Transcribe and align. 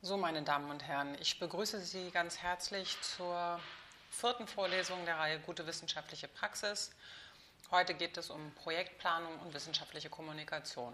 So, 0.00 0.16
meine 0.16 0.42
Damen 0.42 0.70
und 0.70 0.84
Herren, 0.84 1.16
ich 1.20 1.40
begrüße 1.40 1.80
Sie 1.80 2.12
ganz 2.12 2.38
herzlich 2.38 2.96
zur 3.02 3.58
vierten 4.12 4.46
Vorlesung 4.46 5.04
der 5.04 5.18
Reihe 5.18 5.40
Gute 5.40 5.66
wissenschaftliche 5.66 6.28
Praxis. 6.28 6.92
Heute 7.72 7.94
geht 7.94 8.16
es 8.16 8.30
um 8.30 8.52
Projektplanung 8.54 9.40
und 9.40 9.52
wissenschaftliche 9.54 10.08
Kommunikation. 10.08 10.92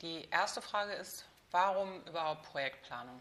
Die 0.00 0.28
erste 0.30 0.62
Frage 0.62 0.92
ist, 0.92 1.24
warum 1.50 2.04
überhaupt 2.04 2.44
Projektplanung? 2.44 3.20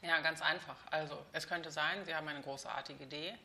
Ja, 0.00 0.18
ganz 0.20 0.40
einfach. 0.40 0.76
Also, 0.90 1.22
es 1.34 1.46
könnte 1.46 1.70
sein, 1.70 2.06
Sie 2.06 2.14
haben 2.14 2.28
eine 2.28 2.40
großartige 2.40 3.04
Idee 3.04 3.36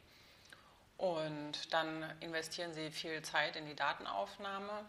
und 0.96 1.74
dann 1.74 2.18
investieren 2.22 2.74
Sie 2.74 2.92
viel 2.92 3.22
Zeit 3.24 3.58
in 3.58 3.66
die 3.66 3.76
Datenaufnahme 3.76 4.86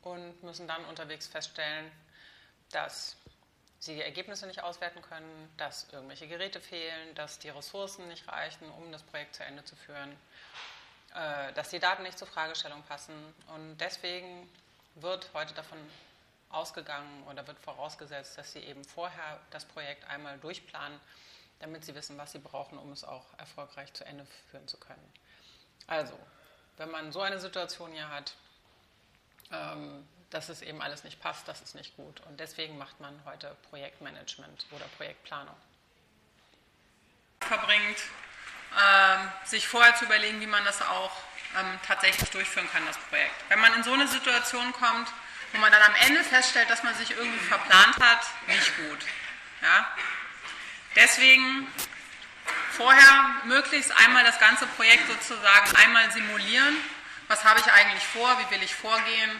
und 0.00 0.42
müssen 0.42 0.66
dann 0.66 0.86
unterwegs 0.86 1.26
feststellen, 1.26 1.92
dass 2.70 3.18
sie 3.84 3.94
die 3.94 4.02
Ergebnisse 4.02 4.46
nicht 4.46 4.62
auswerten 4.62 5.02
können, 5.02 5.52
dass 5.56 5.86
irgendwelche 5.92 6.26
Geräte 6.26 6.60
fehlen, 6.60 7.14
dass 7.14 7.38
die 7.38 7.50
Ressourcen 7.50 8.08
nicht 8.08 8.26
reichen, 8.28 8.70
um 8.70 8.90
das 8.90 9.02
Projekt 9.02 9.34
zu 9.34 9.44
Ende 9.44 9.64
zu 9.64 9.76
führen, 9.76 10.16
äh, 11.14 11.52
dass 11.52 11.70
die 11.70 11.78
Daten 11.78 12.02
nicht 12.02 12.18
zur 12.18 12.28
Fragestellung 12.28 12.82
passen. 12.84 13.14
Und 13.54 13.78
deswegen 13.78 14.50
wird 14.96 15.28
heute 15.34 15.54
davon 15.54 15.78
ausgegangen 16.50 17.24
oder 17.28 17.46
wird 17.46 17.58
vorausgesetzt, 17.58 18.38
dass 18.38 18.52
sie 18.52 18.60
eben 18.60 18.84
vorher 18.84 19.40
das 19.50 19.64
Projekt 19.64 20.08
einmal 20.08 20.38
durchplanen, 20.38 20.98
damit 21.60 21.84
sie 21.84 21.94
wissen, 21.94 22.16
was 22.16 22.32
sie 22.32 22.38
brauchen, 22.38 22.78
um 22.78 22.92
es 22.92 23.04
auch 23.04 23.26
erfolgreich 23.38 23.92
zu 23.92 24.04
Ende 24.04 24.26
führen 24.50 24.66
zu 24.68 24.78
können. 24.78 25.12
Also, 25.86 26.18
wenn 26.76 26.90
man 26.90 27.12
so 27.12 27.20
eine 27.20 27.38
Situation 27.38 27.92
hier 27.92 28.08
hat, 28.08 28.34
ähm, 29.52 30.06
dass 30.30 30.48
es 30.48 30.62
eben 30.62 30.82
alles 30.82 31.04
nicht 31.04 31.20
passt, 31.20 31.46
das 31.48 31.60
ist 31.60 31.74
nicht 31.74 31.96
gut. 31.96 32.20
Und 32.26 32.40
deswegen 32.40 32.76
macht 32.78 33.00
man 33.00 33.18
heute 33.24 33.56
Projektmanagement 33.70 34.66
oder 34.72 34.84
Projektplanung. 34.96 35.56
Verbringt, 37.40 37.98
äh, 38.76 39.46
sich 39.46 39.68
vorher 39.68 39.94
zu 39.96 40.06
überlegen, 40.06 40.40
wie 40.40 40.46
man 40.46 40.64
das 40.64 40.82
auch 40.82 41.12
ähm, 41.58 41.78
tatsächlich 41.86 42.30
durchführen 42.30 42.68
kann, 42.72 42.84
das 42.86 42.98
Projekt. 42.98 43.34
Wenn 43.48 43.60
man 43.60 43.74
in 43.74 43.84
so 43.84 43.92
eine 43.92 44.08
Situation 44.08 44.72
kommt, 44.72 45.08
wo 45.52 45.58
man 45.58 45.70
dann 45.70 45.82
am 45.82 45.94
Ende 46.06 46.24
feststellt, 46.24 46.68
dass 46.68 46.82
man 46.82 46.94
sich 46.96 47.10
irgendwie 47.12 47.38
verplant 47.38 47.96
hat, 48.00 48.26
nicht 48.48 48.76
gut. 48.76 48.98
Ja? 49.62 49.86
Deswegen 50.96 51.68
vorher 52.72 53.36
möglichst 53.44 53.96
einmal 53.98 54.24
das 54.24 54.38
ganze 54.40 54.66
Projekt 54.66 55.06
sozusagen 55.06 55.76
einmal 55.76 56.10
simulieren. 56.10 56.76
Was 57.28 57.44
habe 57.44 57.60
ich 57.60 57.72
eigentlich 57.72 58.04
vor? 58.04 58.36
Wie 58.40 58.54
will 58.54 58.62
ich 58.62 58.74
vorgehen? 58.74 59.30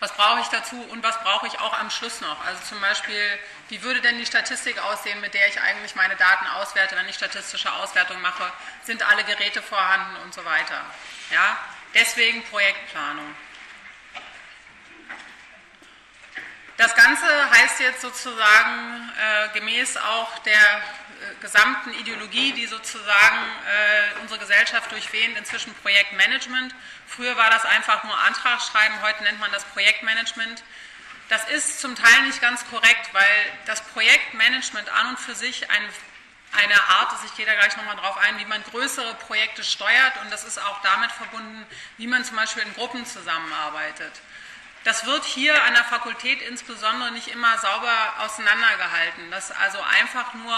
Was 0.00 0.12
brauche 0.12 0.40
ich 0.40 0.48
dazu 0.48 0.80
und 0.90 1.02
was 1.02 1.18
brauche 1.20 1.46
ich 1.46 1.58
auch 1.60 1.78
am 1.78 1.90
Schluss 1.90 2.20
noch. 2.20 2.44
Also 2.46 2.62
zum 2.64 2.80
Beispiel, 2.80 3.38
wie 3.68 3.82
würde 3.82 4.00
denn 4.00 4.18
die 4.18 4.26
Statistik 4.26 4.78
aussehen, 4.78 5.20
mit 5.20 5.34
der 5.34 5.48
ich 5.48 5.60
eigentlich 5.60 5.94
meine 5.94 6.16
Daten 6.16 6.46
auswerte, 6.46 6.96
wenn 6.96 7.08
ich 7.08 7.14
statistische 7.14 7.72
Auswertung 7.72 8.20
mache? 8.20 8.52
Sind 8.82 9.02
alle 9.08 9.24
Geräte 9.24 9.62
vorhanden 9.62 10.16
und 10.24 10.34
so 10.34 10.44
weiter? 10.44 10.80
Ja? 11.30 11.56
Deswegen 11.94 12.42
Projektplanung. 12.44 13.34
Das 16.76 16.94
Ganze 16.96 17.50
heißt 17.50 17.80
jetzt 17.80 18.00
sozusagen 18.00 19.12
äh, 19.16 19.48
gemäß 19.58 19.96
auch 19.96 20.38
der 20.40 20.82
gesamten 21.40 21.92
Ideologie, 21.94 22.52
die 22.52 22.66
sozusagen 22.66 23.38
äh, 23.66 24.20
unsere 24.20 24.40
Gesellschaft 24.40 24.90
durchwehend, 24.90 25.36
inzwischen 25.36 25.74
Projektmanagement. 25.74 26.74
Früher 27.06 27.36
war 27.36 27.50
das 27.50 27.64
einfach 27.64 28.04
nur 28.04 28.18
Antragsschreiben, 28.20 29.02
heute 29.02 29.22
nennt 29.24 29.40
man 29.40 29.52
das 29.52 29.64
Projektmanagement. 29.64 30.62
Das 31.28 31.48
ist 31.48 31.80
zum 31.80 31.94
Teil 31.94 32.22
nicht 32.26 32.40
ganz 32.40 32.66
korrekt, 32.68 33.12
weil 33.12 33.52
das 33.66 33.82
Projektmanagement 33.88 34.88
an 34.90 35.08
und 35.10 35.20
für 35.20 35.34
sich 35.34 35.70
ein, 35.70 35.82
eine 36.52 36.82
Art 36.88 37.12
ist, 37.14 37.24
ich 37.24 37.36
gehe 37.36 37.46
da 37.46 37.54
gleich 37.54 37.76
nochmal 37.76 37.96
drauf 37.96 38.16
ein, 38.18 38.38
wie 38.38 38.44
man 38.44 38.62
größere 38.64 39.14
Projekte 39.14 39.64
steuert 39.64 40.12
und 40.22 40.30
das 40.30 40.44
ist 40.44 40.58
auch 40.58 40.80
damit 40.82 41.10
verbunden, 41.12 41.66
wie 41.96 42.06
man 42.06 42.24
zum 42.24 42.36
Beispiel 42.36 42.62
in 42.62 42.74
Gruppen 42.74 43.06
zusammenarbeitet. 43.06 44.12
Das 44.84 45.06
wird 45.06 45.24
hier 45.24 45.62
an 45.64 45.72
der 45.72 45.84
Fakultät 45.84 46.42
insbesondere 46.42 47.10
nicht 47.12 47.28
immer 47.28 47.56
sauber 47.56 48.14
auseinandergehalten. 48.18 49.30
Das 49.30 49.50
also 49.50 49.78
einfach 49.80 50.34
nur 50.34 50.56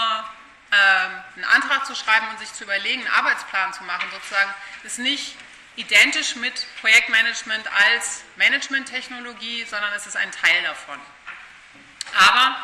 einen 0.71 1.45
Antrag 1.45 1.85
zu 1.85 1.95
schreiben 1.95 2.27
und 2.29 2.39
sich 2.39 2.53
zu 2.53 2.63
überlegen, 2.63 3.01
einen 3.01 3.13
Arbeitsplan 3.13 3.73
zu 3.73 3.83
machen, 3.83 4.09
sozusagen, 4.11 4.53
ist 4.83 4.99
nicht 4.99 5.35
identisch 5.75 6.35
mit 6.35 6.65
Projektmanagement 6.81 7.65
als 7.71 8.23
Managementtechnologie, 8.35 9.65
sondern 9.65 9.93
es 9.93 10.07
ist 10.07 10.17
ein 10.17 10.31
Teil 10.31 10.63
davon. 10.63 10.99
Aber 12.15 12.57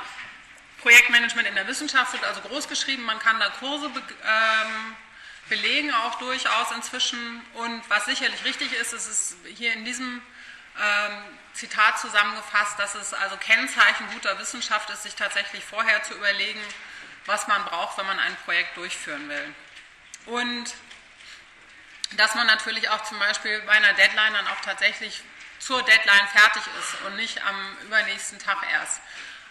Projektmanagement 0.82 1.48
in 1.48 1.56
der 1.56 1.68
Wissenschaft 1.68 2.14
wird 2.14 2.26
also 2.26 2.42
groß 2.42 2.68
geschrieben, 2.68 3.04
man 3.04 3.20
kann 3.20 3.40
da 3.40 3.50
Kurse 3.50 3.90
be 3.90 4.02
ähm, 4.02 4.96
belegen, 5.50 5.94
auch 5.94 6.16
durchaus 6.16 6.72
inzwischen. 6.72 7.42
Und 7.54 7.90
was 7.90 8.06
sicherlich 8.06 8.44
richtig 8.44 8.74
ist, 8.74 8.94
ist 8.94 9.08
es 9.08 9.36
hier 9.56 9.74
in 9.74 9.86
diesem 9.86 10.22
ähm, 10.82 11.24
Zitat 11.54 12.00
zusammengefasst, 12.00 12.80
dass 12.80 12.96
es 12.96 13.14
also 13.14 13.38
Kennzeichen 13.38 14.08
guter 14.14 14.38
Wissenschaft 14.40 14.90
ist, 14.90 15.04
sich 15.04 15.16
tatsächlich 15.16 15.64
vorher 15.64 16.02
zu 16.04 16.16
überlegen, 16.16 16.62
was 17.26 17.48
man 17.48 17.64
braucht, 17.66 17.98
wenn 17.98 18.06
man 18.06 18.20
ein 18.20 18.36
Projekt 18.46 18.78
durchführen 18.78 19.30
will. 19.30 19.56
Und 20.26 20.74
dass 22.18 22.36
man 22.36 22.48
natürlich 22.48 22.90
auch 22.90 23.04
zum 23.04 23.20
Beispiel 23.20 23.62
bei 23.62 23.74
einer 23.74 23.94
Deadline 23.94 24.34
dann 24.34 24.48
auch 24.48 24.62
tatsächlich 24.62 25.24
zur 25.60 25.82
Deadline 25.84 26.28
fertig 26.28 26.64
ist 26.80 27.02
und 27.06 27.16
nicht 27.16 27.44
am 27.46 27.78
übernächsten 27.84 28.40
Tag 28.40 28.58
erst. 28.72 29.02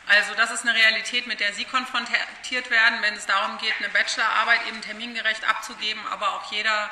Also 0.06 0.34
das 0.34 0.50
ist 0.50 0.66
eine 0.66 0.74
Realität, 0.74 1.26
mit 1.26 1.40
der 1.40 1.52
Sie 1.52 1.64
konfrontiert 1.64 2.70
werden, 2.70 3.00
wenn 3.02 3.14
es 3.14 3.26
darum 3.26 3.58
geht, 3.58 3.74
eine 3.78 3.88
Bachelorarbeit 3.88 4.66
eben 4.66 4.80
termingerecht 4.82 5.48
abzugeben, 5.48 6.04
aber 6.08 6.34
auch 6.34 6.50
jeder 6.52 6.90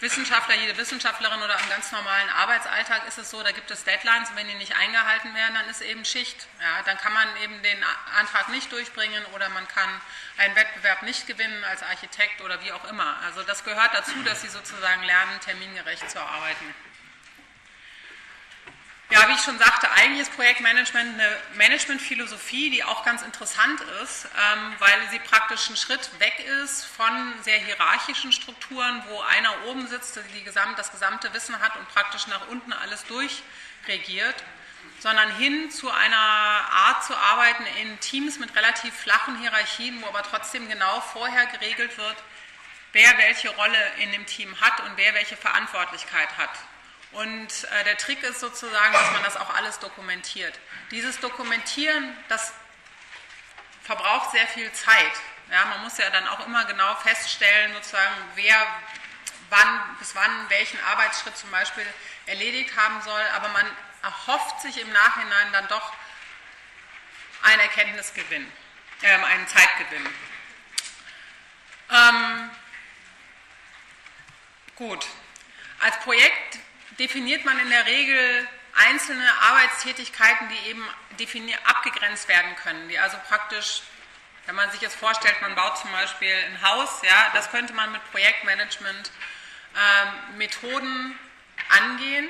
Wissenschaftler, 0.00 0.54
jede 0.56 0.76
Wissenschaftlerin 0.76 1.40
oder 1.42 1.58
im 1.58 1.68
ganz 1.70 1.90
normalen 1.90 2.28
Arbeitsalltag 2.30 3.08
ist 3.08 3.16
es 3.16 3.30
so, 3.30 3.42
da 3.42 3.52
gibt 3.52 3.70
es 3.70 3.84
Deadlines 3.84 4.28
und 4.28 4.36
wenn 4.36 4.46
die 4.46 4.54
nicht 4.54 4.76
eingehalten 4.76 5.34
werden, 5.34 5.54
dann 5.54 5.68
ist 5.70 5.80
eben 5.80 6.04
Schicht. 6.04 6.46
Ja, 6.60 6.82
dann 6.84 6.98
kann 6.98 7.14
man 7.14 7.28
eben 7.42 7.62
den 7.62 7.78
Antrag 8.18 8.50
nicht 8.50 8.70
durchbringen 8.72 9.24
oder 9.34 9.48
man 9.48 9.66
kann 9.68 9.88
einen 10.36 10.54
Wettbewerb 10.54 11.02
nicht 11.02 11.26
gewinnen 11.26 11.64
als 11.64 11.82
Architekt 11.82 12.42
oder 12.42 12.62
wie 12.62 12.72
auch 12.72 12.84
immer. 12.90 13.16
Also 13.24 13.42
das 13.42 13.64
gehört 13.64 13.94
dazu, 13.94 14.22
dass 14.24 14.42
sie 14.42 14.48
sozusagen 14.48 15.02
lernen, 15.02 15.40
termingerecht 15.40 16.10
zu 16.10 16.20
arbeiten. 16.20 16.74
Ja, 19.08 19.28
wie 19.28 19.34
ich 19.34 19.40
schon 19.40 19.58
sagte, 19.58 19.88
eigentlich 19.92 20.22
ist 20.22 20.34
Projektmanagement 20.34 21.14
eine 21.14 21.36
Managementphilosophie, 21.54 22.70
die 22.70 22.82
auch 22.82 23.04
ganz 23.04 23.22
interessant 23.22 23.80
ist, 24.02 24.24
ähm, 24.24 24.74
weil 24.80 25.08
sie 25.12 25.20
praktisch 25.20 25.68
einen 25.68 25.76
Schritt 25.76 26.10
weg 26.18 26.44
ist 26.64 26.84
von 26.86 27.32
sehr 27.42 27.58
hierarchischen 27.58 28.32
Strukturen, 28.32 29.04
wo 29.08 29.20
einer 29.20 29.66
oben 29.66 29.86
sitzt, 29.86 30.18
gesamt, 30.44 30.76
das 30.76 30.90
gesamte 30.90 31.32
Wissen 31.34 31.60
hat 31.60 31.76
und 31.76 31.88
praktisch 31.90 32.26
nach 32.26 32.48
unten 32.48 32.72
alles 32.72 33.04
durchregiert, 33.04 34.42
sondern 34.98 35.30
hin 35.36 35.70
zu 35.70 35.88
einer 35.88 36.16
Art 36.16 37.04
zu 37.04 37.16
arbeiten 37.16 37.64
in 37.80 38.00
Teams 38.00 38.40
mit 38.40 38.56
relativ 38.56 38.92
flachen 38.92 39.38
Hierarchien, 39.38 40.02
wo 40.02 40.08
aber 40.08 40.24
trotzdem 40.24 40.68
genau 40.68 41.00
vorher 41.00 41.46
geregelt 41.46 41.96
wird, 41.96 42.16
wer 42.90 43.16
welche 43.18 43.50
Rolle 43.50 43.92
in 43.98 44.10
dem 44.10 44.26
Team 44.26 44.60
hat 44.60 44.80
und 44.80 44.96
wer 44.96 45.14
welche 45.14 45.36
Verantwortlichkeit 45.36 46.36
hat. 46.36 46.50
Und 47.12 47.64
äh, 47.64 47.84
der 47.84 47.96
Trick 47.96 48.22
ist 48.22 48.40
sozusagen, 48.40 48.92
dass 48.92 49.10
man 49.12 49.22
das 49.22 49.36
auch 49.36 49.54
alles 49.54 49.78
dokumentiert. 49.78 50.58
Dieses 50.90 51.18
Dokumentieren, 51.20 52.16
das 52.28 52.52
verbraucht 53.84 54.32
sehr 54.32 54.46
viel 54.48 54.70
Zeit. 54.72 55.12
Ja, 55.50 55.64
man 55.66 55.82
muss 55.82 55.96
ja 55.98 56.10
dann 56.10 56.26
auch 56.28 56.44
immer 56.46 56.64
genau 56.64 56.94
feststellen, 56.96 57.72
sozusagen, 57.74 58.14
wer 58.34 58.66
wann 59.50 59.96
bis 59.98 60.14
wann 60.14 60.50
welchen 60.50 60.82
Arbeitsschritt 60.84 61.36
zum 61.36 61.50
Beispiel 61.50 61.86
erledigt 62.26 62.76
haben 62.76 63.00
soll, 63.02 63.22
aber 63.34 63.48
man 63.48 63.66
erhofft 64.02 64.60
sich 64.60 64.80
im 64.80 64.92
Nachhinein 64.92 65.52
dann 65.52 65.68
doch 65.68 65.92
einen 67.42 67.60
Erkenntnisgewinn, 67.60 68.50
äh, 69.02 69.08
einen 69.08 69.46
Zeitgewinn. 69.46 70.06
Ähm, 71.90 72.50
gut. 74.74 75.06
Als 75.78 75.98
Projekt 76.00 76.58
definiert 76.98 77.44
man 77.44 77.58
in 77.58 77.70
der 77.70 77.86
Regel 77.86 78.48
einzelne 78.74 79.26
Arbeitstätigkeiten, 79.42 80.48
die 80.48 80.70
eben 80.70 80.84
abgegrenzt 81.64 82.28
werden 82.28 82.54
können, 82.56 82.88
die 82.88 82.98
also 82.98 83.16
praktisch, 83.28 83.82
wenn 84.46 84.54
man 84.54 84.70
sich 84.70 84.80
jetzt 84.80 84.96
vorstellt, 84.96 85.40
man 85.40 85.54
baut 85.54 85.78
zum 85.78 85.90
Beispiel 85.92 86.32
ein 86.32 86.62
Haus, 86.62 87.02
ja, 87.02 87.30
das 87.34 87.50
könnte 87.50 87.72
man 87.72 87.90
mit 87.92 88.00
Projektmanagement 88.10 89.10
ähm, 89.74 90.36
angehen. 91.70 92.28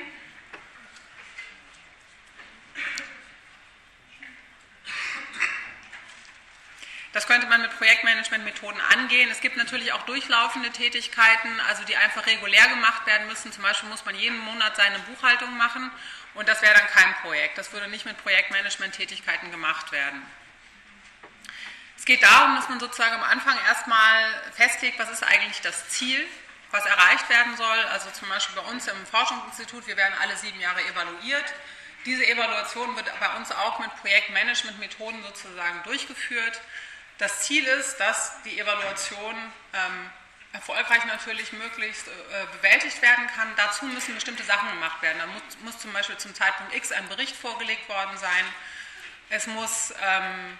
Das 7.17 7.25
könnte 7.25 7.47
man 7.47 7.63
mit 7.63 7.75
Projektmanagement-Methoden 7.75 8.79
angehen. 8.93 9.31
Es 9.31 9.41
gibt 9.41 9.57
natürlich 9.57 9.91
auch 9.91 10.03
durchlaufende 10.03 10.69
Tätigkeiten, 10.69 11.49
also 11.67 11.83
die 11.83 11.97
einfach 11.97 12.27
regulär 12.27 12.67
gemacht 12.67 13.07
werden 13.07 13.25
müssen. 13.25 13.51
Zum 13.51 13.63
Beispiel 13.63 13.89
muss 13.89 14.05
man 14.05 14.13
jeden 14.13 14.37
Monat 14.37 14.75
seine 14.75 14.99
Buchhaltung 14.99 15.57
machen 15.57 15.89
und 16.35 16.47
das 16.47 16.61
wäre 16.61 16.75
dann 16.75 16.85
kein 16.85 17.15
Projekt. 17.23 17.57
Das 17.57 17.73
würde 17.73 17.87
nicht 17.87 18.05
mit 18.05 18.21
Projektmanagement-Tätigkeiten 18.21 19.49
gemacht 19.49 19.91
werden. 19.91 20.21
geht 22.05 22.21
darum, 22.21 22.55
dass 22.55 22.69
man 22.69 22.79
sozusagen 22.79 23.15
am 23.15 23.23
Anfang 23.23 23.57
erstmal 23.67 24.23
festlegt, 24.53 24.99
was 24.99 25.09
ist 25.09 25.23
eigentlich 25.23 25.59
das 25.61 25.89
Ziel, 25.89 26.23
was 26.69 26.85
erreicht 26.85 27.27
werden 27.31 27.57
soll. 27.57 27.79
Also 27.93 28.11
zum 28.11 28.29
Beispiel 28.29 28.61
bei 28.61 28.69
uns 28.69 28.87
im 28.87 29.07
Forschungsinstitut, 29.07 29.87
wir 29.87 29.97
werden 29.97 30.13
alle 30.21 30.37
sieben 30.37 30.59
Jahre 30.59 30.85
evaluiert. 30.85 31.51
Diese 32.05 32.27
Evaluation 32.27 32.95
wird 32.95 33.11
bei 33.19 33.35
uns 33.37 33.51
auch 33.51 33.79
mit 33.79 33.89
Projektmanagement-Methoden 34.01 35.23
sozusagen 35.23 35.81
durchgeführt. 35.81 36.61
Das 37.17 37.41
Ziel 37.41 37.65
ist, 37.65 37.97
dass 37.97 38.41
die 38.43 38.59
Evaluation 38.59 39.35
ähm, 39.73 40.11
erfolgreich 40.53 41.03
natürlich 41.05 41.51
möglichst 41.51 42.07
äh, 42.07 42.11
bewältigt 42.57 43.01
werden 43.01 43.27
kann. 43.35 43.47
Dazu 43.55 43.85
müssen 43.85 44.15
bestimmte 44.15 44.43
Sachen 44.43 44.69
gemacht 44.69 45.01
werden. 45.01 45.17
Da 45.19 45.27
muss, 45.27 45.41
muss, 45.63 45.79
zum 45.79 45.93
Beispiel 45.93 46.17
zum 46.17 46.33
Zeitpunkt 46.35 46.75
X 46.75 46.91
ein 46.91 47.07
Bericht 47.09 47.35
vorgelegt 47.35 47.89
worden 47.89 48.17
sein. 48.17 48.45
Es 49.29 49.47
muss 49.47 49.93
ähm, 50.01 50.57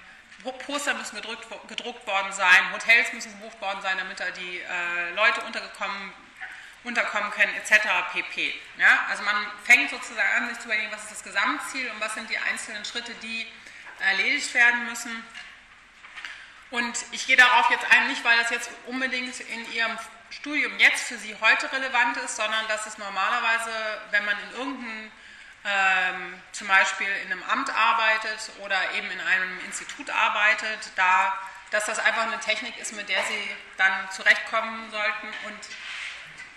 Poster 0.65 0.93
müssen 0.93 1.15
gedrückt, 1.15 1.47
gedruckt 1.67 2.05
worden 2.05 2.31
sein, 2.31 2.71
Hotels 2.73 3.11
müssen 3.13 3.31
gebucht 3.39 3.59
worden 3.61 3.81
sein, 3.81 3.97
damit 3.97 4.19
da 4.19 4.29
die 4.31 4.59
äh, 4.59 5.13
Leute 5.15 5.41
untergekommen, 5.41 6.13
unterkommen 6.83 7.31
können, 7.31 7.53
etc. 7.55 7.87
pp. 8.13 8.53
Ja? 8.77 9.05
Also 9.09 9.23
man 9.23 9.35
fängt 9.63 9.89
sozusagen 9.89 10.29
an, 10.37 10.49
sich 10.49 10.59
zu 10.59 10.65
überlegen, 10.65 10.91
was 10.91 11.03
ist 11.03 11.11
das 11.11 11.23
Gesamtziel 11.23 11.89
und 11.91 11.99
was 11.99 12.13
sind 12.13 12.29
die 12.29 12.37
einzelnen 12.37 12.85
Schritte, 12.85 13.13
die 13.15 13.47
erledigt 13.99 14.53
werden 14.53 14.85
müssen. 14.85 15.23
Und 16.69 16.97
ich 17.11 17.27
gehe 17.27 17.37
darauf 17.37 17.69
jetzt 17.69 17.85
ein, 17.91 18.07
nicht 18.07 18.23
weil 18.23 18.37
das 18.39 18.49
jetzt 18.49 18.69
unbedingt 18.87 19.39
in 19.39 19.71
Ihrem 19.71 19.97
Studium 20.29 20.77
jetzt 20.79 21.03
für 21.03 21.17
Sie 21.17 21.35
heute 21.39 21.71
relevant 21.71 22.17
ist, 22.17 22.35
sondern 22.35 22.67
dass 22.67 22.85
es 22.85 22.97
normalerweise, 22.97 23.71
wenn 24.11 24.25
man 24.25 24.35
in 24.39 24.59
irgendeinem 24.59 25.11
ähm, 25.65 26.41
zum 26.51 26.67
Beispiel 26.67 27.07
in 27.25 27.31
einem 27.31 27.43
Amt 27.43 27.69
arbeitet 27.69 28.51
oder 28.59 28.77
eben 28.95 29.09
in 29.11 29.19
einem 29.19 29.59
Institut 29.65 30.09
arbeitet, 30.09 30.91
da, 30.95 31.37
dass 31.71 31.85
das 31.85 31.99
einfach 31.99 32.23
eine 32.23 32.39
Technik 32.39 32.77
ist, 32.77 32.93
mit 32.93 33.09
der 33.09 33.21
sie 33.23 33.55
dann 33.77 33.91
zurechtkommen 34.11 34.89
sollten. 34.91 35.27
Und 35.45 35.59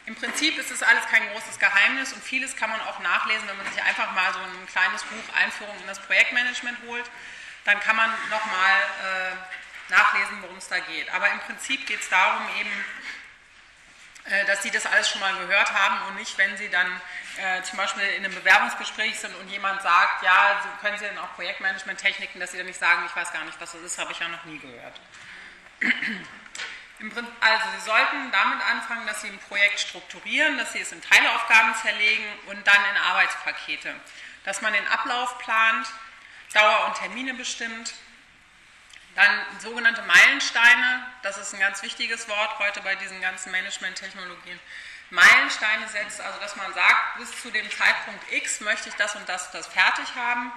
im 0.07 0.15
Prinzip 0.15 0.59
ist 0.59 0.71
es 0.71 0.83
alles 0.83 1.05
kein 1.07 1.29
großes 1.31 1.59
Geheimnis 1.59 2.13
und 2.13 2.23
vieles 2.23 2.57
kann 2.57 2.71
man 2.71 2.81
auch 2.83 2.99
nachlesen, 3.01 3.49
wenn 3.49 3.57
man 3.57 3.67
sich 3.73 3.83
einfach 3.83 4.13
mal 4.13 4.33
so 4.33 4.41
ein 4.41 4.67
kleines 4.67 5.03
Buch 5.05 5.35
Einführung 5.37 5.77
in 5.81 5.87
das 5.87 6.01
Projektmanagement 6.01 6.79
holt. 6.87 7.05
Dann 7.65 7.79
kann 7.81 7.97
man 7.97 8.11
nochmal 8.31 8.77
äh, 9.05 9.37
nachlesen, 9.91 10.43
worum 10.43 10.57
es 10.57 10.69
da 10.69 10.79
geht. 10.79 11.11
Aber 11.11 11.31
im 11.31 11.41
Prinzip 11.41 11.87
geht 11.87 12.01
es 12.01 12.09
darum, 12.09 12.43
eben 12.59 12.71
äh, 14.25 14.45
dass 14.45 14.63
Sie 14.63 14.71
das 14.71 14.87
alles 14.87 15.09
schon 15.09 15.21
mal 15.21 15.35
gehört 15.35 15.73
haben 15.73 15.97
und 16.09 16.17
nicht, 16.17 16.37
wenn 16.37 16.57
Sie 16.57 16.69
dann 16.69 16.87
äh, 17.39 17.63
zum 17.63 17.79
Beispiel 17.79 18.03
in 18.03 18.25
einem 18.25 18.35
Bewerbungsgespräch 18.35 19.19
sind 19.19 19.35
und 19.37 19.49
jemand 19.49 19.83
sagt, 19.83 20.23
ja, 20.23 20.61
können 20.81 20.99
Sie 20.99 21.05
denn 21.05 21.19
auch 21.19 21.35
Projektmanagement-Techniken, 21.35 22.39
dass 22.39 22.53
Sie 22.53 22.59
dann 22.59 22.67
nicht 22.67 22.79
sagen, 22.79 23.03
ich 23.07 23.17
weiß 23.17 23.33
gar 23.33 23.45
nicht, 23.45 23.61
was 23.61 23.73
das 23.73 23.81
ist, 23.81 23.99
habe 23.99 24.13
ich 24.13 24.19
ja 24.21 24.29
noch 24.29 24.45
nie 24.45 24.59
gehört. 24.59 25.01
Also 27.41 27.65
Sie 27.77 27.85
sollten 27.87 28.31
damit 28.31 28.61
anfangen, 28.71 29.07
dass 29.07 29.23
Sie 29.23 29.29
ein 29.29 29.39
Projekt 29.49 29.81
strukturieren, 29.81 30.59
dass 30.59 30.75
Sie 30.75 30.81
es 30.81 30.93
in 30.93 31.01
Teilaufgaben 31.01 31.75
zerlegen 31.83 32.27
und 32.47 32.67
dann 32.67 32.85
in 32.91 33.03
Arbeitspakete. 33.03 33.95
Dass 34.45 34.61
man 34.61 34.75
den 34.75 34.87
Ablauf 34.89 35.39
plant, 35.39 35.87
Dauer 36.53 36.87
und 36.87 36.97
Termine 36.97 37.35
bestimmt, 37.35 37.95
dann 39.21 39.61
sogenannte 39.61 40.03
Meilensteine, 40.03 41.07
das 41.23 41.37
ist 41.37 41.53
ein 41.53 41.61
ganz 41.61 41.83
wichtiges 41.83 42.29
Wort 42.29 42.59
heute 42.59 42.81
bei 42.81 42.95
diesen 42.97 43.21
ganzen 43.21 43.53
Management-Technologien. 43.53 44.59
Meilensteine 45.11 45.89
setzt, 45.89 46.21
also 46.21 46.39
dass 46.41 46.57
man 46.57 46.73
sagt, 46.73 47.19
bis 47.19 47.43
zu 47.43 47.51
dem 47.51 47.69
Zeitpunkt 47.71 48.33
X 48.33 48.61
möchte 48.61 48.89
ich 48.89 48.95
das 48.95 49.17
und 49.17 49.29
das 49.29 49.47
und 49.47 49.55
das 49.55 49.67
fertig 49.67 50.15
haben. 50.15 50.53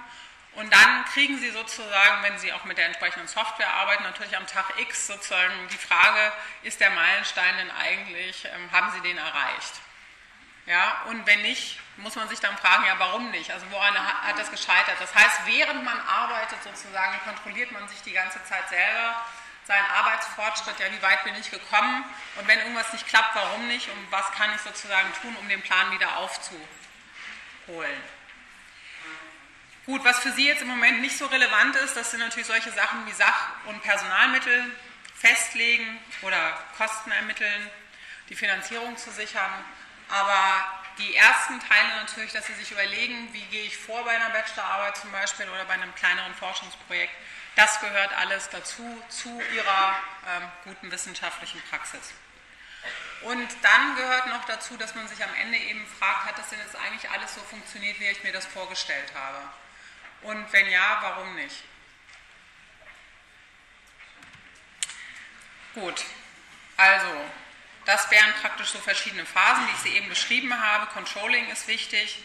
Und 0.52 0.72
dann 0.72 1.04
kriegen 1.06 1.38
Sie 1.38 1.50
sozusagen, 1.50 2.22
wenn 2.22 2.38
Sie 2.38 2.52
auch 2.52 2.64
mit 2.64 2.78
der 2.78 2.86
entsprechenden 2.86 3.26
Software 3.26 3.72
arbeiten, 3.74 4.04
natürlich 4.04 4.36
am 4.36 4.46
Tag 4.46 4.66
X 4.78 5.08
sozusagen 5.08 5.52
die 5.70 5.76
Frage, 5.76 6.32
ist 6.62 6.80
der 6.80 6.90
Meilenstein 6.90 7.56
denn 7.58 7.70
eigentlich, 7.72 8.44
ähm, 8.44 8.70
haben 8.70 8.92
Sie 8.92 9.00
den 9.00 9.18
erreicht? 9.18 9.80
Ja, 10.66 11.02
und 11.08 11.26
wenn 11.26 11.42
nicht, 11.42 11.80
muss 11.96 12.16
man 12.16 12.28
sich 12.28 12.40
dann 12.40 12.56
fragen, 12.58 12.84
ja, 12.86 12.98
warum 12.98 13.30
nicht? 13.30 13.50
Also 13.50 13.66
woran 13.70 13.94
hat 13.96 14.38
das 14.38 14.50
gescheitert? 14.50 14.96
Das 14.98 15.14
heißt, 15.14 15.46
während 15.46 15.84
man 15.84 15.98
arbeitet 16.00 16.62
sozusagen, 16.62 17.18
kontrolliert 17.24 17.70
man 17.72 17.86
sich 17.88 18.02
die 18.02 18.12
ganze 18.12 18.42
Zeit 18.44 18.68
selber, 18.68 19.24
seinen 19.66 19.86
Arbeitsfortschritt, 19.86 20.78
ja, 20.78 20.86
wie 20.92 21.02
weit 21.02 21.24
bin 21.24 21.34
ich 21.36 21.50
gekommen? 21.50 22.04
Und 22.36 22.46
wenn 22.48 22.58
irgendwas 22.58 22.92
nicht 22.92 23.06
klappt, 23.06 23.34
warum 23.34 23.66
nicht? 23.68 23.88
Und 23.88 24.10
was 24.10 24.30
kann 24.32 24.54
ich 24.54 24.60
sozusagen 24.60 25.10
tun, 25.22 25.34
um 25.40 25.48
den 25.48 25.62
Plan 25.62 25.90
wieder 25.92 26.16
aufzuholen? 26.18 28.02
Gut, 29.86 30.04
was 30.04 30.18
für 30.18 30.32
Sie 30.32 30.46
jetzt 30.46 30.62
im 30.62 30.68
Moment 30.68 31.00
nicht 31.00 31.16
so 31.16 31.26
relevant 31.26 31.76
ist, 31.76 31.96
das 31.96 32.10
sind 32.10 32.20
natürlich 32.20 32.46
solche 32.46 32.72
Sachen 32.72 33.06
wie 33.06 33.12
Sach- 33.12 33.48
und 33.66 33.82
Personalmittel 33.82 34.74
festlegen 35.14 35.98
oder 36.22 36.58
Kosten 36.76 37.10
ermitteln, 37.12 37.70
die 38.28 38.34
Finanzierung 38.34 38.96
zu 38.96 39.10
sichern. 39.10 39.52
Aber 40.08 40.83
die 40.98 41.16
ersten 41.16 41.60
Teile 41.60 41.88
natürlich, 42.00 42.32
dass 42.32 42.46
Sie 42.46 42.54
sich 42.54 42.70
überlegen, 42.70 43.32
wie 43.32 43.44
gehe 43.46 43.64
ich 43.64 43.76
vor 43.76 44.04
bei 44.04 44.12
einer 44.12 44.30
Bachelorarbeit 44.30 44.96
zum 44.96 45.10
Beispiel 45.12 45.48
oder 45.48 45.64
bei 45.64 45.74
einem 45.74 45.94
kleineren 45.94 46.34
Forschungsprojekt, 46.34 47.12
das 47.56 47.80
gehört 47.80 48.12
alles 48.16 48.48
dazu, 48.50 49.02
zu 49.08 49.40
Ihrer 49.54 49.96
ähm, 50.28 50.48
guten 50.64 50.90
wissenschaftlichen 50.90 51.60
Praxis. 51.70 52.12
Und 53.22 53.48
dann 53.62 53.96
gehört 53.96 54.26
noch 54.26 54.44
dazu, 54.44 54.76
dass 54.76 54.94
man 54.94 55.08
sich 55.08 55.22
am 55.24 55.34
Ende 55.40 55.56
eben 55.56 55.86
fragt, 55.98 56.26
hat 56.26 56.38
das 56.38 56.50
denn 56.50 56.58
jetzt 56.58 56.76
eigentlich 56.76 57.10
alles 57.10 57.34
so 57.34 57.40
funktioniert, 57.42 57.98
wie 57.98 58.06
ich 58.06 58.22
mir 58.22 58.32
das 58.32 58.44
vorgestellt 58.44 59.12
habe? 59.14 59.38
Und 60.22 60.52
wenn 60.52 60.68
ja, 60.70 60.98
warum 61.00 61.34
nicht? 61.34 61.64
Gut, 65.74 66.04
also 66.76 67.24
das 67.84 68.10
wären 68.10 68.32
praktisch 68.40 68.68
so 68.68 68.78
verschiedene 68.78 69.24
Phasen, 69.26 69.66
die 69.66 69.72
ich 69.72 69.92
Sie 69.92 69.96
eben 69.96 70.08
beschrieben 70.08 70.60
habe. 70.60 70.86
Controlling 70.86 71.48
ist 71.48 71.68
wichtig. 71.68 72.22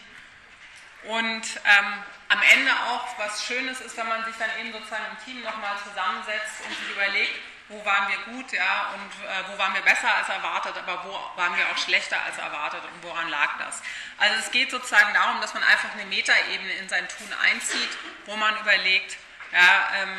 Und 1.04 1.42
ähm, 1.64 2.02
am 2.28 2.42
Ende 2.52 2.72
auch, 2.88 3.18
was 3.18 3.44
Schönes 3.44 3.80
ist, 3.80 3.96
wenn 3.96 4.08
man 4.08 4.24
sich 4.24 4.34
dann 4.38 4.50
eben 4.60 4.72
sozusagen 4.72 5.04
im 5.10 5.24
Team 5.24 5.42
nochmal 5.42 5.76
zusammensetzt 5.82 6.60
und 6.64 6.76
sich 6.76 6.90
überlegt, 6.90 7.32
wo 7.68 7.84
waren 7.84 8.08
wir 8.08 8.34
gut, 8.34 8.52
ja, 8.52 8.90
und 8.94 9.24
äh, 9.24 9.48
wo 9.48 9.58
waren 9.58 9.72
wir 9.74 9.80
besser 9.82 10.12
als 10.12 10.28
erwartet, 10.28 10.76
aber 10.76 11.04
wo 11.04 11.40
waren 11.40 11.56
wir 11.56 11.68
auch 11.68 11.78
schlechter 11.78 12.20
als 12.24 12.36
erwartet 12.36 12.82
und 12.84 13.02
woran 13.02 13.28
lag 13.28 13.58
das? 13.58 13.80
Also 14.18 14.36
es 14.40 14.50
geht 14.50 14.72
sozusagen 14.72 15.14
darum, 15.14 15.40
dass 15.40 15.54
man 15.54 15.62
einfach 15.62 15.92
eine 15.92 16.04
Metaebene 16.06 16.72
in 16.74 16.88
sein 16.88 17.08
Tun 17.08 17.32
einzieht, 17.32 17.90
wo 18.26 18.36
man 18.36 18.58
überlegt, 18.58 19.16
ja, 19.52 20.02
ähm, 20.02 20.18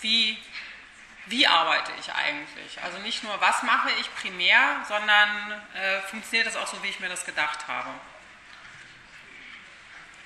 wie 0.00 0.40
wie 1.30 1.46
arbeite 1.46 1.92
ich 2.00 2.12
eigentlich? 2.12 2.82
Also 2.82 2.98
nicht 2.98 3.22
nur, 3.22 3.40
was 3.40 3.62
mache 3.62 3.90
ich 4.00 4.14
primär, 4.16 4.84
sondern 4.88 5.62
äh, 5.74 6.00
funktioniert 6.02 6.46
das 6.46 6.56
auch 6.56 6.66
so, 6.66 6.82
wie 6.82 6.88
ich 6.88 7.00
mir 7.00 7.08
das 7.08 7.24
gedacht 7.24 7.66
habe. 7.68 7.90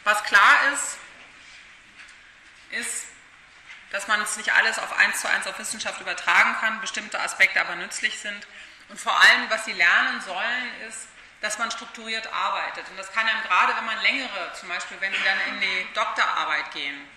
Was 0.05 0.23
klar 0.25 0.73
ist, 0.73 0.99
ist, 2.71 3.07
dass 3.91 4.09
man 4.09 4.21
es 4.23 4.37
nicht 4.37 4.53
alles 4.53 4.79
auf 4.79 4.97
eins 4.99 5.21
zu 5.21 5.29
eins 5.29 5.47
auf 5.47 5.59
Wissenschaft 5.59 6.01
übertragen 6.01 6.57
kann, 6.61 6.81
bestimmte 6.81 7.21
Aspekte 7.21 7.61
aber 7.61 7.77
nützlich 7.77 8.19
sind. 8.19 8.47
Und 8.89 8.99
vor 8.99 9.19
allem, 9.21 9.51
was 9.51 9.65
sie 9.65 9.73
lernen 9.73 10.21
sollen, 10.23 10.81
ist, 10.89 11.09
dass 11.41 11.59
man 11.59 11.71
strukturiert 11.71 12.33
arbeitet. 12.33 12.89
Und 12.89 12.97
das 12.97 13.13
kann 13.13 13.27
einem 13.27 13.43
gerade, 13.43 13.77
wenn 13.77 13.85
man 13.85 14.01
längere, 14.03 14.53
zum 14.59 14.69
Beispiel 14.69 14.97
wenn 15.01 15.13
sie 15.13 15.25
dann 15.25 15.55
in 15.55 15.61
die 15.61 15.87
Doktorarbeit 15.95 16.71
gehen, 16.73 17.09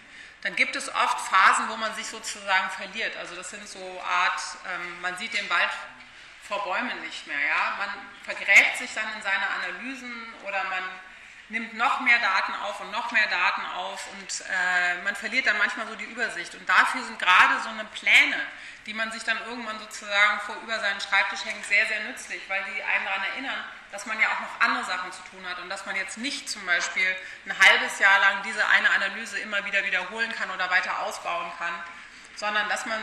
dann 0.45 0.55
gibt 0.55 0.75
es 0.75 0.93
oft 0.93 1.19
Phasen, 1.21 1.67
wo 1.69 1.75
man 1.75 1.95
sich 1.95 2.05
sozusagen 2.05 2.69
verliert. 2.69 3.17
Also 3.17 3.35
das 3.35 3.49
sind 3.49 3.67
so 3.67 3.79
Art, 4.07 4.39
ähm, 4.71 5.01
man 5.01 5.17
sieht 5.17 5.33
den 5.33 5.49
Wald 5.49 5.71
vor 6.47 6.63
Bäumen 6.63 7.01
nicht 7.01 7.25
mehr. 7.25 7.39
Ja? 7.39 7.73
Man 7.79 7.89
vergräbt 8.23 8.77
sich 8.77 8.93
dann 8.93 9.11
in 9.15 9.23
seine 9.23 9.49
Analysen 9.49 10.13
oder 10.47 10.63
man 10.65 10.83
nimmt 11.49 11.73
noch 11.73 11.99
mehr 12.01 12.19
Daten 12.19 12.53
auf 12.61 12.79
und 12.79 12.91
noch 12.91 13.11
mehr 13.11 13.25
Daten 13.25 13.65
auf 13.75 14.07
und 14.13 14.45
äh, 14.47 15.01
man 15.03 15.15
verliert 15.15 15.47
dann 15.47 15.57
manchmal 15.57 15.87
so 15.87 15.95
die 15.95 16.05
Übersicht. 16.05 16.53
Und 16.53 16.69
dafür 16.69 17.01
sind 17.03 17.17
gerade 17.17 17.59
so 17.63 17.69
eine 17.69 17.85
Pläne, 17.85 18.39
die 18.85 18.93
man 18.93 19.11
sich 19.11 19.23
dann 19.23 19.39
irgendwann 19.47 19.79
sozusagen 19.79 20.41
vor 20.41 20.57
über 20.61 20.79
seinen 20.79 21.01
Schreibtisch 21.01 21.43
hängt, 21.43 21.65
sehr, 21.65 21.87
sehr 21.87 22.01
nützlich, 22.01 22.43
weil 22.49 22.63
die 22.65 22.83
einen 22.83 23.05
daran 23.05 23.23
erinnern, 23.31 23.63
dass 23.95 24.05
man 24.05 24.19
ja 24.19 24.27
auch 24.27 24.41
noch 24.41 24.59
andere 24.59 24.83
Sachen 24.83 25.09
zu 25.13 25.21
tun 25.31 25.47
hat 25.47 25.57
und 25.59 25.69
dass 25.69 25.85
man 25.85 25.95
jetzt 25.95 26.17
nicht 26.17 26.49
zum 26.49 26.65
Beispiel 26.65 27.07
ein 27.45 27.57
halbes 27.57 27.97
Jahr 27.97 28.19
lang 28.19 28.43
diese 28.43 28.67
eine 28.67 28.89
Analyse 28.89 29.39
immer 29.39 29.63
wieder 29.63 29.85
wiederholen 29.85 30.29
kann 30.33 30.51
oder 30.51 30.69
weiter 30.69 30.99
ausbauen 30.99 31.49
kann, 31.57 31.71
sondern 32.35 32.67
dass 32.67 32.85
man 32.85 32.99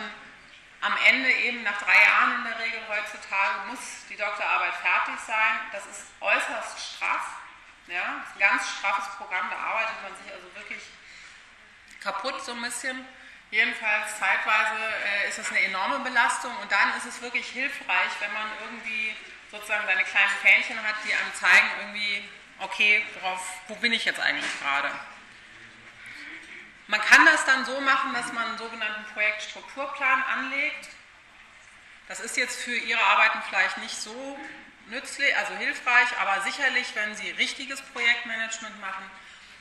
am 0.82 0.94
Ende 1.08 1.32
eben 1.32 1.62
nach 1.62 1.80
drei 1.80 1.94
Jahren 1.94 2.37
in 2.37 2.44
der 2.44 2.58
Regel 2.58 2.80
heutzutage 2.88 3.70
muss 3.70 3.78
die 4.11 4.16
Doktorarbeit 4.16 4.75
fertig 4.75 5.14
sein. 5.26 5.61
Das 5.72 5.87
ist 5.87 6.08
äußerst 6.20 6.78
straff, 6.78 7.26
ja, 7.87 8.26
ein 8.34 8.38
ganz 8.38 8.68
straffes 8.68 9.16
Programm, 9.16 9.49
da 9.49 9.56
arbeitet 9.56 9.96
man 10.02 10.14
sich 10.22 10.30
also 10.30 10.54
wirklich 10.54 10.82
kaputt 12.02 12.44
so 12.44 12.52
ein 12.52 12.61
bisschen. 12.61 13.02
Jedenfalls 13.50 14.18
zeitweise 14.18 14.76
äh, 14.76 15.28
ist 15.28 15.38
es 15.38 15.49
eine 15.49 15.61
enorme 15.61 16.00
Belastung 16.00 16.54
und 16.58 16.70
dann 16.70 16.94
ist 16.99 17.06
es 17.06 17.22
wirklich 17.22 17.46
hilfreich, 17.46 18.12
wenn 18.20 18.32
man 18.34 18.50
irgendwie 18.61 19.16
sozusagen 19.52 19.87
seine 19.87 20.02
kleinen 20.02 20.32
Fähnchen 20.42 20.82
hat, 20.82 20.97
die 21.06 21.14
einem 21.14 21.35
zeigen, 21.35 21.68
irgendwie, 21.80 22.28
okay, 22.59 23.04
worauf, 23.14 23.47
wo 23.68 23.75
bin 23.76 23.92
ich 23.92 24.04
jetzt 24.04 24.18
eigentlich 24.18 24.50
gerade? 24.61 24.90
Man 26.88 27.00
kann 27.00 27.25
das 27.26 27.44
dann 27.44 27.64
so 27.64 27.80
machen, 27.82 28.12
dass 28.14 28.32
man 28.32 28.44
einen 28.47 28.59
sogenannten 28.59 29.04
Projektstrukturplan 29.12 30.23
anlegt. 30.25 30.88
Das 32.09 32.21
ist 32.21 32.37
jetzt 32.37 32.61
für 32.61 32.75
Ihre 32.75 33.02
Arbeiten 33.02 33.38
vielleicht 33.49 33.78
nicht 33.78 33.94
so 33.94 34.38
nützlich, 34.88 35.37
also 35.37 35.54
hilfreich, 35.54 36.09
aber 36.18 36.40
sicherlich, 36.42 36.88
wenn 36.94 37.14
Sie 37.14 37.30
richtiges 37.32 37.80
Projektmanagement 37.82 38.80
machen, 38.80 39.04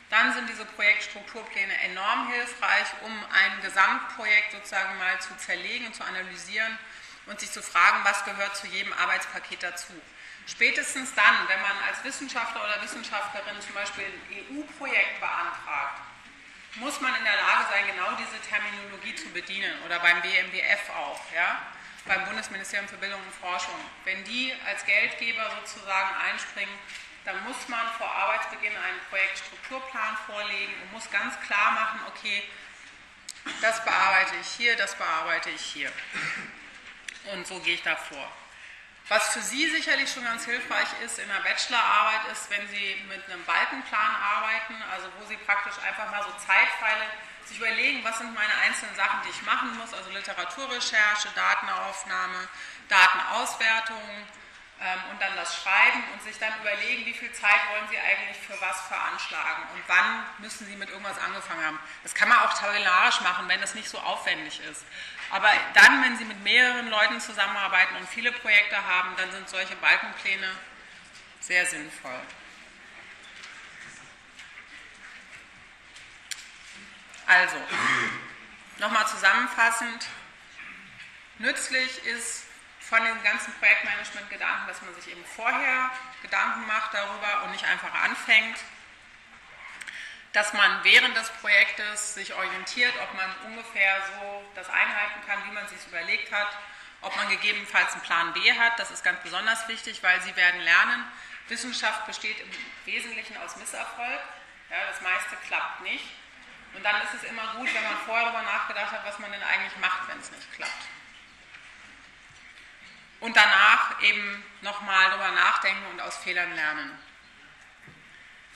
dann 0.10 0.34
sind 0.34 0.50
diese 0.50 0.66
Projektstrukturpläne 0.66 1.74
enorm 1.84 2.32
hilfreich, 2.32 2.88
um 3.04 3.12
ein 3.12 3.62
Gesamtprojekt 3.62 4.52
sozusagen 4.54 4.98
mal 4.98 5.20
zu 5.22 5.36
zerlegen 5.38 5.88
und 5.88 5.96
zu 5.96 6.04
analysieren 6.04 6.78
und 7.28 7.40
sich 7.40 7.52
zu 7.52 7.62
fragen, 7.62 8.00
was 8.04 8.26
gehört 8.26 8.56
zu 8.56 8.68
jedem 8.68 8.94
Arbeitspaket 8.94 9.64
dazu. 9.64 9.94
Spätestens 10.48 11.14
dann, 11.14 11.48
wenn 11.48 11.62
man 11.62 11.78
als 11.88 12.04
Wissenschaftler 12.04 12.64
oder 12.64 12.82
Wissenschaftlerin 12.82 13.62
zum 13.62 13.74
Beispiel 13.74 14.06
ein 14.06 14.58
EU-Projekt 14.58 15.20
beantragt, 15.20 16.02
muss 16.76 17.00
man 17.02 17.14
in 17.16 17.24
der 17.24 17.36
Lage 17.36 17.68
sein, 17.72 17.86
genau 17.88 18.12
diese 18.16 18.40
Terminologie 18.48 19.16
zu 19.16 19.30
bedienen 19.30 19.74
oder 19.86 20.00
beim 20.00 20.22
BMBF 20.22 20.90
auch, 20.96 21.20
ja, 21.34 21.62
beim 22.06 22.26
Bundesministerium 22.26 22.88
für 22.88 22.96
Bildung 22.98 23.22
und 23.22 23.36
Forschung. 23.36 23.76
Wenn 24.06 24.24
die 24.24 24.54
als 24.66 24.86
Geldgeber 24.86 25.52
sozusagen 25.62 26.10
einspringen, 26.30 26.74
dann 27.26 27.44
muss 27.44 27.68
man 27.68 27.86
vor 27.98 28.10
Arbeitsbeginn 28.10 28.76
einen 28.76 29.00
Projektstrukturplan 29.10 30.18
vorlegen 30.26 30.74
und 30.82 30.94
muss 30.94 31.10
ganz 31.12 31.40
klar 31.42 31.72
machen, 31.72 32.00
okay, 32.08 32.44
das 33.62 33.84
bearbeite 33.84 34.36
ich 34.42 34.48
hier, 34.48 34.76
das 34.76 34.96
bearbeite 34.96 35.50
ich 35.50 35.62
hier. 35.62 35.92
Und 37.32 37.46
so 37.46 37.60
gehe 37.60 37.76
ich 37.76 37.84
da 37.84 37.96
vor. 37.96 38.32
Was 39.08 39.34
für 39.34 39.42
Sie 39.42 39.70
sicherlich 39.70 40.12
schon 40.12 40.24
ganz 40.24 40.46
hilfreich 40.46 40.88
ist 41.04 41.20
in 41.20 41.28
der 41.28 41.42
Bachelorarbeit 41.42 42.32
ist, 42.32 42.50
wenn 42.50 42.68
Sie 42.70 42.96
mit 43.10 43.26
einem 43.26 43.44
Balkenplan 43.46 44.16
arbeiten, 44.16 44.76
also 44.92 45.08
wo 45.20 45.26
Sie 45.26 45.38
praktisch 45.38 45.76
einfach 45.86 46.10
mal 46.12 46.24
so 46.24 46.32
Zeitpfeile 46.46 47.06
sich 47.46 47.58
überlegen, 47.58 48.04
was 48.04 48.20
sind 48.20 48.34
meine 48.34 48.56
einzelnen 48.66 48.96
Sachen, 48.96 49.20
die 49.26 49.30
ich 49.30 49.42
machen 49.42 49.76
muss, 49.78 49.94
also 49.94 50.10
Literaturrecherche, 50.12 51.30
Datenaufnahme, 51.36 52.48
Datenauswertung, 52.88 54.28
ähm, 54.82 55.00
und 55.12 55.22
dann 55.22 55.36
das 55.36 55.62
Schreiben 55.62 56.04
und 56.12 56.24
sich 56.24 56.40
dann 56.40 56.54
überlegen, 56.60 57.06
wie 57.06 57.14
viel 57.14 57.32
Zeit 57.34 57.62
wollen 57.70 57.88
Sie 57.92 58.00
eigentlich 58.00 58.38
für 58.38 58.60
was 58.60 58.82
veranschlagen 58.88 59.64
und 59.76 59.84
wann 59.86 60.26
müssen 60.40 60.66
Sie 60.66 60.76
mit 60.76 60.90
irgendwas 60.90 61.20
angefangen 61.20 61.64
haben. 61.64 61.80
Das 62.02 62.16
kann 62.16 62.30
man 62.30 62.40
auch 62.40 62.54
tabellarisch 62.58 63.22
machen, 63.22 63.48
wenn 63.48 63.62
es 63.62 63.76
nicht 63.76 63.88
so 63.88 64.00
aufwendig 64.00 64.60
ist. 64.62 64.84
Aber 65.32 65.50
dann, 65.74 66.04
wenn 66.04 66.18
Sie 66.18 66.26
mit 66.26 66.44
mehreren 66.44 66.90
Leuten 66.90 67.22
zusammenarbeiten 67.22 67.96
und 67.96 68.08
viele 68.08 68.34
Projekte 68.34 68.76
haben, 68.86 69.16
dann 69.16 69.32
sind 69.32 69.48
solche 69.48 69.76
Balkenpläne 69.78 70.48
sehr 71.40 71.66
sinnvoll. 71.66 72.20
Also, 77.28 77.56
nochmal 78.80 79.08
zusammenfassend, 79.08 80.06
nützlich 81.38 82.06
ist 82.06 82.44
von 82.82 83.02
den 83.02 83.24
ganzen 83.24 83.54
Projektmanagement-Gedanken, 83.54 84.68
dass 84.68 84.82
man 84.82 84.94
sich 84.96 85.12
eben 85.12 85.24
vorher 85.24 85.92
Gedanken 86.22 86.68
macht 86.68 86.94
darüber 86.94 87.44
und 87.46 87.52
nicht 87.52 87.64
einfach 87.64 87.94
anfängt, 88.04 88.58
dass 90.34 90.54
man 90.54 90.84
während 90.84 91.16
des 91.16 91.30
Projektes 91.42 92.14
sich 92.14 92.34
orientiert, 92.34 92.94
ob 93.04 93.14
man 93.16 93.30
ungefähr 93.46 94.02
so 94.06 94.44
das 94.56 94.70
einhalten 94.70 95.20
kann, 95.28 95.44
wie 95.48 95.52
man 95.52 95.68
sich 95.68 95.86
überlegt 95.88 96.32
hat, 96.32 96.48
ob 97.02 97.16
man 97.16 97.30
gegebenenfalls 97.30 97.94
einen 97.94 98.02
Plan 98.02 98.34
B 98.34 98.54
hat. 98.54 98.80
Das 98.80 98.92
ist 98.92 99.04
ganz 99.04 99.22
besonders 99.24 99.68
wichtig, 99.68 100.02
weil 100.04 100.22
Sie 100.22 100.36
werden 100.36 100.62
lernen, 100.62 101.06
Wissenschaft 101.48 102.06
besteht 102.06 102.40
im 102.40 102.50
Wesentlichen 102.86 103.36
aus 103.38 103.58
Misserfolg. 103.58 104.20
Ja, 104.70 104.78
das 104.88 105.02
meiste 105.02 105.36
klappt 105.48 105.82
nicht. 105.82 106.06
Und 106.74 106.84
dann 106.84 107.02
ist 107.02 107.14
es 107.16 107.24
immer 107.24 107.56
gut, 107.56 107.68
wenn 107.74 107.84
man 107.84 107.98
vorher 108.06 108.26
darüber 108.26 108.44
nachgedacht 108.44 108.92
hat, 108.92 109.06
was 109.06 109.20
man 109.20 109.32
denn 109.32 109.44
eigentlich 109.44 109.76
macht, 109.82 110.08
wenn 110.08 110.20
es 110.20 110.32
nicht 110.32 110.54
klappt 110.54 110.88
und 113.22 113.38
danach 113.38 114.02
eben 114.02 114.44
nochmal 114.62 115.10
darüber 115.12 115.32
nachdenken 115.32 115.86
und 115.92 116.02
aus 116.02 116.18
Fehlern 116.18 116.54
lernen. 116.54 117.00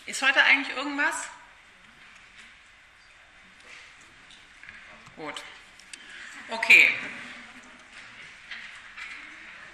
Ist 0.07 0.21
heute 0.21 0.43
eigentlich 0.43 0.75
irgendwas? 0.75 1.29
Gut. 5.15 5.41
Okay. 6.49 6.93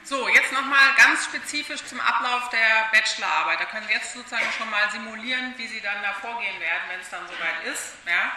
So, 0.03 0.27
jetzt 0.29 0.51
nochmal 0.51 0.93
ganz 0.97 1.25
spezifisch 1.25 1.83
zum 1.85 1.99
Ablauf 1.99 2.49
der 2.49 2.89
Bachelorarbeit. 2.91 3.59
Da 3.59 3.65
können 3.65 3.87
Sie 3.87 3.93
jetzt 3.93 4.13
sozusagen 4.13 4.51
schon 4.57 4.69
mal 4.69 4.89
simulieren, 4.91 5.53
wie 5.57 5.67
Sie 5.67 5.81
dann 5.81 6.01
da 6.01 6.13
vorgehen 6.13 6.59
werden, 6.59 6.83
wenn 6.89 6.99
es 6.99 7.09
dann 7.09 7.25
soweit 7.27 7.63
ist. 7.73 7.93
Ja? 8.05 8.31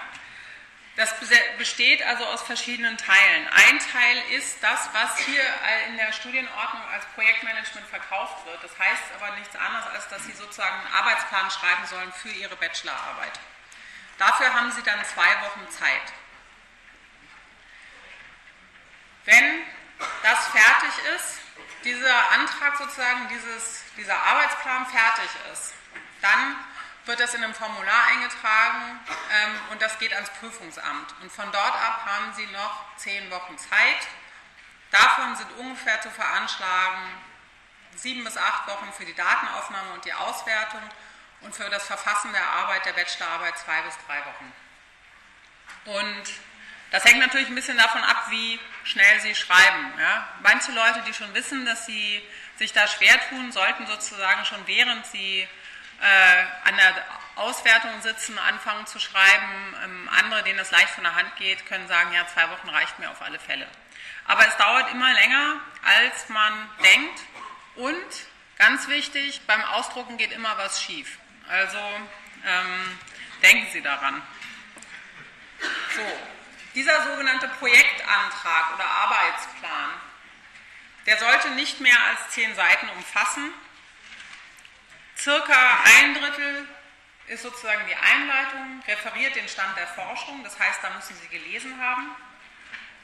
Das 0.96 1.12
besteht 1.58 2.02
also 2.04 2.24
aus 2.26 2.42
verschiedenen 2.42 2.96
Teilen. 2.96 3.48
Ein 3.48 3.78
Teil 3.80 4.22
ist 4.38 4.62
das, 4.62 4.88
was 4.92 5.18
hier 5.18 5.42
in 5.88 5.96
der 5.96 6.12
Studienordnung 6.12 6.82
als 6.92 7.04
Projektmanagement 7.16 7.86
verkauft 7.88 8.46
wird. 8.46 8.62
Das 8.62 8.78
heißt 8.78 9.02
aber 9.16 9.34
nichts 9.36 9.56
anderes, 9.56 9.86
als 9.86 10.08
dass 10.08 10.24
Sie 10.24 10.32
sozusagen 10.32 10.76
einen 10.76 10.94
Arbeitsplan 10.94 11.50
schreiben 11.50 11.86
sollen 11.86 12.12
für 12.12 12.30
Ihre 12.30 12.54
Bachelorarbeit. 12.56 13.40
Dafür 14.18 14.54
haben 14.54 14.70
Sie 14.70 14.82
dann 14.84 15.04
zwei 15.06 15.26
Wochen 15.42 15.68
Zeit. 15.70 16.12
Wenn 19.24 19.62
das 20.22 20.46
fertig 20.48 20.90
ist, 21.16 21.38
dieser 21.84 22.30
Antrag 22.32 22.76
sozusagen, 22.78 23.28
dieses, 23.28 23.84
dieser 23.96 24.16
Arbeitsplan 24.22 24.86
fertig 24.86 25.30
ist, 25.52 25.74
dann 26.20 26.56
wird 27.06 27.20
das 27.20 27.34
in 27.34 27.44
einem 27.44 27.54
Formular 27.54 28.06
eingetragen 28.08 29.00
ähm, 29.30 29.60
und 29.70 29.82
das 29.82 29.98
geht 29.98 30.14
ans 30.14 30.30
Prüfungsamt. 30.40 31.14
Und 31.20 31.30
von 31.30 31.50
dort 31.52 31.74
ab 31.74 32.06
haben 32.06 32.32
Sie 32.34 32.46
noch 32.46 32.96
zehn 32.96 33.30
Wochen 33.30 33.58
Zeit. 33.58 34.08
Davon 34.90 35.36
sind 35.36 35.50
ungefähr 35.58 36.00
zu 36.00 36.10
veranschlagen 36.10 37.02
sieben 37.96 38.24
bis 38.24 38.36
acht 38.36 38.66
Wochen 38.68 38.92
für 38.92 39.04
die 39.04 39.14
Datenaufnahme 39.14 39.92
und 39.94 40.04
die 40.04 40.12
Auswertung 40.12 40.82
und 41.40 41.54
für 41.54 41.68
das 41.70 41.86
Verfassen 41.86 42.32
der 42.32 42.42
Arbeit, 42.42 42.84
der 42.86 42.92
Bachelorarbeit 42.92 43.58
zwei 43.58 43.82
bis 43.82 43.94
drei 44.06 44.18
Wochen. 44.18 44.52
Und 45.84 46.24
das 46.90 47.04
hängt 47.04 47.20
natürlich 47.20 47.48
ein 47.48 47.54
bisschen 47.54 47.76
davon 47.76 48.02
ab, 48.02 48.26
wie 48.30 48.58
schnell 48.84 49.20
Sie 49.20 49.34
schreiben. 49.34 49.92
Ja? 49.98 50.28
Manche 50.42 50.72
Leute, 50.72 51.02
die 51.06 51.14
schon 51.14 51.32
wissen, 51.34 51.66
dass 51.66 51.86
sie 51.86 52.22
sich 52.56 52.72
da 52.72 52.86
schwer 52.86 53.18
tun, 53.28 53.50
sollten 53.52 53.86
sozusagen 53.86 54.44
schon 54.44 54.66
während 54.66 55.04
sie 55.06 55.48
äh, 56.00 56.68
an 56.68 56.76
der 56.76 57.04
Auswertung 57.36 58.00
sitzen, 58.02 58.38
anfangen 58.38 58.86
zu 58.86 58.98
schreiben. 58.98 59.74
Ähm, 59.82 60.08
andere, 60.18 60.42
denen 60.44 60.58
das 60.58 60.70
leicht 60.70 60.90
von 60.90 61.04
der 61.04 61.14
Hand 61.14 61.34
geht, 61.36 61.66
können 61.66 61.88
sagen, 61.88 62.12
ja, 62.12 62.26
zwei 62.28 62.48
Wochen 62.50 62.68
reicht 62.68 62.98
mir 62.98 63.10
auf 63.10 63.20
alle 63.22 63.38
Fälle. 63.38 63.66
Aber 64.26 64.46
es 64.46 64.56
dauert 64.56 64.90
immer 64.92 65.12
länger, 65.12 65.60
als 65.82 66.28
man 66.28 66.52
denkt. 66.82 67.20
Und 67.74 68.06
ganz 68.58 68.88
wichtig, 68.88 69.40
beim 69.46 69.62
Ausdrucken 69.64 70.16
geht 70.16 70.32
immer 70.32 70.56
was 70.58 70.82
schief. 70.82 71.18
Also 71.48 71.78
ähm, 72.46 72.98
denken 73.42 73.66
Sie 73.72 73.82
daran. 73.82 74.22
So, 75.94 76.02
dieser 76.74 77.04
sogenannte 77.04 77.48
Projektantrag 77.48 78.74
oder 78.74 78.84
Arbeitsplan, 78.84 79.90
der 81.06 81.18
sollte 81.18 81.50
nicht 81.50 81.80
mehr 81.80 81.98
als 82.08 82.30
zehn 82.30 82.54
Seiten 82.54 82.88
umfassen. 82.90 83.52
Circa 85.16 85.78
ein 85.84 86.14
Drittel 86.14 86.68
ist 87.28 87.42
sozusagen 87.42 87.86
die 87.86 87.94
Einleitung, 87.94 88.82
referiert 88.86 89.36
den 89.36 89.48
Stand 89.48 89.76
der 89.76 89.86
Forschung, 89.88 90.42
das 90.42 90.58
heißt, 90.58 90.82
da 90.82 90.90
müssen 90.90 91.16
Sie 91.16 91.28
gelesen 91.28 91.80
haben. 91.80 92.10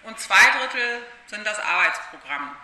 Und 0.02 0.18
zwei 0.18 0.42
Drittel 0.58 1.06
sind 1.26 1.46
das 1.46 1.58
Arbeitsprogramm. 1.58 2.56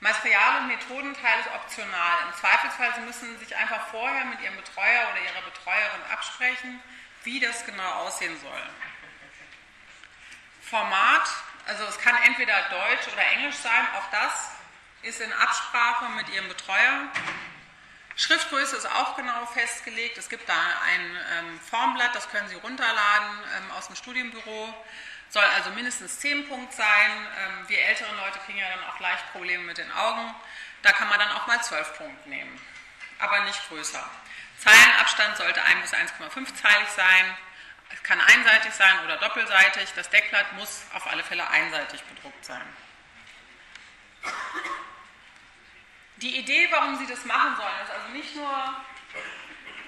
Material- 0.00 0.60
und 0.60 0.68
Methodenteil 0.68 1.40
ist 1.40 1.50
optional. 1.54 2.18
Im 2.28 2.34
Zweifelsfall 2.38 2.94
Sie 2.96 3.00
müssen 3.02 3.38
sich 3.38 3.56
einfach 3.56 3.88
vorher 3.88 4.24
mit 4.26 4.40
Ihrem 4.40 4.56
Betreuer 4.56 5.08
oder 5.10 5.20
Ihrer 5.22 5.42
Betreuerin 5.42 6.02
absprechen, 6.12 6.82
wie 7.24 7.40
das 7.40 7.64
genau 7.64 7.90
aussehen 8.04 8.38
soll. 8.40 8.62
Format, 10.68 11.28
also 11.66 11.84
es 11.84 11.98
kann 11.98 12.14
entweder 12.24 12.54
Deutsch 12.70 13.12
oder 13.12 13.24
Englisch 13.32 13.56
sein, 13.56 13.86
auch 13.96 14.10
das 14.10 14.50
ist 15.02 15.20
in 15.20 15.32
Absprache 15.32 16.08
mit 16.10 16.28
Ihrem 16.30 16.48
Betreuer. 16.48 17.06
Schriftgröße 18.16 18.76
ist 18.76 18.86
auch 18.86 19.14
genau 19.14 19.46
festgelegt. 19.46 20.18
Es 20.18 20.28
gibt 20.28 20.48
da 20.48 20.54
ein 20.54 21.00
ähm, 21.38 21.60
Formblatt, 21.60 22.14
das 22.14 22.28
können 22.30 22.48
Sie 22.48 22.56
runterladen 22.56 23.28
ähm, 23.58 23.70
aus 23.72 23.86
dem 23.86 23.96
Studienbüro. 23.96 24.74
Soll 25.28 25.44
also 25.54 25.70
mindestens 25.70 26.18
10 26.20 26.48
Punkt 26.48 26.72
sein. 26.72 27.10
Ähm, 27.38 27.68
wir 27.68 27.78
älteren 27.82 28.16
Leute 28.16 28.38
kriegen 28.46 28.58
ja 28.58 28.68
dann 28.68 28.84
auch 28.84 28.98
leicht 29.00 29.30
Probleme 29.32 29.62
mit 29.64 29.78
den 29.78 29.92
Augen. 29.92 30.34
Da 30.82 30.92
kann 30.92 31.08
man 31.08 31.18
dann 31.18 31.30
auch 31.32 31.46
mal 31.46 31.62
12 31.62 31.98
Punkte 31.98 32.28
nehmen, 32.28 32.60
aber 33.18 33.40
nicht 33.40 33.68
größer. 33.68 34.02
Zeilenabstand 34.58 35.36
sollte 35.36 35.62
1 35.62 35.82
bis 35.82 35.92
1,5 35.92 36.54
zeilig 36.54 36.88
sein. 36.96 37.36
Es 37.92 38.02
kann 38.02 38.20
einseitig 38.20 38.72
sein 38.74 39.04
oder 39.04 39.16
doppelseitig. 39.16 39.92
Das 39.94 40.08
Deckblatt 40.10 40.52
muss 40.54 40.84
auf 40.94 41.06
alle 41.06 41.22
Fälle 41.22 41.48
einseitig 41.48 42.02
bedruckt 42.04 42.44
sein. 42.44 42.66
Die 46.16 46.38
Idee, 46.38 46.68
warum 46.70 46.96
Sie 46.98 47.06
das 47.06 47.24
machen 47.24 47.56
sollen, 47.56 47.74
ist 47.84 47.90
also 47.90 48.08
nicht 48.08 48.34
nur 48.34 48.74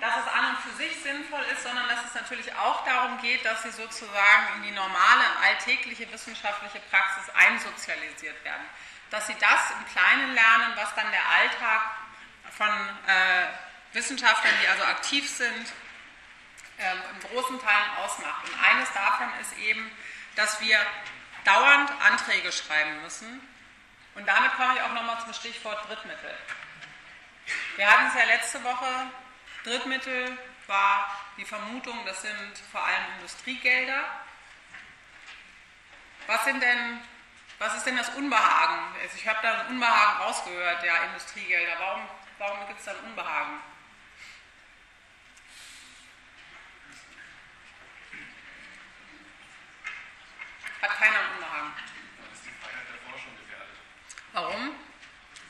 dass 0.01 0.15
es 0.17 0.33
an 0.33 0.51
und 0.51 0.59
für 0.59 0.77
sich 0.77 1.03
sinnvoll 1.03 1.43
ist, 1.53 1.63
sondern 1.63 1.89
dass 1.89 2.05
es 2.05 2.15
natürlich 2.15 2.55
auch 2.55 2.85
darum 2.85 3.21
geht, 3.21 3.45
dass 3.45 3.63
sie 3.63 3.71
sozusagen 3.71 4.57
in 4.57 4.63
die 4.65 4.71
normale 4.71 5.25
alltägliche 5.43 6.11
wissenschaftliche 6.13 6.81
Praxis 6.91 7.25
einsozialisiert 7.35 8.43
werden. 8.45 8.63
Dass 9.11 9.27
sie 9.27 9.37
das 9.41 9.71
im 9.73 9.93
Kleinen 9.93 10.35
lernen, 10.35 10.73
was 10.77 10.95
dann 10.95 11.11
der 11.11 11.27
Alltag 11.29 11.83
von 12.57 12.69
äh, 12.69 13.95
Wissenschaftlern, 13.95 14.55
die 14.63 14.69
also 14.69 14.85
aktiv 14.85 15.29
sind, 15.29 15.73
äh, 16.79 16.93
im 16.93 17.21
großen 17.21 17.61
Teil 17.61 18.05
ausmacht. 18.05 18.45
Und 18.49 18.63
eines 18.63 18.93
davon 18.93 19.29
ist 19.41 19.57
eben, 19.59 19.91
dass 20.37 20.61
wir 20.61 20.79
dauernd 21.45 21.91
Anträge 22.03 22.53
schreiben 22.53 23.03
müssen. 23.03 23.41
Und 24.15 24.27
damit 24.27 24.55
komme 24.57 24.75
ich 24.75 24.83
auch 24.83 24.93
nochmal 24.93 25.21
zum 25.21 25.33
Stichwort 25.33 25.89
Drittmittel. 25.89 26.35
Wir 27.77 27.91
hatten 27.91 28.09
es 28.09 28.15
ja 28.15 28.25
letzte 28.25 28.63
Woche, 28.65 28.87
Drittmittel 29.65 30.37
war 30.67 31.11
die 31.37 31.45
Vermutung, 31.45 32.05
das 32.05 32.23
sind 32.23 32.53
vor 32.71 32.85
allem 32.85 33.15
Industriegelder. 33.17 34.05
Was 36.27 36.45
sind 36.45 36.63
denn, 36.63 37.01
was 37.59 37.77
ist 37.77 37.87
denn 37.87 37.97
das 37.97 38.11
Unbehagen? 38.11 38.95
Also 39.01 39.17
ich 39.17 39.27
habe 39.27 39.39
da 39.43 39.61
ein 39.61 39.67
Unbehagen 39.69 40.23
rausgehört, 40.23 40.85
ja, 40.85 41.05
Industriegelder. 41.05 41.73
Warum, 41.79 42.03
warum 42.39 42.67
gibt 42.67 42.79
es 42.81 42.85
da 42.85 42.91
ein 42.93 43.05
Unbehagen? 43.05 43.61
Hat 50.81 50.95
keiner 50.95 51.19
einen 51.19 51.43
Unbehagen. 51.43 51.75
Das 52.23 52.39
ist 52.39 52.47
die 52.47 52.55
Freiheit 52.55 52.87
der 52.87 53.03
Forschung 53.03 53.35
gefährdet. 53.35 53.83
Warum? 54.31 54.79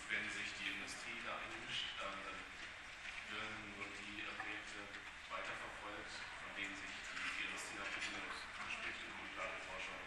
Wenn 0.08 0.24
sich 0.32 0.48
die 0.56 0.72
Industrie 0.72 1.20
da 1.20 1.36
einmischt, 1.36 1.92
dann 2.00 2.16
werden 2.16 3.76
nur 3.76 3.92
die 3.92 4.24
Objekte 4.24 4.88
weiterverfolgt, 5.28 6.16
von 6.16 6.50
denen 6.56 6.72
sich 6.80 6.96
die 7.12 7.44
Industrie 7.44 7.76
nach 7.76 7.92
Bedingungen 7.92 8.32
spricht. 8.40 9.04
Und 9.04 9.12
Grundlagenforschung 9.20 10.00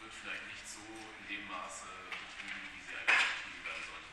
wird 0.00 0.12
vielleicht 0.16 0.48
nicht 0.48 0.64
so 0.64 0.80
in 0.80 1.24
dem 1.28 1.44
Maße 1.52 1.84
betrieben, 2.08 2.72
wie 2.72 2.80
sie 2.88 2.96
eigentlich 2.96 3.20
betrieben 3.20 3.68
werden 3.68 3.84
sollte. 3.84 4.10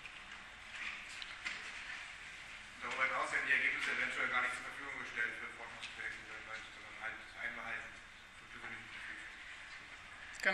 Darüber 2.83 3.07
hinaus 3.07 3.31
werden 3.31 3.47
die 3.47 3.55
Ergebnisse 3.55 3.95
eventuell 3.95 4.27
gar 4.27 4.43
nicht 4.43 4.59
zur 4.59 4.67
Verfügung 4.67 4.99
gestellt 4.99 5.39
für 5.39 5.47
Forschungsprojekte 5.55 6.27
weltweit, 6.27 6.63
sondern 6.75 6.95
halt 6.99 7.15
einbehalten 7.39 7.87
für 8.35 8.51
persönliche 8.51 8.91
Verfügung. 8.91 9.31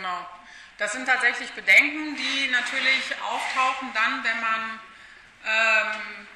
Genau. 0.00 0.26
Das 0.78 0.92
sind 0.92 1.04
tatsächlich 1.04 1.52
Bedenken, 1.52 2.16
die 2.16 2.48
natürlich 2.48 3.04
auftauchen 3.22 3.92
dann, 3.92 4.24
wenn 4.24 4.40
man 4.40 4.80
ähm, 5.44 6.26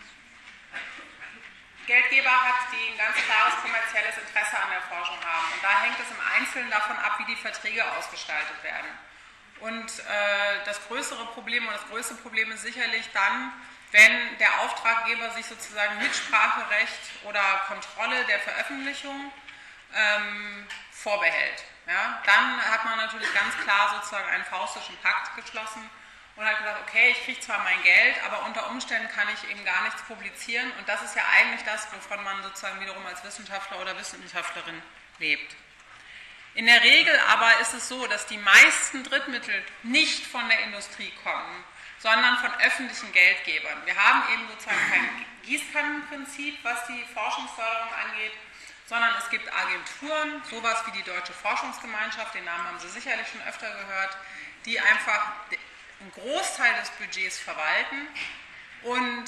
Geldgeber 1.86 2.30
hat, 2.30 2.68
die 2.70 2.92
ein 2.92 2.98
ganz 2.98 3.16
klares 3.24 3.54
kommerzielles 3.62 4.18
Interesse 4.18 4.58
an 4.58 4.68
der 4.68 4.82
Forschung 4.82 5.16
haben. 5.16 5.46
Und 5.54 5.64
da 5.64 5.80
hängt 5.80 5.96
es 5.98 6.10
im 6.10 6.20
Einzelnen 6.36 6.70
davon 6.70 6.94
ab, 6.98 7.18
wie 7.20 7.24
die 7.24 7.40
Verträge 7.40 7.90
ausgestaltet 7.92 8.62
werden. 8.62 8.90
Und 9.60 9.98
äh, 9.98 10.64
das 10.66 10.86
größere 10.88 11.24
Problem 11.28 11.66
und 11.66 11.72
das 11.72 11.88
größte 11.88 12.16
Problem 12.16 12.52
ist 12.52 12.64
sicherlich 12.64 13.08
dann, 13.14 13.50
wenn 13.92 14.38
der 14.40 14.60
Auftraggeber 14.60 15.30
sich 15.30 15.46
sozusagen 15.46 15.96
Mitspracherecht 16.00 17.00
oder 17.22 17.40
Kontrolle 17.66 18.26
der 18.26 18.40
Veröffentlichung 18.40 19.32
ähm, 19.94 20.66
vorbehält. 20.90 21.64
Ja, 21.86 22.22
dann 22.24 22.60
hat 22.70 22.84
man 22.84 22.96
natürlich 22.96 23.32
ganz 23.34 23.56
klar 23.58 23.94
sozusagen 23.94 24.28
einen 24.30 24.44
faustischen 24.44 24.96
Pakt 24.98 25.36
geschlossen 25.36 25.88
und 26.36 26.44
hat 26.44 26.58
gesagt, 26.58 26.80
okay, 26.88 27.10
ich 27.10 27.24
kriege 27.24 27.40
zwar 27.40 27.62
mein 27.62 27.82
Geld, 27.82 28.16
aber 28.24 28.44
unter 28.46 28.70
Umständen 28.70 29.08
kann 29.10 29.28
ich 29.34 29.50
eben 29.50 29.64
gar 29.64 29.82
nichts 29.84 30.02
publizieren 30.02 30.70
und 30.78 30.88
das 30.88 31.02
ist 31.02 31.14
ja 31.14 31.22
eigentlich 31.36 31.62
das, 31.64 31.86
wovon 31.92 32.24
man 32.24 32.42
sozusagen 32.42 32.80
wiederum 32.80 33.04
als 33.06 33.22
Wissenschaftler 33.22 33.80
oder 33.80 33.96
Wissenschaftlerin 33.98 34.82
lebt. 35.18 35.54
In 36.54 36.66
der 36.66 36.82
Regel 36.82 37.18
aber 37.28 37.60
ist 37.60 37.74
es 37.74 37.88
so, 37.88 38.06
dass 38.06 38.26
die 38.26 38.38
meisten 38.38 39.04
Drittmittel 39.04 39.62
nicht 39.82 40.26
von 40.26 40.48
der 40.48 40.60
Industrie 40.60 41.12
kommen, 41.22 41.64
sondern 41.98 42.38
von 42.38 42.52
öffentlichen 42.60 43.12
Geldgebern. 43.12 43.82
Wir 43.84 43.96
haben 43.96 44.32
eben 44.32 44.48
sozusagen 44.48 44.90
kein 44.90 45.26
Gießkannenprinzip, 45.42 46.58
was 46.62 46.86
die 46.86 47.04
Forschungsförderung 47.12 47.92
angeht, 48.04 48.32
sondern 48.86 49.10
es 49.18 49.30
gibt 49.30 49.50
Agenturen, 49.52 50.42
sowas 50.50 50.82
wie 50.86 50.92
die 50.92 51.02
Deutsche 51.02 51.32
Forschungsgemeinschaft, 51.32 52.34
den 52.34 52.44
Namen 52.44 52.66
haben 52.66 52.78
Sie 52.78 52.88
sicherlich 52.88 53.26
schon 53.28 53.42
öfter 53.42 53.70
gehört, 53.70 54.16
die 54.66 54.78
einfach 54.78 55.32
einen 56.00 56.12
Großteil 56.12 56.74
des 56.80 56.90
Budgets 56.90 57.38
verwalten. 57.38 58.08
Und 58.82 59.24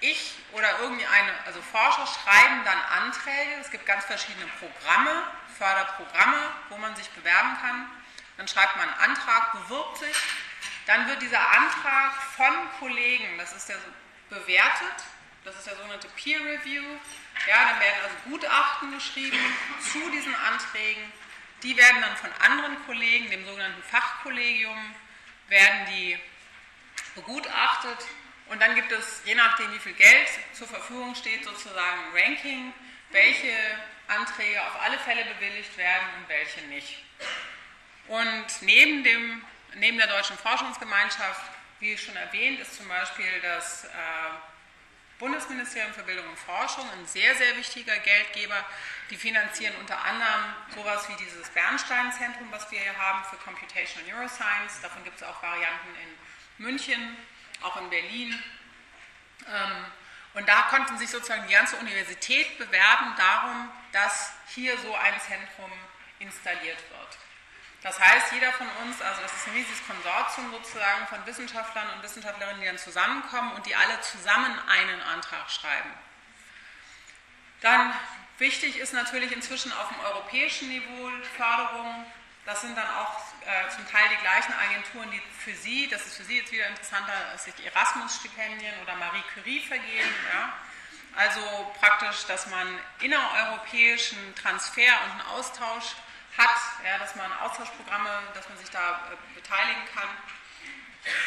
ich 0.00 0.34
oder 0.52 0.78
irgendeine, 0.80 1.32
also 1.46 1.60
Forscher 1.62 2.06
schreiben 2.06 2.64
dann 2.64 2.78
Anträge, 3.02 3.60
es 3.60 3.70
gibt 3.70 3.86
ganz 3.86 4.04
verschiedene 4.04 4.46
Programme, 4.58 5.24
Förderprogramme, 5.58 6.38
wo 6.68 6.76
man 6.78 6.94
sich 6.96 7.08
bewerben 7.10 7.56
kann, 7.60 7.90
dann 8.36 8.48
schreibt 8.48 8.76
man 8.76 8.88
einen 8.88 9.10
Antrag, 9.10 9.52
bewirbt 9.52 9.98
sich, 9.98 10.16
dann 10.86 11.08
wird 11.08 11.22
dieser 11.22 11.40
Antrag 11.40 12.12
von 12.36 12.52
Kollegen, 12.78 13.38
das 13.38 13.52
ist 13.52 13.68
ja 13.68 13.76
so 13.76 14.36
bewertet, 14.36 15.04
das 15.44 15.56
ist 15.56 15.66
der 15.66 15.76
sogenannte 15.76 16.08
Peer 16.08 16.40
Review, 16.40 16.84
ja, 17.46 17.70
dann 17.70 17.80
werden 17.80 18.00
also 18.02 18.16
Gutachten 18.30 18.92
geschrieben 18.92 19.38
zu 19.92 20.10
diesen 20.10 20.34
Anträgen. 20.34 21.12
Die 21.62 21.76
werden 21.76 22.00
dann 22.00 22.16
von 22.16 22.30
anderen 22.44 22.84
Kollegen, 22.86 23.30
dem 23.30 23.44
sogenannten 23.44 23.82
Fachkollegium, 23.82 24.94
werden 25.48 25.86
die 25.90 26.18
begutachtet. 27.14 27.98
Und 28.48 28.60
dann 28.60 28.74
gibt 28.74 28.92
es, 28.92 29.22
je 29.24 29.34
nachdem 29.34 29.72
wie 29.72 29.78
viel 29.78 29.94
Geld 29.94 30.28
zur 30.52 30.68
Verfügung 30.68 31.14
steht, 31.14 31.44
sozusagen 31.44 32.00
ein 32.04 32.22
Ranking, 32.22 32.72
welche 33.10 33.52
Anträge 34.08 34.62
auf 34.62 34.80
alle 34.82 34.98
Fälle 34.98 35.24
bewilligt 35.24 35.76
werden 35.76 36.06
und 36.18 36.28
welche 36.28 36.60
nicht. 36.66 37.02
Und 38.08 38.46
neben, 38.60 39.02
dem, 39.02 39.44
neben 39.74 39.98
der 39.98 40.06
Deutschen 40.06 40.38
Forschungsgemeinschaft, 40.38 41.50
wie 41.80 41.98
schon 41.98 42.16
erwähnt, 42.16 42.60
ist 42.60 42.76
zum 42.76 42.88
Beispiel 42.88 43.40
das 43.42 43.84
äh, 43.84 43.88
Bundesministerium 45.18 45.92
für 45.94 46.02
Bildung 46.02 46.28
und 46.28 46.38
Forschung, 46.38 46.88
ein 46.90 47.06
sehr, 47.06 47.34
sehr 47.36 47.56
wichtiger 47.56 47.96
Geldgeber. 47.98 48.64
Die 49.10 49.16
finanzieren 49.16 49.74
unter 49.80 50.02
anderem 50.04 50.54
sowas 50.74 51.08
wie 51.08 51.16
dieses 51.24 51.48
Bernstein-Zentrum, 51.50 52.48
was 52.50 52.70
wir 52.70 52.78
hier 52.78 52.96
haben 52.98 53.24
für 53.24 53.36
Computational 53.36 54.10
Neuroscience. 54.10 54.80
Davon 54.82 55.04
gibt 55.04 55.16
es 55.16 55.22
auch 55.22 55.42
Varianten 55.42 55.88
in 56.02 56.64
München, 56.64 57.16
auch 57.62 57.80
in 57.80 57.88
Berlin. 57.88 58.42
Ähm, 59.48 59.86
und 60.34 60.46
da 60.46 60.62
konnten 60.62 60.98
sich 60.98 61.08
sozusagen 61.08 61.46
die 61.46 61.54
ganze 61.54 61.76
Universität 61.76 62.58
bewerben 62.58 63.14
darum, 63.16 63.70
dass 63.92 64.32
hier 64.48 64.76
so 64.78 64.94
ein 64.94 65.18
Zentrum 65.20 65.72
installiert 66.18 66.78
wird. 66.90 67.18
Das 67.86 68.00
heißt, 68.00 68.32
jeder 68.32 68.52
von 68.52 68.66
uns, 68.82 69.00
also 69.00 69.22
das 69.22 69.32
ist 69.32 69.46
ein 69.46 69.52
riesiges 69.52 69.86
Konsortium 69.86 70.50
sozusagen 70.50 71.06
von 71.06 71.24
Wissenschaftlern 71.24 71.88
und 71.94 72.02
Wissenschaftlerinnen, 72.02 72.60
die 72.60 72.66
dann 72.66 72.78
zusammenkommen 72.78 73.52
und 73.52 73.64
die 73.64 73.76
alle 73.76 74.00
zusammen 74.00 74.58
einen 74.68 75.00
Antrag 75.02 75.48
schreiben. 75.48 75.90
Dann 77.60 77.94
wichtig 78.38 78.80
ist 78.80 78.92
natürlich 78.92 79.30
inzwischen 79.30 79.70
auf 79.70 79.86
dem 79.86 80.00
europäischen 80.00 80.68
Niveau 80.68 81.10
Förderung. 81.36 82.04
Das 82.44 82.62
sind 82.62 82.76
dann 82.76 82.90
auch 82.90 83.20
äh, 83.42 83.70
zum 83.70 83.88
Teil 83.88 84.08
die 84.10 84.20
gleichen 84.20 84.52
Agenturen, 84.52 85.08
die 85.12 85.22
für 85.38 85.54
Sie, 85.54 85.86
das 85.86 86.04
ist 86.06 86.16
für 86.16 86.24
Sie 86.24 86.38
jetzt 86.38 86.50
wieder 86.50 86.66
interessanter, 86.66 87.38
sich 87.38 87.54
Erasmus-Stipendien 87.66 88.74
oder 88.82 88.96
Marie 88.96 89.22
Curie 89.32 89.60
vergeben. 89.60 90.14
Ja? 90.34 90.52
Also 91.14 91.72
praktisch, 91.78 92.26
dass 92.26 92.48
man 92.48 92.66
innereuropäischen 92.98 94.18
Transfer 94.34 94.92
und 95.04 95.12
einen 95.12 95.28
Austausch 95.38 95.94
hat, 96.36 96.84
ja, 96.84 96.98
dass 96.98 97.14
man 97.16 97.32
Austauschprogramme, 97.40 98.22
dass 98.34 98.48
man 98.48 98.58
sich 98.58 98.70
da 98.70 99.00
äh, 99.12 99.34
beteiligen 99.34 99.82
kann. 99.94 100.08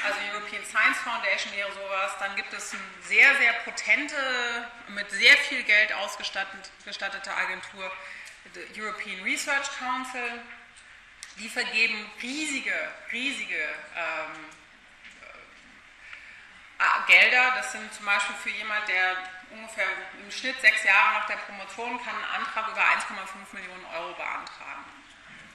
Also 0.04 0.20
European 0.34 0.64
Science 0.66 0.98
Foundation 1.00 1.54
wäre 1.56 1.72
sowas. 1.72 2.12
Dann 2.20 2.36
gibt 2.36 2.52
es 2.54 2.74
eine 2.74 2.82
sehr, 3.04 3.36
sehr 3.38 3.54
potente, 3.64 4.16
mit 4.90 5.10
sehr 5.12 5.38
viel 5.38 5.64
Geld 5.64 5.94
ausgestattete 5.94 7.34
Agentur, 7.34 7.90
die 8.54 8.82
European 8.82 9.24
Research 9.24 9.70
Council. 9.78 10.42
Die 11.38 11.48
vergeben 11.48 12.12
riesige, 12.22 12.74
riesige 13.14 13.56
ähm, 13.96 14.46
äh, 16.80 17.08
Gelder. 17.08 17.54
Das 17.56 17.72
sind 17.72 17.94
zum 17.94 18.06
Beispiel 18.06 18.36
für 18.44 18.50
jemand, 18.50 18.86
der 18.90 19.16
ungefähr 19.52 19.86
im 20.22 20.32
Schnitt 20.32 20.60
sechs 20.60 20.84
Jahre 20.84 21.20
nach 21.20 21.28
der 21.28 21.38
Promotion 21.38 21.98
kann 22.04 22.16
einen 22.16 22.44
Antrag 22.44 22.68
über 22.68 22.82
1,5 22.82 23.54
Millionen 23.54 23.86
Euro 23.86 24.14
beantragen. 24.14 24.99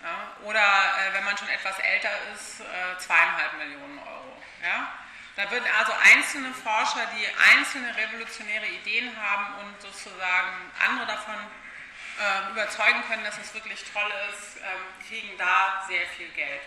Ja? 0.05 0.37
Oder 0.43 0.61
äh, 0.61 1.15
wenn 1.15 1.25
man 1.25 1.37
schon 1.37 1.49
etwas 1.49 1.79
älter 1.79 2.11
ist, 2.35 2.61
äh, 2.61 2.99
zweieinhalb 2.99 3.55
Millionen 3.55 3.99
Euro. 3.99 4.43
Ja? 4.63 4.93
Da 5.37 5.51
würden 5.51 5.65
also 5.79 5.93
einzelne 6.15 6.53
Forscher, 6.53 7.07
die 7.17 7.27
einzelne 7.57 7.97
revolutionäre 7.97 8.67
Ideen 8.67 9.11
haben 9.21 9.55
und 9.65 9.81
sozusagen 9.81 10.71
andere 10.87 11.07
davon 11.07 11.35
äh, 11.35 12.51
überzeugen 12.53 13.03
können, 13.09 13.25
dass 13.25 13.39
es 13.39 13.53
wirklich 13.55 13.83
toll 13.93 14.13
ist, 14.31 14.59
ähm, 14.59 15.09
kriegen 15.09 15.37
da 15.39 15.85
sehr 15.89 16.07
viel 16.17 16.29
Geld. 16.29 16.63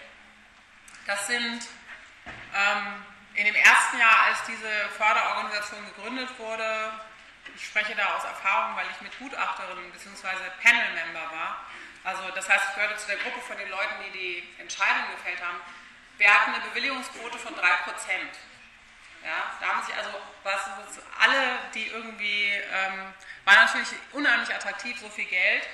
Das 1.05 1.27
sind 1.27 1.65
ähm, 2.53 3.05
in 3.35 3.45
dem 3.45 3.55
ersten 3.55 3.99
Jahr, 3.99 4.23
als 4.25 4.43
diese 4.43 4.89
Förderorganisation 4.97 5.85
gegründet 5.85 6.27
wurde, 6.39 6.91
ich 7.55 7.65
spreche 7.65 7.95
da 7.95 8.15
aus 8.15 8.23
Erfahrung, 8.25 8.75
weil 8.75 8.85
ich 8.91 9.01
mit 9.01 9.17
Gutachterin 9.19 9.91
bzw. 9.91 10.27
Panel-Member 10.61 11.31
war. 11.31 11.65
Also 12.07 12.23
das 12.33 12.47
heißt, 12.47 12.69
ich 12.69 12.75
gehörte 12.75 12.95
zu 12.95 13.07
der 13.07 13.17
Gruppe 13.17 13.41
von 13.41 13.57
den 13.57 13.67
Leuten, 13.67 13.95
die 14.05 14.17
die 14.17 14.61
Entscheidung 14.61 15.11
gefällt 15.11 15.43
haben. 15.43 15.59
Wir 16.17 16.33
hatten 16.33 16.53
eine 16.53 16.63
Bewilligungsquote 16.63 17.37
von 17.37 17.53
3%. 17.53 17.59
Ja, 19.25 19.51
da 19.59 19.67
haben 19.67 19.85
sich 19.85 19.93
also 19.93 20.11
was, 20.41 20.69
alle, 21.19 21.59
die 21.73 21.87
irgendwie, 21.87 22.51
ähm, 22.51 23.13
war 23.43 23.55
natürlich 23.55 23.89
unheimlich 24.13 24.55
attraktiv, 24.55 24.97
so 25.01 25.09
viel 25.09 25.25
Geld. 25.25 25.67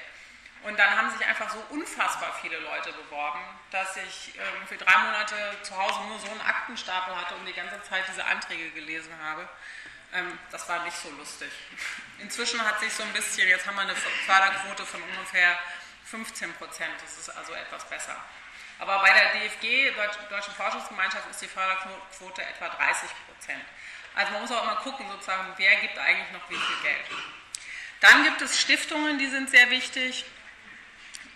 Und 0.63 0.79
dann 0.79 0.97
haben 0.97 1.11
sich 1.11 1.23
einfach 1.23 1.51
so 1.51 1.63
unfassbar 1.69 2.33
viele 2.41 2.57
Leute 2.57 2.91
beworben, 2.93 3.41
dass 3.69 3.95
ich 3.97 4.33
ähm, 4.35 4.67
für 4.67 4.77
drei 4.77 4.97
Monate 4.97 5.35
zu 5.61 5.77
Hause 5.77 6.01
nur 6.07 6.17
so 6.17 6.31
einen 6.31 6.41
Aktenstapel 6.41 7.15
hatte 7.15 7.35
und 7.35 7.45
die 7.45 7.53
ganze 7.53 7.79
Zeit 7.83 8.05
diese 8.09 8.25
Anträge 8.25 8.71
gelesen 8.71 9.13
habe. 9.23 9.47
Ähm, 10.13 10.39
das 10.49 10.67
war 10.67 10.83
nicht 10.83 10.97
so 10.97 11.11
lustig. 11.11 11.51
Inzwischen 12.17 12.65
hat 12.65 12.79
sich 12.79 12.91
so 12.91 13.03
ein 13.03 13.13
bisschen, 13.13 13.47
jetzt 13.47 13.67
haben 13.67 13.75
wir 13.75 13.81
eine 13.81 13.95
Förderquote 13.95 14.83
von 14.83 15.03
ungefähr 15.03 15.59
15 16.13 16.54
Prozent. 16.54 16.93
Das 17.02 17.17
ist 17.17 17.30
also 17.36 17.54
etwas 17.54 17.84
besser. 17.86 18.15
Aber 18.78 18.99
bei 18.99 19.12
der 19.12 19.34
DFG, 19.34 19.91
Deutschen 20.30 20.54
Forschungsgemeinschaft, 20.54 21.28
ist 21.32 21.41
die 21.41 21.47
Förderquote 21.47 22.43
etwa 22.43 22.69
30 22.69 23.10
Prozent. 23.26 23.63
Also 24.13 24.32
man 24.34 24.41
muss 24.41 24.52
auch 24.52 24.63
immer 24.63 24.76
gucken, 24.76 25.10
sozusagen, 25.10 25.54
wer 25.58 25.76
gibt 25.78 25.97
eigentlich 25.97 26.32
noch 26.32 26.47
wie 26.52 26.56
viel 26.56 26.84
Geld. 26.84 27.06
Dann 27.99 28.23
gibt 28.26 28.41
es 28.43 28.62
Stiftungen, 28.62 29.17
die 29.17 29.28
sind 29.28 29.49
sehr 29.49 29.71
wichtig. 29.71 30.26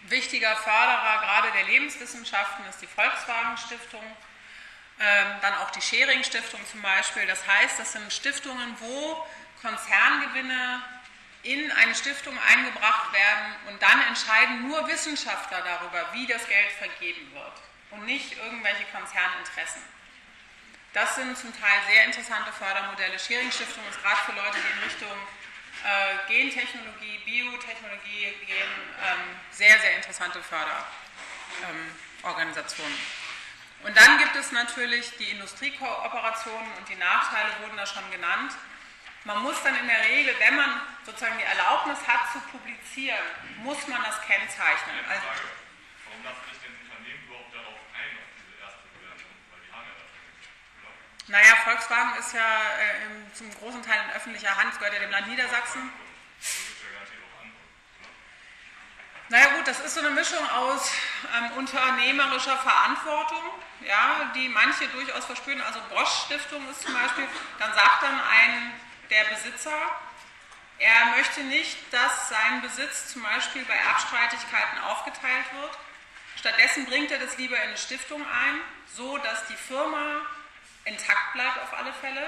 Wichtiger 0.03 0.55
Förderer 0.55 1.21
gerade 1.21 1.51
der 1.53 1.63
Lebenswissenschaften 1.63 2.63
ist 2.69 2.79
die 2.79 2.87
Volkswagen 2.87 3.57
Stiftung, 3.57 4.03
ähm, 4.99 5.27
dann 5.41 5.55
auch 5.55 5.71
die 5.71 5.81
Schering 5.81 6.23
Stiftung 6.23 6.59
zum 6.69 6.83
Beispiel. 6.83 7.25
Das 7.25 7.45
heißt, 7.47 7.79
das 7.79 7.93
sind 7.93 8.13
Stiftungen, 8.13 8.75
wo 8.79 9.27
Konzerngewinne 9.61 10.83
in 11.47 11.71
eine 11.71 11.95
Stiftung 11.95 12.37
eingebracht 12.47 13.11
werden 13.13 13.55
und 13.67 13.81
dann 13.81 13.99
entscheiden 14.07 14.67
nur 14.67 14.87
Wissenschaftler 14.87 15.61
darüber, 15.61 16.13
wie 16.13 16.27
das 16.27 16.47
Geld 16.47 16.71
vergeben 16.77 17.33
wird 17.33 17.53
und 17.91 18.05
nicht 18.05 18.37
irgendwelche 18.37 18.83
Konzerninteressen. 18.91 19.81
Das 20.93 21.15
sind 21.15 21.37
zum 21.37 21.57
Teil 21.57 21.79
sehr 21.89 22.05
interessante 22.05 22.51
Fördermodelle. 22.51 23.17
Schering 23.19 23.51
Stiftung 23.51 23.83
ist 23.89 24.01
gerade 24.01 24.21
für 24.25 24.33
Leute, 24.33 24.57
die 24.57 24.71
in 24.77 24.83
Richtung 24.83 25.17
äh, 25.85 26.17
Gentechnologie, 26.27 27.19
Biotechnologie 27.23 28.33
gehen, 28.45 28.97
ähm, 29.05 29.39
sehr, 29.51 29.79
sehr 29.79 29.95
interessante 29.95 30.43
Förderorganisationen. 30.43 32.93
Ähm, 32.93 32.99
und 33.83 33.95
dann 33.95 34.17
gibt 34.17 34.35
es 34.35 34.51
natürlich 34.51 35.15
die 35.17 35.29
Industriekooperationen 35.29 36.73
und 36.77 36.89
die 36.89 36.95
Nachteile 36.95 37.51
wurden 37.61 37.77
da 37.77 37.85
schon 37.85 38.09
genannt. 38.11 38.53
Man 39.27 39.43
muss 39.43 39.61
dann 39.61 39.75
in 39.75 39.87
der 39.87 39.99
Regel, 40.05 40.33
wenn 40.39 40.55
man 40.55 40.81
sozusagen 41.03 41.37
die 41.37 41.43
Erlaubnis 41.43 41.99
hat 42.07 42.31
zu 42.31 42.39
publizieren, 42.47 43.19
muss 43.57 43.85
man 43.89 44.01
das 44.01 44.21
kennzeichnen. 44.21 45.03
Also, 45.03 45.27
Warum 46.07 46.23
darf 46.23 46.39
nicht 46.47 46.63
denn 46.63 46.71
Unternehmen 46.79 47.27
überhaupt 47.27 47.53
darauf 47.53 47.75
ein, 47.91 48.15
auf 48.23 48.31
diese 48.39 48.55
erste 48.63 48.87
Bewertung? 48.95 49.27
Weil 49.51 49.59
die 49.67 49.71
haben 49.75 49.83
ja 49.83 49.95
dafür. 49.99 50.23
Naja, 51.27 51.53
Volkswagen 51.59 52.15
ist 52.15 52.31
ja 52.31 52.47
äh, 52.79 53.33
zum 53.35 53.51
großen 53.59 53.83
Teil 53.83 53.99
in 54.07 54.15
öffentlicher 54.15 54.55
Hand, 54.55 54.79
gehört 54.79 54.93
ja 54.93 54.99
dem 55.01 55.11
Land 55.11 55.27
Niedersachsen. 55.27 55.91
Naja 59.27 59.47
gut, 59.59 59.67
das 59.67 59.81
ist 59.81 59.93
so 59.93 59.99
eine 59.99 60.11
Mischung 60.11 60.39
aus 60.51 60.89
ähm, 61.35 61.51
unternehmerischer 61.57 62.55
Verantwortung, 62.59 63.43
ja, 63.81 64.31
die 64.33 64.47
manche 64.47 64.87
durchaus 64.87 65.25
verspüren. 65.25 65.59
Also 65.59 65.81
Bosch 65.89 66.23
Stiftung 66.27 66.63
ist 66.71 66.83
zum 66.83 66.93
Beispiel, 66.93 67.27
dann 67.59 67.73
sagt 67.73 68.03
dann 68.03 68.21
ein 68.21 68.86
der 69.09 69.23
Besitzer, 69.25 69.91
er 70.79 71.05
möchte 71.17 71.41
nicht, 71.43 71.77
dass 71.91 72.29
sein 72.29 72.61
Besitz 72.61 73.07
zum 73.11 73.23
Beispiel 73.23 73.65
bei 73.65 73.79
Abstreitigkeiten 73.85 74.79
aufgeteilt 74.79 75.45
wird. 75.59 75.77
Stattdessen 76.35 76.85
bringt 76.85 77.11
er 77.11 77.19
das 77.19 77.37
lieber 77.37 77.55
in 77.55 77.69
eine 77.69 77.77
Stiftung 77.77 78.21
ein, 78.21 78.61
so 78.93 79.17
dass 79.17 79.47
die 79.47 79.55
Firma 79.55 80.21
intakt 80.85 81.33
bleibt 81.33 81.59
auf 81.59 81.73
alle 81.73 81.93
Fälle, 81.93 82.27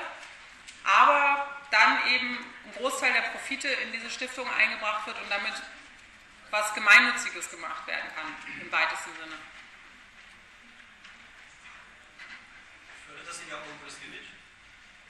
aber 0.83 1.47
dann 1.69 2.07
eben 2.07 2.37
ein 2.65 2.73
Großteil 2.75 3.13
der 3.13 3.21
Profite 3.21 3.67
in 3.67 3.91
diese 3.91 4.09
Stiftung 4.09 4.49
eingebracht 4.51 5.05
wird 5.05 5.21
und 5.21 5.29
damit 5.29 5.53
was 6.49 6.73
Gemeinnütziges 6.73 7.51
gemacht 7.51 7.85
werden 7.85 8.09
kann, 8.15 8.35
im 8.59 8.71
weitesten 8.71 9.13
Sinne. 9.13 9.35
Fördert 13.05 13.27
das 13.27 13.39
nicht 13.41 13.53
auch 13.53 13.59
das? 13.85 13.95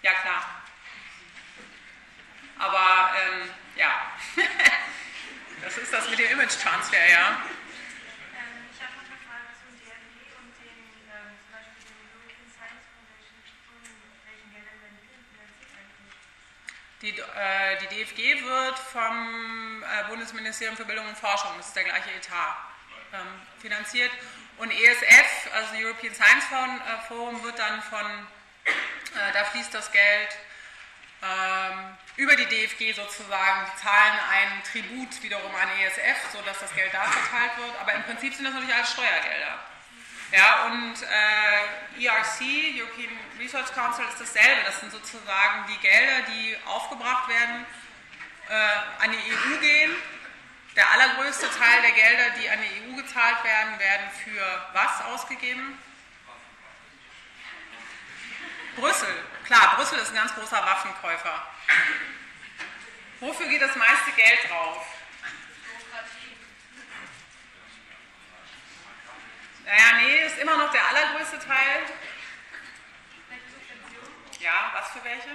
Ja, 0.02 0.14
klar. 0.14 0.64
Aber 2.60 3.12
ähm, 3.16 3.50
ja, 3.78 4.12
das 5.64 5.78
ist 5.78 5.94
das 5.94 6.10
mit 6.10 6.20
dem 6.20 6.32
Image-Transfer, 6.32 7.10
ja. 7.10 7.38
Die, 17.02 17.18
äh, 17.18 17.78
die 17.80 18.04
DFG 18.04 18.44
wird 18.44 18.78
vom 18.78 19.84
äh, 19.84 20.10
Bundesministerium 20.10 20.76
für 20.76 20.84
Bildung 20.84 21.08
und 21.08 21.18
Forschung, 21.18 21.52
das 21.56 21.68
ist 21.68 21.76
der 21.78 21.86
gleiche 21.86 22.12
Etat, 22.12 22.58
ähm, 23.14 23.42
finanziert. 23.62 24.12
Und 24.58 24.70
ESF, 24.70 25.50
also 25.54 25.76
European 25.76 26.14
Science 26.14 26.44
äh, 26.52 27.08
Forum, 27.08 27.42
wird 27.42 27.58
dann 27.58 27.82
von, 27.84 28.06
äh, 28.66 29.32
da 29.32 29.46
fließt 29.46 29.74
das 29.74 29.90
Geld 29.94 30.38
ähm, 31.24 31.98
über 32.20 32.36
die 32.36 32.46
DFG 32.46 32.92
sozusagen, 32.94 33.66
die 33.72 33.82
zahlen 33.82 34.20
ein 34.30 34.64
Tribut 34.70 35.24
wiederum 35.24 35.56
an 35.56 35.70
ESF, 35.80 36.34
sodass 36.34 36.60
das 36.60 36.76
Geld 36.76 36.94
da 36.94 37.04
verteilt 37.04 37.58
wird. 37.58 37.72
Aber 37.80 37.94
im 37.94 38.04
Prinzip 38.04 38.36
sind 38.36 38.44
das 38.44 38.54
natürlich 38.54 38.76
alles 38.76 38.92
Steuergelder. 38.92 39.58
Ja, 40.32 40.66
und 40.66 40.96
äh, 41.02 42.06
ERC, 42.06 42.76
European 42.76 43.18
Research 43.40 43.74
Council, 43.74 44.04
ist 44.04 44.20
dasselbe. 44.20 44.62
Das 44.66 44.82
sind 44.82 44.92
sozusagen 44.92 45.66
die 45.70 45.78
Gelder, 45.78 46.28
die 46.28 46.58
aufgebracht 46.68 47.30
werden, 47.30 47.66
äh, 48.50 49.04
an 49.04 49.12
die 49.12 49.18
EU 49.18 49.58
gehen. 49.62 49.96
Der 50.76 50.92
allergrößte 50.92 51.48
Teil 51.50 51.82
der 51.82 51.92
Gelder, 51.92 52.30
die 52.42 52.50
an 52.50 52.60
die 52.62 52.92
EU 52.92 53.02
gezahlt 53.02 53.44
werden, 53.46 53.80
werden 53.80 54.08
für 54.24 54.68
was 54.74 55.06
ausgegeben? 55.06 55.80
Brüssel. 58.76 59.16
Klar, 59.50 59.78
Brüssel 59.78 59.98
ist 59.98 60.10
ein 60.10 60.16
ganz 60.16 60.36
großer 60.36 60.64
Waffenkäufer. 60.64 61.42
Wofür 63.20 63.48
geht 63.48 63.64
das 63.64 63.76
meiste 63.76 64.12
Geld 64.12 64.48
drauf? 64.48 64.86
Naja, 69.66 69.98
nee, 69.98 70.20
ist 70.28 70.38
immer 70.38 70.56
noch 70.56 70.72
der 70.72 70.88
allergrößte 70.90 71.40
Teil. 71.40 71.82
Ja, 74.40 74.72
was 74.76 74.92
für 74.92 75.04
welche? 75.04 75.30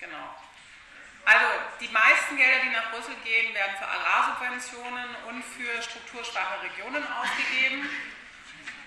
Genau. 0.00 0.42
Also 1.26 1.46
die 1.78 1.88
meisten 1.90 2.36
Gelder, 2.36 2.58
die 2.64 2.70
nach 2.70 2.90
Brüssel 2.90 3.14
gehen, 3.22 3.54
werden 3.54 3.76
für 3.78 3.86
Agrarsubventionen 3.86 5.14
und 5.28 5.44
für 5.44 5.80
strukturschwache 5.80 6.62
Regionen 6.62 7.06
ausgegeben. 7.06 7.88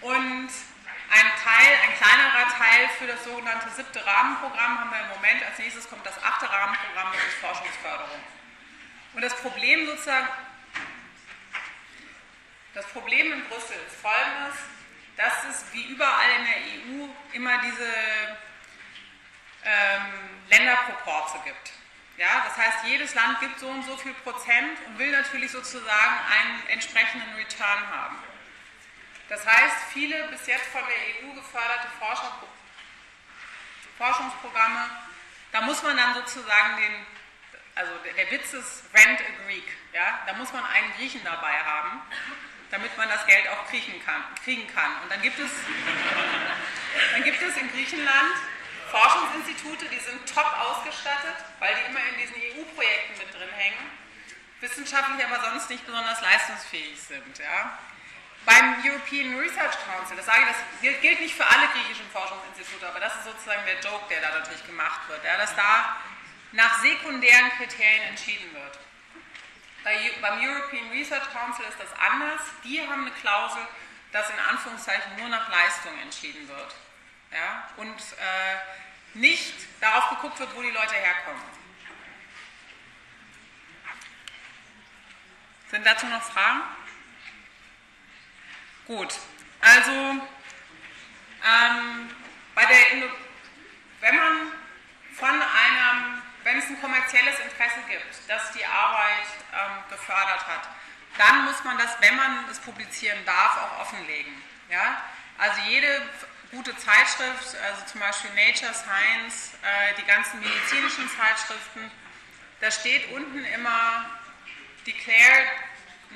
Und 0.02 0.50
ein 1.12 1.32
Teil, 1.44 1.78
ein 1.84 1.96
kleinerer 1.98 2.48
Teil 2.58 2.90
für 2.98 3.08
das 3.08 3.24
sogenannte 3.24 3.70
siebte 3.70 4.06
Rahmenprogramm 4.06 4.80
haben 4.80 4.92
wir 4.92 5.02
im 5.02 5.10
Moment. 5.10 5.44
Als 5.44 5.60
nächstes 5.60 5.90
kommt 5.90 6.06
das 6.06 6.22
achte 6.24 6.50
Rahmenprogramm, 6.50 7.12
das 7.14 7.24
ist 7.24 7.40
Forschungsförderung. 7.42 8.20
Und 9.14 9.22
das 9.22 9.36
Problem 9.36 9.86
sozusagen 9.86 10.28
das 12.74 12.88
Problem 12.88 13.32
in 13.32 13.44
Brüssel 13.48 13.78
ist 13.88 14.02
folgendes, 14.02 14.56
dass 15.16 15.44
es 15.46 15.74
wie 15.74 15.84
überall 15.84 16.30
in 16.40 16.46
der 16.46 17.06
EU 17.06 17.08
immer 17.34 17.62
diese 17.62 17.88
ähm, 19.64 20.02
Länderproporze 20.50 21.38
gibt. 21.46 21.72
Ja, 22.18 22.44
das 22.48 22.58
heißt, 22.58 22.86
jedes 22.86 23.14
Land 23.14 23.40
gibt 23.42 23.60
so 23.60 23.68
und 23.68 23.84
so 23.86 23.96
viel 23.98 24.14
Prozent 24.16 24.80
und 24.88 24.98
will 24.98 25.12
natürlich 25.12 25.52
sozusagen 25.52 26.16
einen 26.32 26.68
entsprechenden 26.70 27.32
Return 27.36 27.92
haben. 27.92 28.18
Das 29.34 29.44
heißt, 29.48 29.76
viele 29.92 30.28
bis 30.28 30.46
jetzt 30.46 30.68
von 30.68 30.82
der 30.86 31.26
EU 31.26 31.34
geförderte 31.34 31.88
Forschungsprogramme, 33.98 34.90
da 35.52 35.62
muss 35.62 35.82
man 35.82 35.98
dann 35.98 36.14
sozusagen 36.14 36.78
den, 36.78 37.06
also 37.74 37.92
der 38.16 38.30
Witz 38.30 38.54
ist 38.54 38.84
Rent 38.94 39.20
a 39.22 39.44
Greek, 39.44 39.66
ja, 39.92 40.20
da 40.28 40.34
muss 40.34 40.54
man 40.54 40.64
einen 40.64 40.94
Griechen 40.94 41.24
dabei 41.24 41.54
haben 41.66 42.04
damit 42.70 42.98
man 42.98 43.08
das 43.08 43.24
Geld 43.28 43.48
auch 43.50 43.68
kriegen 43.70 44.04
kann. 44.04 44.24
Kriegen 44.44 44.66
kann. 44.74 44.92
Und 45.04 45.12
dann 45.12 45.22
gibt, 45.22 45.38
es, 45.38 45.52
dann 47.12 47.24
gibt 47.24 47.40
es 47.40 47.56
in 47.56 47.72
Griechenland 47.72 48.34
Forschungsinstitute, 48.90 49.86
die 49.90 50.00
sind 50.00 50.26
top 50.26 50.52
ausgestattet, 50.60 51.36
weil 51.60 51.76
die 51.76 51.92
immer 51.92 52.00
in 52.00 52.18
diesen 52.18 52.36
EU-Projekten 52.36 53.20
mit 53.20 53.32
drin 53.32 53.50
hängen, 53.56 53.92
wissenschaftlich 54.60 55.24
aber 55.24 55.52
sonst 55.52 55.70
nicht 55.70 55.86
besonders 55.86 56.20
leistungsfähig 56.22 57.00
sind. 57.00 57.38
Ja. 57.38 57.78
Beim 58.46 58.84
European 58.84 59.40
Research 59.40 59.78
Council, 59.86 60.18
das 60.18 60.26
sage 60.26 60.42
ich, 60.42 60.92
das 60.92 61.02
gilt 61.02 61.20
nicht 61.22 61.36
für 61.36 61.48
alle 61.48 61.68
griechischen 61.68 62.10
Forschungsinstitute, 62.12 62.88
aber 62.88 63.00
das 63.00 63.16
ist 63.16 63.26
sozusagen 63.26 63.66
der 63.66 63.80
Joke, 63.80 64.06
der 64.10 64.22
da 64.22 64.40
natürlich 64.40 64.66
gemacht 64.66 65.02
wird, 65.08 65.24
ja, 65.24 65.38
dass 65.38 65.56
da 65.56 65.96
nach 66.52 66.82
sekundären 66.82 67.50
Kriterien 67.58 68.04
entschieden 68.04 68.54
wird. 68.54 68.80
Bei, 69.84 70.12
beim 70.22 70.40
European 70.40 70.90
Research 70.92 71.30
Council 71.32 71.66
ist 71.66 71.80
das 71.80 71.92
anders. 72.00 72.42
Die 72.64 72.82
haben 72.82 73.02
eine 73.02 73.12
Klausel, 73.12 73.66
dass 74.12 74.30
in 74.30 74.40
Anführungszeichen 74.40 75.16
nur 75.18 75.30
nach 75.30 75.50
Leistung 75.50 75.98
entschieden 76.02 76.48
wird. 76.48 76.76
Ja? 77.32 77.68
Und 77.78 77.98
äh, 77.98 79.18
nicht 79.18 79.54
darauf 79.82 80.10
geguckt 80.10 80.40
wird, 80.40 80.56
wo 80.56 80.62
die 80.62 80.72
Leute 80.72 80.94
herkommen. 80.94 81.42
Sind 85.70 85.86
dazu 85.86 86.06
noch 86.06 86.22
Fragen? 86.22 86.62
Gut, 88.86 89.14
also 89.62 89.92
ähm, 89.92 90.22
bei 92.54 92.66
der, 92.66 92.76
wenn 94.02 94.16
man 94.16 94.52
von 95.14 95.30
einem, 95.30 96.22
wenn 96.44 96.58
es 96.58 96.66
ein 96.66 96.82
kommerzielles 96.82 97.40
Interesse 97.40 97.80
gibt, 97.90 98.04
das 98.28 98.52
die 98.52 98.66
Arbeit 98.66 99.28
ähm, 99.54 99.84
gefördert 99.90 100.46
hat, 100.48 100.68
dann 101.18 101.46
muss 101.46 101.64
man 101.64 101.78
das, 101.78 101.96
wenn 102.02 102.18
man 102.18 102.44
es 102.52 102.60
publizieren 102.60 103.24
darf, 103.26 103.58
auch 103.58 103.80
offenlegen. 103.82 104.34
Ja? 104.70 105.02
Also 105.38 105.62
jede 105.62 106.02
gute 106.52 106.76
Zeitschrift, 106.76 107.56
also 107.64 107.86
zum 107.86 108.02
Beispiel 108.02 108.32
Nature 108.32 108.74
Science, 108.74 109.54
äh, 109.64 109.94
die 109.98 110.06
ganzen 110.06 110.42
medizinischen 110.42 111.10
Zeitschriften, 111.10 111.90
da 112.60 112.70
steht 112.70 113.10
unten 113.12 113.46
immer 113.46 114.10
declared 114.86 115.48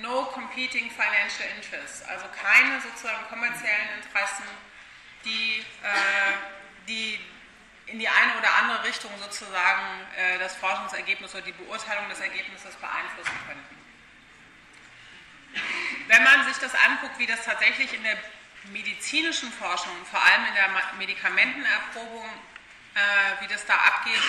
no 0.01 0.25
competing 0.25 0.89
financial 0.89 1.47
interests, 1.55 2.03
also 2.07 2.25
keine 2.41 2.81
sozusagen 2.81 3.27
kommerziellen 3.29 3.89
Interessen, 4.01 4.45
die, 5.25 5.65
äh, 5.83 6.33
die 6.87 7.19
in 7.87 7.99
die 7.99 8.07
eine 8.07 8.37
oder 8.37 8.53
andere 8.55 8.83
Richtung 8.83 9.11
sozusagen 9.19 10.01
äh, 10.15 10.39
das 10.39 10.55
Forschungsergebnis 10.55 11.33
oder 11.33 11.43
die 11.43 11.53
Beurteilung 11.53 12.09
des 12.09 12.19
Ergebnisses 12.19 12.75
beeinflussen 12.75 13.37
könnten. 13.47 13.77
Wenn 16.07 16.23
man 16.23 16.45
sich 16.45 16.57
das 16.57 16.75
anguckt, 16.75 17.17
wie 17.17 17.25
das 17.25 17.43
tatsächlich 17.43 17.93
in 17.93 18.03
der 18.03 18.17
medizinischen 18.71 19.51
Forschung, 19.51 19.93
vor 20.09 20.21
allem 20.21 20.45
in 20.47 20.53
der 20.55 20.69
Medikamentenerprobung, 20.97 22.29
äh, 22.95 23.41
wie 23.41 23.47
das 23.47 23.65
da 23.65 23.75
abgeht, 23.75 24.21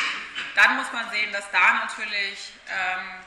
dann 0.55 0.77
muss 0.77 0.93
man 0.93 1.11
sehen, 1.11 1.33
dass 1.33 1.51
da 1.51 1.75
natürlich 1.75 2.53
ähm, 2.69 3.25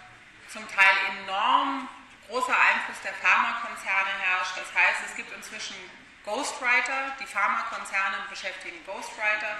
zum 0.47 0.67
Teil 0.69 0.95
enorm 1.23 1.89
großer 2.31 2.55
Einfluss 2.55 3.01
der 3.03 3.13
Pharmakonzerne 3.13 4.09
herrscht. 4.23 4.55
Das 4.55 4.71
heißt, 4.73 5.03
es 5.05 5.15
gibt 5.15 5.35
inzwischen 5.35 5.75
Ghostwriter, 6.23 7.11
die 7.19 7.25
Pharmakonzerne 7.25 8.23
beschäftigen 8.29 8.83
Ghostwriter, 8.85 9.57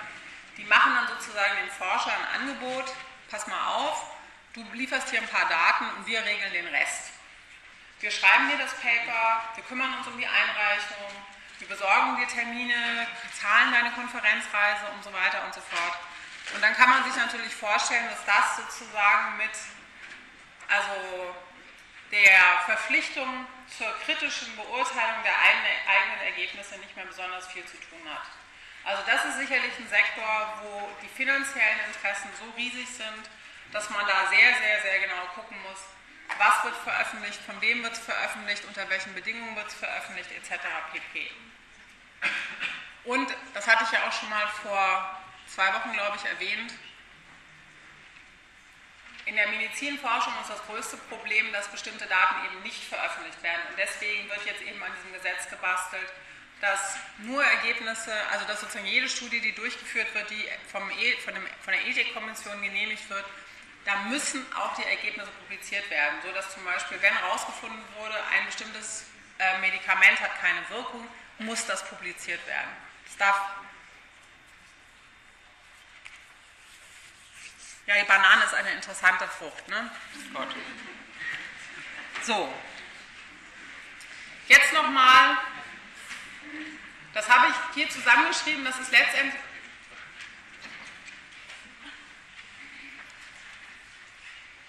die 0.55 0.63
machen 0.63 0.95
dann 0.95 1.07
sozusagen 1.07 1.57
den 1.57 1.71
Forschern 1.71 2.15
ein 2.15 2.41
Angebot, 2.41 2.93
pass 3.29 3.47
mal 3.47 3.67
auf, 3.75 4.15
du 4.53 4.63
lieferst 4.73 5.10
hier 5.10 5.19
ein 5.19 5.27
paar 5.27 5.49
Daten 5.49 5.86
und 5.97 6.07
wir 6.07 6.23
regeln 6.23 6.53
den 6.53 6.67
Rest. 6.67 7.12
Wir 7.99 8.12
schreiben 8.12 8.49
dir 8.49 8.57
das 8.57 8.73
Paper, 8.75 9.43
wir 9.55 9.63
kümmern 9.65 9.93
uns 9.97 10.07
um 10.07 10.17
die 10.17 10.27
Einreichung, 10.27 11.12
wir 11.60 11.67
besorgen 11.67 12.17
dir 12.17 12.27
Termine, 12.27 13.07
zahlen 13.39 13.71
deine 13.71 13.91
Konferenzreise 13.91 14.86
und 14.95 15.03
so 15.03 15.12
weiter 15.13 15.43
und 15.45 15.53
so 15.53 15.62
fort. 15.62 15.99
Und 16.55 16.62
dann 16.62 16.73
kann 16.75 16.89
man 16.89 17.03
sich 17.03 17.15
natürlich 17.15 17.53
vorstellen, 17.53 18.07
dass 18.10 18.25
das 18.25 18.57
sozusagen 18.57 19.38
mit, 19.38 19.51
also 20.67 21.36
der 22.12 22.62
Verpflichtung 22.65 23.47
zur 23.78 23.88
kritischen 24.06 24.56
Beurteilung 24.56 25.24
der 25.24 25.38
eigenen 25.39 26.21
Ergebnisse 26.26 26.78
nicht 26.80 26.95
mehr 26.95 27.06
besonders 27.06 27.47
viel 27.47 27.65
zu 27.65 27.78
tun 27.78 28.04
hat. 28.10 28.28
Also 28.84 29.04
das 29.06 29.26
ist 29.26 29.38
sicherlich 29.38 29.71
ein 29.80 29.88
Sektor, 29.88 30.60
wo 30.63 30.89
die 31.02 31.08
finanziellen 31.08 31.80
Interessen 31.88 32.30
so 32.38 32.50
riesig 32.58 32.88
sind, 32.89 33.30
dass 33.71 33.89
man 33.89 34.06
da 34.06 34.28
sehr, 34.30 34.54
sehr, 34.56 34.82
sehr 34.82 35.00
genau 35.00 35.26
gucken 35.36 35.58
muss, 35.63 35.80
was 36.38 36.63
wird 36.63 36.76
veröffentlicht, 36.84 37.39
von 37.43 37.60
wem 37.62 37.84
wird 37.84 37.93
es 37.93 38.00
veröffentlicht, 38.00 38.65
unter 38.65 38.89
welchen 38.89 39.13
Bedingungen 39.13 39.56
wird 39.56 39.67
es 39.67 39.76
veröffentlicht, 39.76 40.32
etc. 40.32 40.60
pp. 40.91 41.32
Und, 43.04 43.36
das 43.54 43.67
hatte 43.67 43.84
ich 43.84 43.91
ja 43.91 44.08
auch 44.08 44.12
schon 44.12 44.30
mal 44.30 44.47
vor 44.62 45.21
zwei 45.47 45.74
Wochen, 45.74 45.93
glaube 45.93 46.17
ich, 46.17 46.26
erwähnt, 46.26 46.74
in 49.25 49.36
der 49.36 49.47
Medizinforschung 49.49 50.34
ist 50.41 50.49
das 50.49 50.65
größte 50.65 50.97
Problem, 51.10 51.51
dass 51.53 51.67
bestimmte 51.67 52.05
Daten 52.05 52.45
eben 52.45 52.63
nicht 52.63 52.84
veröffentlicht 52.84 53.41
werden. 53.43 53.62
Und 53.69 53.77
deswegen 53.77 54.29
wird 54.29 54.45
jetzt 54.45 54.62
eben 54.62 54.81
an 54.81 54.91
diesem 54.95 55.13
Gesetz 55.13 55.49
gebastelt, 55.49 56.07
dass 56.60 56.95
nur 57.19 57.43
Ergebnisse, 57.43 58.13
also 58.31 58.45
dass 58.45 58.62
sozusagen 58.62 58.86
jede 58.86 59.10
Studie, 59.10 59.41
die 59.41 59.53
durchgeführt 59.53 60.13
wird, 60.13 60.29
die 60.29 60.47
vom 60.71 60.89
e, 60.91 61.17
von, 61.17 61.34
dem, 61.34 61.45
von 61.62 61.73
der 61.73 61.86
Ethikkommission 61.88 62.62
genehmigt 62.62 63.10
wird, 63.10 63.25
da 63.86 63.95
müssen 64.10 64.45
auch 64.53 64.75
die 64.75 64.84
Ergebnisse 64.84 65.31
publiziert 65.41 65.89
werden, 65.89 66.19
sodass 66.23 66.53
zum 66.53 66.63
Beispiel, 66.63 67.01
wenn 67.01 67.13
herausgefunden 67.17 67.81
wurde, 67.97 68.15
ein 68.31 68.45
bestimmtes 68.45 69.05
äh, 69.39 69.57
Medikament 69.60 70.19
hat 70.19 70.39
keine 70.39 70.69
Wirkung, 70.69 71.07
muss 71.39 71.65
das 71.65 71.84
publiziert 71.89 72.45
werden. 72.45 72.69
Das 73.05 73.17
darf 73.17 73.41
Ja, 77.91 77.99
die 77.99 78.08
Banane 78.08 78.45
ist 78.45 78.54
eine 78.54 78.71
interessante 78.71 79.27
Frucht, 79.27 79.67
ne? 79.67 79.91
Gut. 80.34 80.47
So. 82.23 82.54
Jetzt 84.47 84.71
nochmal, 84.71 85.38
das 87.13 87.30
habe 87.30 87.47
ich 87.49 87.56
hier 87.73 87.89
zusammengeschrieben, 87.89 88.63
das 88.63 88.80
ist 88.80 88.91
letztendlich. 88.91 89.41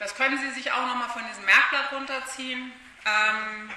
Das 0.00 0.16
können 0.16 0.38
Sie 0.38 0.50
sich 0.50 0.72
auch 0.72 0.84
nochmal 0.84 1.10
von 1.10 1.24
diesem 1.28 1.44
Merkblatt 1.44 1.92
runterziehen. 1.92 2.72
Ähm, 3.04 3.70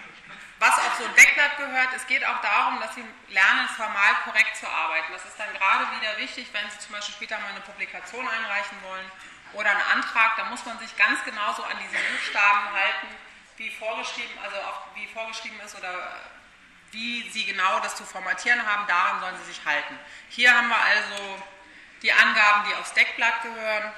was 0.58 0.76
auf 0.80 0.96
so 0.98 1.06
ein 1.06 1.14
Deckblatt 1.14 1.58
gehört, 1.58 1.90
es 1.96 2.08
geht 2.08 2.26
auch 2.26 2.42
darum, 2.42 2.80
dass 2.80 2.96
Sie 2.96 3.04
lernen, 3.30 3.70
formal 3.78 4.16
korrekt 4.24 4.58
zu 4.58 4.68
arbeiten. 4.68 5.14
Das 5.14 5.24
ist 5.24 5.38
dann 5.38 5.54
gerade 5.54 5.86
wieder 6.00 6.18
wichtig, 6.18 6.48
wenn 6.52 6.68
Sie 6.72 6.80
zum 6.80 6.94
Beispiel 6.94 7.14
später 7.14 7.38
mal 7.38 7.50
eine 7.50 7.62
Publikation 7.62 8.28
einreichen 8.28 8.82
wollen 8.82 9.12
oder 9.56 9.72
einen 9.72 9.82
Antrag, 9.94 10.36
da 10.36 10.46
muss 10.46 10.66
man 10.66 10.78
sich 10.80 10.96
ganz 10.98 11.24
genauso 11.24 11.64
an 11.64 11.78
diese 11.80 12.02
Buchstaben 12.12 12.72
halten, 12.74 13.08
wie 13.58 13.72
vorgeschrieben, 13.72 14.38
also 14.44 14.58
auch 14.58 14.82
wie 14.96 15.08
vorgeschrieben 15.08 15.60
ist 15.62 15.76
oder 15.76 16.20
wie 16.92 17.30
Sie 17.30 17.46
genau 17.46 17.80
das 17.80 17.96
zu 17.96 18.06
formatieren 18.06 18.66
haben, 18.66 18.86
daran 18.88 19.20
sollen 19.22 19.38
Sie 19.40 19.54
sich 19.54 19.66
halten. 19.66 19.98
Hier 20.30 20.54
haben 20.54 20.68
wir 20.68 20.78
also 20.78 21.44
die 22.02 22.12
Angaben, 22.12 22.70
die 22.70 22.76
aufs 22.76 22.94
Deckblatt 22.94 23.42
gehören. 23.44 23.94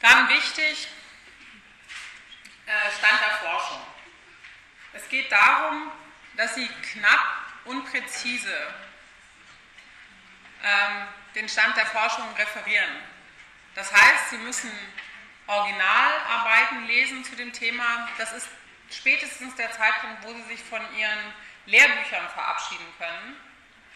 Dann 0.00 0.28
wichtig, 0.28 0.88
äh, 2.66 2.90
Stand 2.98 3.20
der 3.20 3.50
Forschung. 3.50 3.82
Es 4.92 5.08
geht 5.08 5.30
darum, 5.30 5.90
dass 6.36 6.54
Sie 6.54 6.68
knapp 6.92 7.26
und 7.64 7.84
präzise 7.90 8.74
ähm, 10.62 11.08
den 11.38 11.48
Stand 11.48 11.76
der 11.76 11.86
Forschung 11.86 12.24
referieren. 12.36 12.90
Das 13.76 13.92
heißt, 13.92 14.30
Sie 14.30 14.38
müssen 14.38 14.72
Originalarbeiten 15.46 16.84
lesen 16.86 17.24
zu 17.24 17.36
dem 17.36 17.52
Thema. 17.52 18.08
Das 18.18 18.32
ist 18.32 18.48
spätestens 18.90 19.54
der 19.54 19.70
Zeitpunkt, 19.70 20.24
wo 20.24 20.34
Sie 20.34 20.42
sich 20.42 20.62
von 20.64 20.80
Ihren 20.96 21.32
Lehrbüchern 21.66 22.28
verabschieden 22.30 22.86
können. 22.98 23.36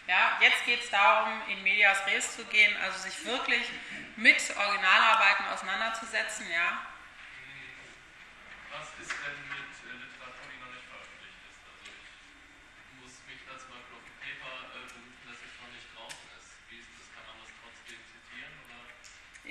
Ja, 0.07 0.37
jetzt 0.41 0.65
geht 0.65 0.83
es 0.83 0.89
darum, 0.89 1.41
in 1.49 1.61
Medias 1.63 2.05
Res 2.07 2.35
zu 2.35 2.45
gehen, 2.45 2.75
also 2.81 2.97
sich 2.99 3.25
wirklich 3.25 3.69
mit 4.15 4.37
Originalarbeiten 4.57 5.45
auseinanderzusetzen. 5.47 6.49
Ja. 6.49 6.79
Was 8.71 8.87
ist 9.05 9.11
denn 9.11 9.42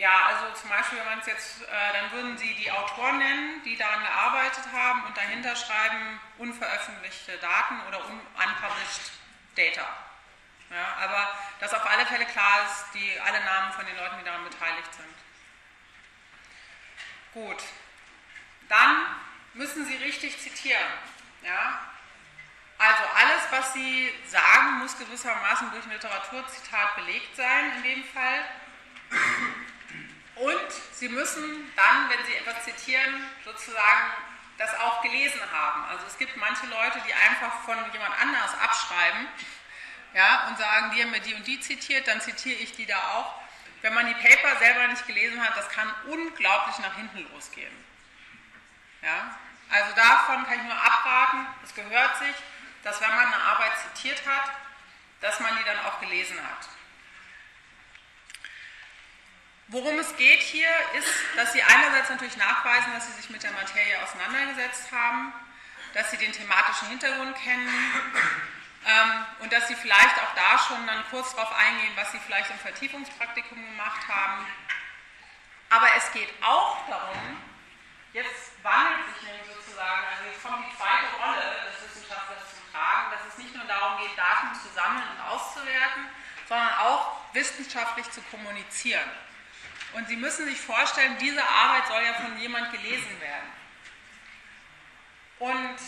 Ja, 0.03 0.27
also 0.27 0.61
zum 0.61 0.69
Beispiel, 0.69 0.99
wenn 0.99 1.07
man 1.07 1.21
es 1.21 1.27
jetzt, 1.27 1.63
äh, 1.63 1.93
dann 1.93 2.11
würden 2.11 2.37
Sie 2.37 2.53
die 2.55 2.69
Autoren 2.73 3.19
nennen, 3.19 3.63
die 3.63 3.77
daran 3.77 4.03
gearbeitet 4.03 4.65
haben 4.73 5.05
und 5.05 5.17
dahinter 5.17 5.55
schreiben 5.55 6.21
unveröffentlichte 6.39 7.39
Daten 7.39 7.81
oder 7.87 8.05
unpublished 8.05 9.13
Data. 9.55 9.87
Ja, 10.71 10.97
aber 11.05 11.29
dass 11.61 11.73
auf 11.73 11.89
alle 11.89 12.05
Fälle 12.05 12.27
klar 12.27 12.65
ist, 12.65 12.87
die, 12.95 13.21
alle 13.21 13.45
Namen 13.45 13.73
von 13.75 13.87
den 13.87 13.97
Leuten, 13.97 14.19
die 14.19 14.25
daran 14.25 14.43
beteiligt 14.43 14.93
sind. 14.93 15.15
Gut, 17.35 17.63
dann 18.69 19.07
müssen 19.55 19.87
Sie 19.87 19.95
richtig 19.99 20.37
zitieren. 20.41 20.93
Ja? 21.45 21.79
Also 22.77 23.05
alles, 23.15 23.43
was 23.51 23.73
Sie 23.73 24.13
sagen, 24.27 24.81
muss 24.81 24.99
gewissermaßen 24.99 25.71
durch 25.71 25.85
ein 25.85 25.93
Literaturzitat 25.93 26.97
belegt 26.97 27.37
sein 27.37 27.77
in 27.77 27.83
dem 27.85 28.05
Fall. 28.07 28.45
Und 30.37 30.73
Sie 30.93 31.09
müssen 31.09 31.73
dann, 31.77 32.11
wenn 32.11 32.25
Sie 32.27 32.35
etwas 32.35 32.65
zitieren, 32.65 33.27
sozusagen 33.45 34.13
das 34.59 34.79
auch 34.81 35.03
gelesen 35.03 35.41
haben. 35.53 35.85
Also 35.87 36.07
es 36.07 36.19
gibt 36.19 36.37
manche 36.37 36.67
Leute, 36.67 37.01
die 37.07 37.15
einfach 37.15 37.63
von 37.65 37.77
jemand 37.93 38.15
anders 38.21 38.55
abschreiben 38.61 39.29
ja, 40.15 40.49
und 40.49 40.59
sagen, 40.59 40.93
die 40.95 41.03
haben 41.03 41.11
mir 41.11 41.21
die 41.21 41.35
und 41.35 41.47
die 41.47 41.61
zitiert, 41.61 42.07
dann 42.07 42.21
zitiere 42.21 42.61
ich 42.61 42.75
die 42.77 42.87
da 42.87 42.97
auch. 43.15 43.41
wenn 43.81 43.95
man 43.95 44.07
die 44.07 44.15
Paper 44.15 44.57
selber 44.59 44.87
nicht 44.87 45.07
gelesen 45.09 45.43
hat, 45.43 45.57
das 45.57 45.69
kann 45.69 45.93
unglaublich 46.07 46.79
nach 46.79 46.95
hinten 46.95 47.27
losgehen. 47.33 47.85
Ja? 49.03 49.37
Also 49.71 49.93
davon 49.97 50.45
kann 50.45 50.55
ich 50.55 50.63
nur 50.63 50.77
abraten, 50.77 51.47
es 51.65 51.75
gehört 51.75 52.17
sich, 52.19 52.35
dass 52.85 53.01
wenn 53.01 53.09
man 53.09 53.27
eine 53.27 53.43
Arbeit 53.43 53.73
zitiert 53.79 54.23
hat, 54.27 54.53
dass 55.21 55.41
man 55.41 55.57
die 55.57 55.65
dann 55.65 55.79
auch 55.87 55.99
gelesen 56.01 56.37
hat. 56.39 56.69
Worum 59.73 59.99
es 60.01 60.15
geht 60.19 60.43
hier 60.43 60.69
ist, 60.99 61.09
dass 61.35 61.55
Sie 61.55 61.63
einerseits 61.63 62.11
natürlich 62.11 62.37
nachweisen, 62.37 62.93
dass 62.93 63.07
Sie 63.07 63.13
sich 63.13 63.31
mit 63.31 63.43
der 63.43 63.53
Materie 63.53 64.03
auseinandergesetzt 64.03 64.93
haben, 64.93 65.33
dass 65.95 66.11
Sie 66.11 66.19
den 66.19 66.31
thematischen 66.31 66.89
Hintergrund 66.89 67.35
kennen 67.37 67.73
ähm, 68.85 69.27
und 69.41 69.51
dass 69.51 69.69
Sie 69.69 69.75
vielleicht 69.75 70.19
auch 70.19 70.35
da 70.37 70.59
schon 70.59 70.87
dann 70.87 71.03
kurz 71.09 71.35
darauf 71.35 71.57
eingehen, 71.57 71.93
was 71.97 72.13
Sie 72.13 72.19
vielleicht 72.19 72.51
im 72.51 72.59
Vertiefungspraktikum 72.59 73.65
gemacht 73.65 74.07
haben. 74.09 74.47
Aber 75.71 75.89
es 75.97 76.13
geht 76.13 76.29
auch 76.43 76.87
darum, 76.87 77.41
jetzt 78.13 78.53
wandelt 78.63 79.09
sich 79.15 79.23
nämlich 79.23 79.57
sozusagen, 79.57 80.05
also 80.05 80.29
jetzt 80.31 80.43
kommt 80.43 80.69
die 80.69 80.77
zweite 80.77 81.17
Rolle 81.17 81.73
des 81.73 81.89
Wissenschaftlers 81.89 82.45
zum 82.53 82.61
Tragen, 82.77 83.11
dass 83.11 83.25
es 83.33 83.39
nicht 83.39 83.57
nur 83.57 83.65
darum 83.65 84.03
geht, 84.03 84.19
Daten 84.19 84.53
zu 84.53 84.69
sammeln 84.75 85.09
und 85.17 85.21
auszuwerten, 85.33 86.13
sondern 86.47 86.75
auch 86.77 87.17
wissenschaftlich 87.33 88.11
zu 88.11 88.21
kommunizieren. 88.29 89.09
Und 89.93 90.09
Sie 90.09 90.17
müssen 90.17 90.47
sich 90.47 90.61
vorstellen, 90.61 91.19
diese 91.19 91.43
Arbeit 91.47 91.87
soll 91.87 92.03
ja 92.03 92.15
von 92.15 92.39
jemand 92.39 92.73
gelesen 92.73 93.21
werden. 93.21 93.53
Und 95.39 95.79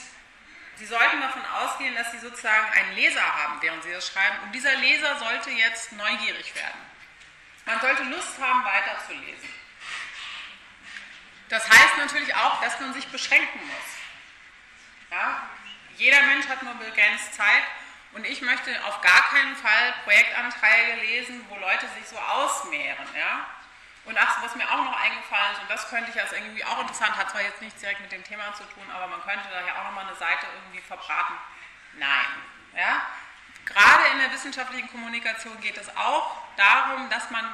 Sie 0.76 0.86
sollten 0.86 1.20
davon 1.20 1.44
ausgehen, 1.46 1.94
dass 1.94 2.10
Sie 2.10 2.18
sozusagen 2.18 2.66
einen 2.72 2.94
Leser 2.96 3.22
haben, 3.22 3.62
während 3.62 3.82
Sie 3.82 3.92
das 3.92 4.08
schreiben. 4.08 4.38
Und 4.44 4.52
dieser 4.52 4.74
Leser 4.76 5.18
sollte 5.18 5.50
jetzt 5.50 5.92
neugierig 5.92 6.54
werden. 6.54 6.80
Man 7.64 7.80
sollte 7.80 8.02
Lust 8.04 8.38
haben, 8.40 8.64
weiterzulesen. 8.64 9.48
Das 11.48 11.68
heißt 11.68 11.98
natürlich 11.98 12.34
auch, 12.34 12.60
dass 12.60 12.78
man 12.80 12.92
sich 12.92 13.06
beschränken 13.08 13.60
muss. 13.60 15.10
Ja? 15.10 15.48
Jeder 15.96 16.22
Mensch 16.22 16.48
hat 16.48 16.62
nur 16.62 16.74
begrenzt 16.74 17.34
Zeit 17.34 17.62
und 18.12 18.26
ich 18.26 18.42
möchte 18.42 18.84
auf 18.84 19.00
gar 19.00 19.30
keinen 19.30 19.54
Fall 19.56 19.94
Projektanträge 20.02 21.00
lesen, 21.00 21.44
wo 21.48 21.56
Leute 21.56 21.86
sich 21.96 22.06
so 22.06 22.18
ausmehren. 22.18 23.06
Ja? 23.16 23.46
Und 24.04 24.18
ach, 24.18 24.42
was 24.42 24.54
mir 24.54 24.70
auch 24.70 24.84
noch 24.84 25.00
eingefallen 25.00 25.52
ist, 25.52 25.62
und 25.62 25.70
das 25.70 25.88
könnte 25.88 26.10
ich 26.10 26.20
als 26.20 26.32
irgendwie 26.32 26.64
auch 26.64 26.80
interessant, 26.80 27.16
hat 27.16 27.30
zwar 27.30 27.40
jetzt 27.40 27.62
nichts 27.62 27.80
direkt 27.80 28.00
mit 28.00 28.12
dem 28.12 28.22
Thema 28.22 28.52
zu 28.54 28.64
tun, 28.64 28.90
aber 28.92 29.06
man 29.06 29.22
könnte 29.22 29.48
da 29.50 29.66
ja 29.66 29.80
auch 29.80 29.84
nochmal 29.84 30.06
eine 30.06 30.16
Seite 30.16 30.46
irgendwie 30.54 30.80
verbraten. 30.80 31.34
Nein. 31.94 32.26
Ja? 32.76 33.06
Gerade 33.64 34.08
in 34.12 34.18
der 34.18 34.32
wissenschaftlichen 34.32 34.90
Kommunikation 34.90 35.58
geht 35.60 35.78
es 35.78 35.88
auch 35.96 36.36
darum, 36.56 37.08
dass 37.08 37.30
man 37.30 37.46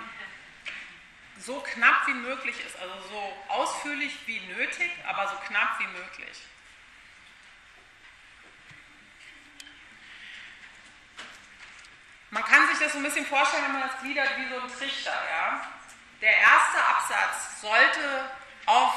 so 1.39 1.61
knapp 1.61 2.07
wie 2.07 2.15
möglich 2.15 2.65
ist, 2.67 2.77
also 2.81 2.95
so 3.09 3.45
ausführlich 3.49 4.13
wie 4.27 4.41
nötig, 4.41 4.91
aber 5.07 5.29
so 5.29 5.37
knapp 5.47 5.79
wie 5.79 5.87
möglich. 5.87 6.43
Man 12.31 12.45
kann 12.45 12.69
sich 12.69 12.79
das 12.79 12.93
so 12.93 12.99
ein 12.99 13.05
bisschen 13.05 13.27
vorstellen, 13.27 13.65
wenn 13.65 13.73
man 13.73 13.89
das 13.89 14.01
gliedert 14.01 14.37
wie 14.37 14.49
so 14.49 14.61
ein 14.61 14.69
Trichter. 14.69 15.13
Ja? 15.13 15.80
Der 16.21 16.37
erste 16.37 16.79
Absatz 16.87 17.61
sollte 17.63 18.31
auf 18.67 18.95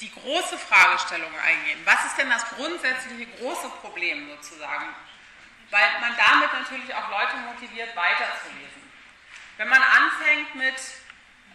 die 0.00 0.12
große 0.12 0.58
Fragestellung 0.58 1.32
eingehen. 1.40 1.80
Was 1.84 2.04
ist 2.04 2.18
denn 2.18 2.30
das 2.30 2.48
grundsätzliche 2.50 3.26
große 3.38 3.68
Problem 3.80 4.28
sozusagen? 4.28 4.86
Weil 5.70 6.00
man 6.00 6.14
damit 6.16 6.52
natürlich 6.52 6.94
auch 6.94 7.10
Leute 7.10 7.36
motiviert, 7.38 7.96
weiterzulesen. 7.96 8.92
Wenn 9.56 9.68
man 9.68 9.82
anfängt 9.82 10.54
mit, 10.54 10.74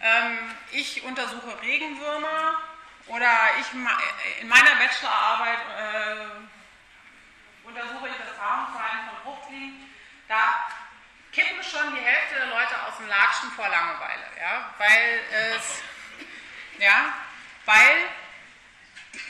ähm, 0.02 0.54
ich 0.72 1.02
untersuche 1.04 1.62
Regenwürmer 1.62 2.58
oder 3.06 3.30
ich 3.60 3.72
in 3.72 4.48
meiner 4.48 4.74
Bachelorarbeit 4.76 5.58
äh, 5.78 7.66
untersuche 7.66 8.08
ich 8.08 8.14
das 8.18 8.36
Paarungsverhalten 8.36 9.08
von 9.08 9.22
Fruchtfliegen, 9.22 9.94
da 10.28 10.66
kippen 11.32 11.62
schon 11.62 11.94
die 11.94 12.00
Hälfte 12.00 12.36
der 12.36 12.46
Leute 12.46 12.82
aus 12.86 12.96
dem 12.98 13.08
Latschen 13.08 13.50
vor 13.52 13.68
Langeweile, 13.68 14.24
ja, 14.38 14.70
weil 14.78 15.20
es, 15.30 15.82
ja, 16.78 17.14
weil 17.64 18.08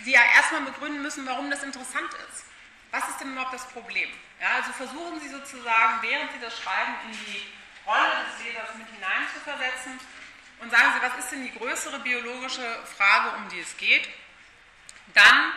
sie 0.04 0.12
ja 0.12 0.20
erstmal 0.34 0.62
begründen 0.62 1.02
müssen, 1.02 1.26
warum 1.26 1.50
das 1.50 1.62
interessant 1.62 2.12
ist. 2.28 2.44
Was 2.90 3.08
ist 3.08 3.20
denn 3.20 3.32
überhaupt 3.32 3.54
das 3.54 3.66
Problem? 3.68 4.10
Ja, 4.40 4.56
also 4.56 4.72
versuchen 4.72 5.20
Sie 5.20 5.28
sozusagen, 5.28 6.02
während 6.02 6.32
Sie 6.32 6.40
das 6.40 6.60
schreiben, 6.60 6.94
in 7.06 7.12
die 7.12 7.52
Rolle 7.86 8.10
des 8.26 8.44
Lesers 8.44 8.74
mit 8.76 8.88
hineinzuversetzen 8.88 9.98
und 10.60 10.70
sagen 10.70 10.92
Sie, 10.94 11.02
was 11.02 11.18
ist 11.18 11.32
denn 11.32 11.44
die 11.44 11.56
größere 11.56 12.00
biologische 12.00 12.84
Frage, 12.96 13.36
um 13.36 13.48
die 13.48 13.60
es 13.60 13.76
geht? 13.76 14.08
Dann 15.14 15.52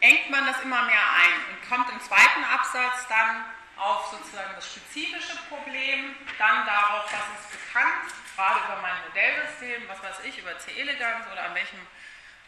engt 0.00 0.30
man 0.30 0.46
das 0.46 0.60
immer 0.62 0.82
mehr 0.82 1.12
ein 1.16 1.34
und 1.50 1.68
kommt 1.68 1.90
im 1.90 2.00
zweiten 2.00 2.44
Absatz 2.44 3.06
dann 3.08 3.44
auf 3.80 4.10
sozusagen 4.10 4.54
das 4.54 4.66
spezifische 4.66 5.36
Problem, 5.48 6.14
dann 6.38 6.66
darauf, 6.66 7.04
was 7.04 7.40
ist 7.40 7.50
bekannt, 7.50 8.12
gerade 8.36 8.60
über 8.66 8.82
mein 8.82 8.94
Modellsystem, 9.08 9.88
was 9.88 10.02
weiß 10.02 10.24
ich, 10.24 10.38
über 10.38 10.58
C-Eleganz 10.58 11.26
oder 11.32 11.44
an 11.44 11.54
welchem 11.54 11.80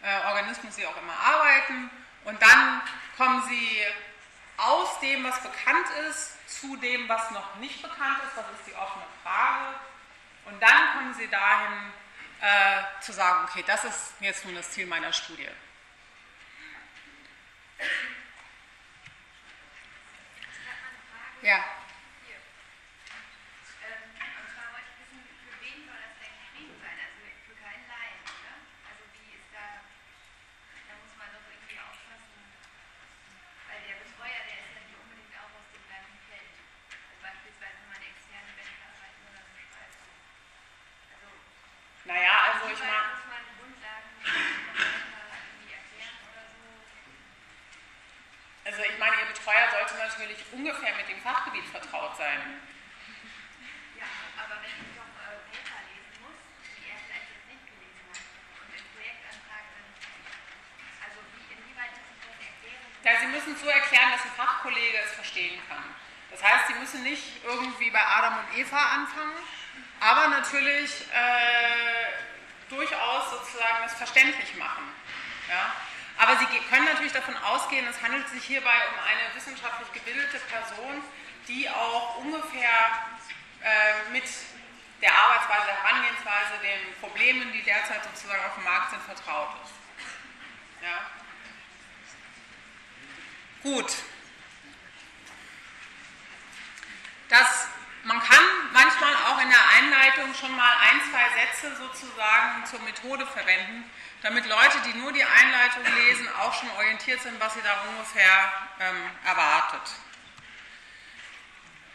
äh, 0.03 0.27
Organismus 0.27 0.75
Sie 0.75 0.87
auch 0.87 0.97
immer 0.97 1.15
arbeiten. 1.15 1.91
Und 2.25 2.41
dann 2.41 2.83
kommen 3.17 3.43
Sie 3.49 3.83
aus 4.59 5.01
dem, 5.01 5.25
was 5.25 5.43
bekannt 5.43 5.87
ist, 6.09 6.37
zu 6.47 6.77
dem, 6.77 7.09
was 7.09 7.31
noch 7.31 7.57
nicht 7.57 7.83
bekannt 7.83 8.19
ist, 8.27 8.37
das 8.37 8.45
ist 8.59 8.67
die 8.67 8.75
offene 8.75 9.05
Frage. 9.23 9.75
Und 10.45 10.61
dann 10.63 10.93
kommen 10.95 11.15
Sie 11.15 11.29
dahin 11.29 11.93
äh, 12.41 13.01
zu 13.01 13.13
sagen, 13.13 13.49
okay, 13.49 13.65
das 13.67 13.85
ist 13.85 14.15
jetzt 14.21 14.45
nun 14.45 14.55
das 14.55 14.71
Ziel 14.71 14.87
meiner 14.87 15.13
Studie. 15.13 15.49
Ja. 21.43 21.65
Naja, 42.05 42.53
also 42.53 42.67
ich 42.73 42.79
meine. 42.81 43.23
Also 48.65 48.83
ich 48.83 48.99
meine, 48.99 49.17
Ihr 49.17 49.27
Betreuer 49.27 49.71
sollte 49.71 49.95
natürlich 50.13 50.45
ungefähr 50.53 50.95
mit 50.97 51.09
dem 51.09 51.21
Fachgebiet 51.23 51.65
vertraut 51.73 52.17
sein. 52.17 52.61
Ja, 53.97 54.05
aber 54.37 54.61
wenn 54.61 54.77
ich 54.77 54.93
doch 54.93 55.09
äh, 55.09 55.41
Paper 55.49 55.81
lesen 55.89 56.13
muss, 56.21 56.37
die 56.77 56.93
er 56.93 57.01
vielleicht 57.01 57.33
jetzt 57.33 57.49
nicht 57.49 57.65
gelesen 57.65 58.05
hat, 58.13 58.21
und 58.61 58.71
im 58.77 58.85
Projektantrag 58.93 59.65
also 61.01 61.19
wie, 61.33 61.49
inwieweit 61.57 61.97
ich 61.97 62.05
das 62.05 62.45
erklären? 62.45 62.85
Ja, 63.09 63.13
Sie 63.25 63.31
müssen 63.33 63.57
so 63.57 63.69
erklären, 63.73 64.13
dass 64.13 64.29
ein 64.29 64.37
Fachkollege 64.37 65.01
es 65.01 65.13
verstehen 65.17 65.57
kann. 65.65 65.85
Das 66.29 66.45
heißt, 66.45 66.69
Sie 66.69 66.77
müssen 66.77 67.03
nicht 67.03 67.41
irgendwie 67.45 67.91
bei 67.91 68.05
Adam 68.05 68.37
und 68.37 68.49
Eva 68.57 69.01
anfangen, 69.01 69.41
aber 70.01 70.29
natürlich 70.29 71.09
äh, 71.09 72.13
durchaus 72.69 73.31
sozusagen 73.33 73.85
es 73.87 73.95
verständlich 73.95 74.57
machen. 74.57 74.85
Ja? 75.49 75.73
Aber 76.23 76.37
Sie 76.39 76.47
können 76.71 76.85
natürlich 76.85 77.11
davon 77.11 77.37
ausgehen, 77.39 77.85
es 77.89 78.01
handelt 78.01 78.29
sich 78.29 78.45
hierbei 78.45 78.77
um 78.93 78.99
eine 79.01 79.35
wissenschaftlich 79.35 79.93
gebildete 79.93 80.39
Person, 80.39 81.03
die 81.49 81.69
auch 81.69 82.19
ungefähr 82.19 82.71
äh, 83.61 84.13
mit 84.13 84.23
der 85.03 85.13
Arbeitsweise, 85.13 85.67
der 85.67 85.83
Herangehensweise, 85.83 86.53
den 86.63 86.95
Problemen, 87.01 87.51
die 87.51 87.63
derzeit 87.63 88.05
sozusagen 88.05 88.41
auf 88.45 88.55
dem 88.55 88.63
Markt 88.63 88.91
sind, 88.91 89.03
vertraut 89.03 89.49
ist. 89.65 89.75
Ja? 90.81 91.11
Gut. 93.65 93.93
Das, 97.31 97.67
man 98.05 98.21
kann 98.23 98.45
manchmal 98.73 99.13
auch 99.27 99.43
in 99.43 99.51
der 99.51 99.69
Einleitung 99.77 100.33
schon 100.37 100.55
mal 100.55 100.73
ein, 100.83 101.01
zwei 101.11 101.27
Sätze 101.35 101.77
sozusagen 101.79 102.65
zur 102.67 102.79
Methode 102.83 103.27
verwenden, 103.27 103.91
damit 104.23 104.47
Leute, 104.47 104.79
die 104.87 104.99
nur 104.99 105.13
die 105.13 105.25
Einleitung 105.25 105.85
lesen, 106.07 106.29
auch 106.41 106.55
schon 106.55 106.71
orientiert 106.71 107.21
sind, 107.23 107.39
was 107.41 107.55
sie 107.55 107.63
da 107.63 107.83
ungefähr 107.91 108.53
ähm, 108.81 109.11
erwartet. 109.25 109.91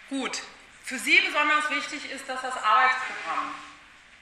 Gut, 0.09 0.41
für 0.84 0.97
Sie 0.97 1.19
besonders 1.19 1.69
wichtig 1.69 2.09
ist, 2.11 2.28
dass 2.30 2.41
das 2.41 2.55
Arbeitsprogramm 2.55 3.55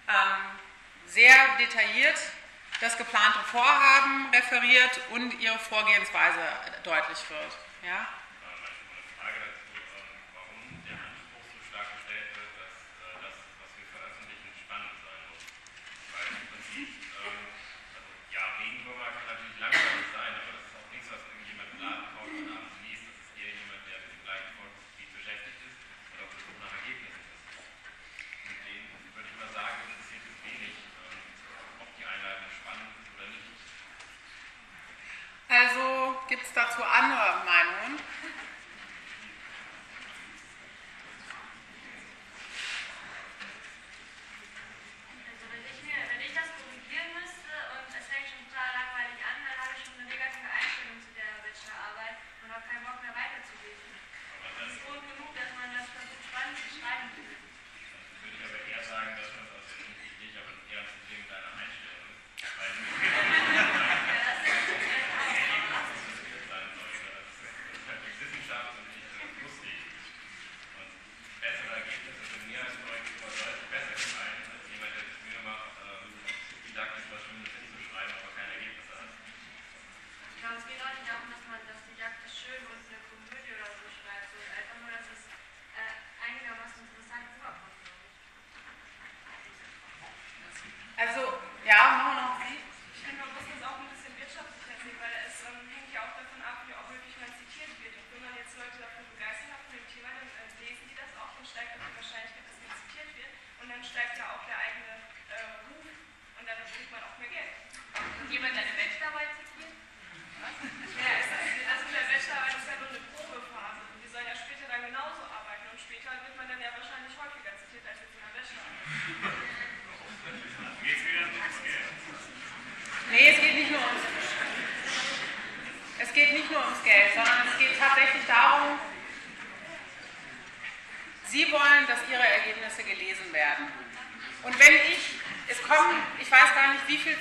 ähm, 0.08 0.60
sehr 1.08 1.36
detailliert 1.60 2.18
das 2.82 2.98
geplante 2.98 3.40
Vorhaben 3.52 4.30
referiert 4.34 5.00
und 5.12 5.40
Ihre 5.40 5.58
Vorgehensweise 5.60 6.40
deutlich 6.84 7.18
wird. 7.30 7.58
Ja? 7.84 8.08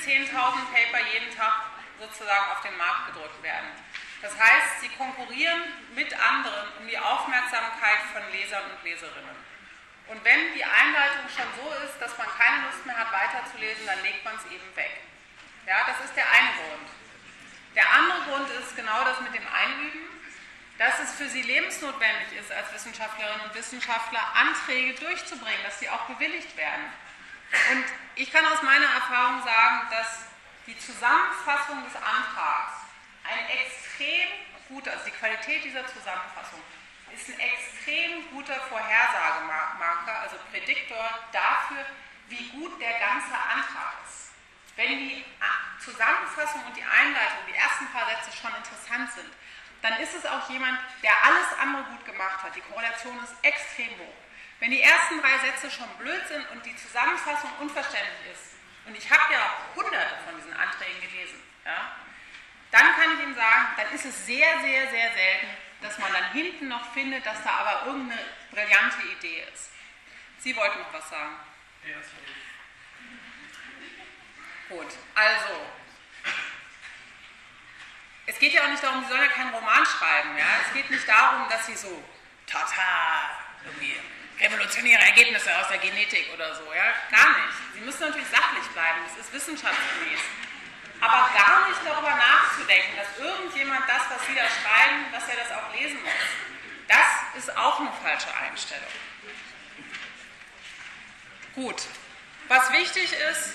10.000 0.05 0.29
Paper 0.31 1.01
jeden 1.13 1.35
Tag 1.35 1.73
sozusagen 1.99 2.51
auf 2.53 2.61
den 2.61 2.77
Markt 2.77 3.07
gedrückt 3.13 3.43
werden. 3.43 3.69
Das 4.21 4.33
heißt, 4.39 4.81
Sie 4.81 4.89
konkurrieren 4.97 5.63
mit 5.95 6.13
anderen 6.13 6.69
um 6.81 6.89
die 6.89 6.99
Aufmerksamkeit 6.99 8.01
von 8.13 8.23
Lesern 8.33 8.63
und 8.71 8.83
Leserinnen. 8.85 9.37
Und 10.09 10.23
wenn 10.25 10.55
die 10.55 10.65
Einleitung 10.65 11.25
schon 11.29 11.49
so 11.57 11.69
ist, 11.85 11.97
dass 12.01 12.17
man 12.19 12.27
keine 12.37 12.67
Lust 12.67 12.85
mehr 12.85 12.97
hat, 12.97 13.13
weiterzulesen, 13.13 13.87
dann 13.87 14.03
legt 14.03 14.25
man 14.25 14.37
es 14.37 14.45
eben 14.53 14.77
weg. 14.77 15.01
Ja, 15.67 15.85
das 15.87 16.05
ist 16.05 16.17
der 16.17 16.31
eine 16.31 16.53
Grund. 16.61 16.89
Der 17.75 17.91
andere 17.91 18.21
Grund 18.29 18.51
ist 18.51 18.77
genau 18.77 19.05
das 19.05 19.21
mit 19.21 19.35
dem 19.35 19.47
Einüben, 19.49 20.05
dass 20.79 20.99
es 21.01 21.15
für 21.15 21.29
sie 21.29 21.43
lebensnotwendig 21.43 22.39
ist, 22.39 22.53
als 22.53 22.73
Wissenschaftlerinnen 22.73 23.41
und 23.43 23.55
Wissenschaftler 23.55 24.21
Anträge 24.35 24.95
durchzubringen, 25.01 25.63
dass 25.65 25.79
sie 25.81 25.89
auch 25.89 26.05
bewilligt 26.07 26.57
werden. 26.57 26.85
Und 27.73 27.85
ich 28.17 28.31
kann 28.31 28.45
aus 28.47 28.63
meiner 28.63 28.87
Erfahrung 28.87 29.43
sagen, 29.43 29.89
dass 29.91 30.27
die 30.67 30.79
Zusammenfassung 30.79 31.83
des 31.85 31.97
Antrags 31.97 32.85
ein 33.25 33.47
extrem 33.51 34.29
guter, 34.69 34.93
also 34.93 35.05
die 35.05 35.11
Qualität 35.11 35.65
dieser 35.65 35.87
Zusammenfassung 35.87 36.61
ist 37.15 37.29
ein 37.29 37.39
extrem 37.39 38.31
guter 38.33 38.55
Vorhersagemarker, 38.69 40.21
also 40.23 40.37
Prädiktor 40.51 41.05
dafür, 41.33 41.85
wie 42.29 42.49
gut 42.49 42.81
der 42.81 42.99
ganze 42.99 43.35
Antrag 43.35 43.95
ist. 44.07 44.33
Wenn 44.77 44.99
die 44.99 45.25
Zusammenfassung 45.79 46.65
und 46.67 46.77
die 46.77 46.83
Einleitung, 46.83 47.39
die 47.47 47.55
ersten 47.55 47.87
paar 47.93 48.07
Sätze 48.09 48.37
schon 48.37 48.55
interessant 48.57 49.13
sind, 49.13 49.31
dann 49.83 50.01
ist 50.01 50.15
es 50.15 50.27
auch 50.27 50.49
jemand, 50.51 50.81
der 51.03 51.13
alles 51.25 51.47
andere 51.61 51.85
gut 51.85 52.05
gemacht 52.05 52.43
hat. 52.43 52.57
Die 52.57 52.63
Korrelation 52.63 53.23
ist 53.23 53.35
extrem 53.43 53.91
hoch. 53.99 54.24
Wenn 54.65 54.71
die 54.71 54.81
ersten 54.81 55.21
drei 55.21 55.37
Sätze 55.41 55.71
schon 55.71 55.87
blöd 55.99 56.27
sind 56.27 56.51
und 56.53 56.65
die 56.65 56.75
Zusammenfassung 56.75 57.51
unverständlich 57.61 58.33
ist, 58.33 58.55
und 58.87 58.97
ich 58.97 59.11
habe 59.11 59.31
ja 59.31 59.59
hunderte 59.77 60.17
von 60.25 60.35
diesen 60.37 60.55
Anträgen 60.55 61.03
gelesen, 61.03 61.39
ja, 61.67 61.93
dann 62.71 62.95
kann 62.97 63.13
ich 63.13 63.25
Ihnen 63.25 63.35
sagen, 63.35 63.67
dann 63.77 63.93
ist 63.93 64.07
es 64.07 64.25
sehr, 64.25 64.59
sehr, 64.63 64.89
sehr 64.89 65.13
selten, 65.13 65.49
dass 65.83 65.99
man 65.99 66.11
dann 66.15 66.33
hinten 66.33 66.69
noch 66.69 66.95
findet, 66.95 67.27
dass 67.27 67.43
da 67.45 67.51
aber 67.51 67.85
irgendeine 67.89 68.19
brillante 68.53 69.03
Idee 69.19 69.45
ist. 69.53 69.69
Sie 70.39 70.57
wollten 70.57 70.79
noch 70.79 70.95
was 70.95 71.11
sagen. 71.11 71.37
Ja. 71.87 71.97
Gut, 74.71 74.95
also, 75.15 75.61
es 78.25 78.39
geht 78.39 78.55
ja 78.55 78.65
auch 78.65 78.71
nicht 78.71 78.83
darum, 78.83 79.03
Sie 79.03 79.11
sollen 79.11 79.25
ja 79.25 79.29
keinen 79.29 79.53
Roman 79.53 79.85
schreiben. 79.85 80.39
Ja? 80.39 80.47
Es 80.67 80.73
geht 80.73 80.91
nicht 80.91 81.07
darum, 81.07 81.51
dass 81.51 81.67
Sie 81.67 81.77
so, 81.77 82.03
tata, 82.47 83.29
irgendwie 83.67 84.01
revolutionäre 84.41 85.03
Ergebnisse 85.03 85.57
aus 85.59 85.69
der 85.69 85.79
Genetik 85.79 86.31
oder 86.35 86.55
so. 86.55 86.65
Ja? 86.73 86.93
Gar 87.11 87.31
nicht. 87.39 87.59
Sie 87.75 87.81
müssen 87.81 88.01
natürlich 88.01 88.29
sachlich 88.29 88.67
bleiben, 88.73 89.01
das 89.09 89.27
ist 89.27 89.33
wissenschaftsgemäß. 89.33 90.21
Aber 91.01 91.31
gar 91.37 91.69
nicht 91.69 91.81
darüber 91.85 92.15
nachzudenken, 92.15 92.97
dass 92.97 93.19
irgendjemand 93.19 93.89
das, 93.89 94.03
was 94.09 94.27
Sie 94.27 94.35
da 94.35 94.45
schreiben, 94.45 95.05
dass 95.13 95.29
er 95.29 95.37
das 95.37 95.53
auch 95.53 95.75
lesen 95.75 96.01
muss. 96.03 96.13
Das 96.89 97.45
ist 97.45 97.57
auch 97.57 97.81
eine 97.81 97.93
falsche 98.03 98.33
Einstellung. 98.35 98.89
Gut, 101.55 101.83
was 102.49 102.73
wichtig 102.73 103.13
ist, 103.13 103.55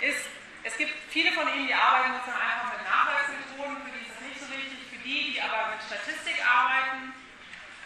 ist, 0.00 0.26
es 0.62 0.76
gibt 0.76 0.92
viele 1.10 1.32
von 1.32 1.48
Ihnen, 1.48 1.66
die 1.66 1.74
arbeiten 1.74 2.12
sozusagen 2.14 2.42
einfach 2.42 2.72
mit 2.72 2.84
Nachweismethoden, 2.84 3.76
für 3.82 3.90
die 3.90 4.06
ist 4.06 4.14
das 4.14 4.20
nicht 4.20 4.40
so 4.40 4.50
wichtig, 4.50 4.78
für 4.90 4.98
die, 4.98 5.32
die 5.32 5.42
aber 5.42 5.70
mit 5.70 5.82
Statistik 5.82 6.36
arbeiten, 6.44 7.14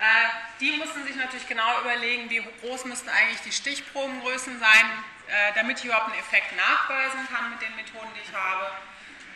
äh, 0.01 0.50
die 0.61 0.73
müssen 0.73 1.05
sich 1.07 1.17
natürlich 1.17 1.49
genau 1.49 1.81
überlegen, 1.81 2.29
wie 2.29 2.43
groß 2.61 2.85
müssten 2.85 3.09
eigentlich 3.09 3.41
die 3.41 3.53
Stichprobengrößen 3.53 4.61
sein, 4.61 5.05
äh, 5.29 5.55
damit 5.55 5.79
ich 5.79 5.87
überhaupt 5.87 6.13
einen 6.13 6.21
Effekt 6.21 6.55
nachweisen 6.57 7.27
kann 7.33 7.51
mit 7.51 7.63
den 7.63 7.75
Methoden, 7.77 8.11
die 8.15 8.21
ich 8.29 8.35
habe. 8.35 8.71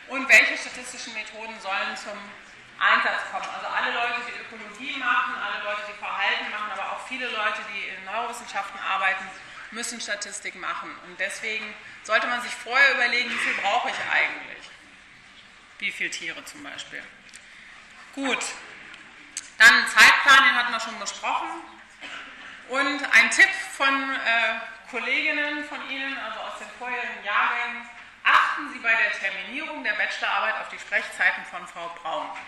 Und 0.08 0.28
welche 0.28 0.58
statistischen 0.58 1.14
Methoden 1.14 1.58
sollen 1.60 1.96
zum 1.96 2.18
Einsatz 2.78 3.22
kommen. 3.32 3.48
Also 3.54 3.66
alle 3.66 3.94
Leute, 3.94 4.20
die 4.28 4.36
Ökologie 4.36 4.98
machen, 4.98 5.34
alle 5.40 5.64
Leute, 5.64 5.82
die 5.88 5.98
Verhalten 5.98 6.50
machen, 6.50 6.72
aber 6.72 6.92
auch 6.92 7.08
viele 7.08 7.26
Leute, 7.26 7.60
die 7.72 7.88
in 7.88 8.04
Neurowissenschaften 8.04 8.78
arbeiten, 8.80 9.24
müssen 9.70 10.00
Statistik 10.00 10.54
machen. 10.56 10.90
Und 11.06 11.18
deswegen 11.18 11.64
sollte 12.02 12.26
man 12.26 12.42
sich 12.42 12.52
vorher 12.52 12.94
überlegen, 12.94 13.30
wie 13.30 13.38
viel 13.38 13.54
brauche 13.62 13.88
ich 13.88 13.96
eigentlich? 14.12 14.70
Wie 15.78 15.90
viele 15.90 16.10
Tiere 16.10 16.44
zum 16.44 16.62
Beispiel? 16.62 17.02
Gut, 18.14 18.44
dann 19.64 19.86
Zeitplan, 19.88 20.44
den 20.44 20.54
hatten 20.54 20.72
wir 20.72 20.80
schon 20.80 20.98
besprochen. 20.98 21.48
Und 22.68 23.02
ein 23.12 23.30
Tipp 23.30 23.48
von 23.76 24.10
äh, 24.14 24.60
Kolleginnen 24.90 25.64
von 25.64 25.78
Ihnen, 25.90 26.16
also 26.18 26.40
aus 26.40 26.58
den 26.58 26.68
vorherigen 26.78 27.24
Jahrgängen, 27.24 27.88
achten 28.24 28.72
Sie 28.72 28.78
bei 28.78 28.94
der 28.94 29.12
Terminierung 29.12 29.84
der 29.84 29.92
Bachelorarbeit 29.92 30.60
auf 30.60 30.68
die 30.68 30.78
Sprechzeiten 30.78 31.44
von 31.50 31.66
Frau 31.66 31.88
Braun. 32.02 32.26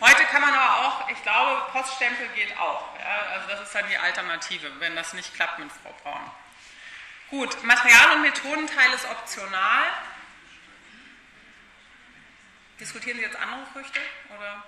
Heute 0.00 0.24
kann 0.24 0.42
man 0.42 0.52
aber 0.52 0.86
auch, 0.86 1.08
ich 1.08 1.22
glaube, 1.22 1.62
Poststempel 1.72 2.28
geht 2.34 2.58
auch. 2.58 2.84
Ja? 2.98 3.32
Also 3.32 3.48
das 3.48 3.60
ist 3.62 3.74
dann 3.74 3.88
die 3.88 3.96
Alternative, 3.96 4.70
wenn 4.80 4.94
das 4.94 5.14
nicht 5.14 5.34
klappt 5.34 5.58
mit 5.58 5.70
Frau 5.82 5.94
Braun. 6.02 6.30
Gut, 7.30 7.62
Material- 7.64 8.12
und 8.12 8.22
Methodenteil 8.22 8.92
ist 8.92 9.08
optional. 9.10 9.84
Diskutieren 12.78 13.16
Sie 13.16 13.24
jetzt 13.24 13.36
andere 13.36 13.64
Früchte? 13.72 14.00
Oder? 14.36 14.62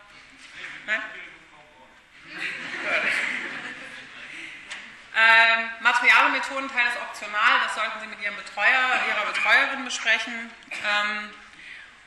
Ähm, 5.21 5.69
Material- 5.81 6.27
und 6.27 6.33
Methodenteil 6.33 6.87
ist 6.87 6.97
optional, 7.03 7.61
das 7.65 7.75
sollten 7.75 8.01
Sie 8.01 8.07
mit 8.07 8.21
Ihrem 8.21 8.37
Betreuer, 8.37 9.01
Ihrer 9.09 9.27
Betreuerin 9.27 9.85
besprechen. 9.85 10.51
Ähm, 10.71 11.31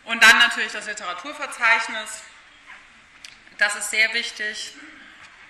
und 0.05 0.23
dann 0.23 0.39
natürlich 0.39 0.71
das 0.71 0.87
Literaturverzeichnis, 0.87 2.23
das 3.57 3.75
ist 3.75 3.91
sehr 3.91 4.13
wichtig. 4.13 4.75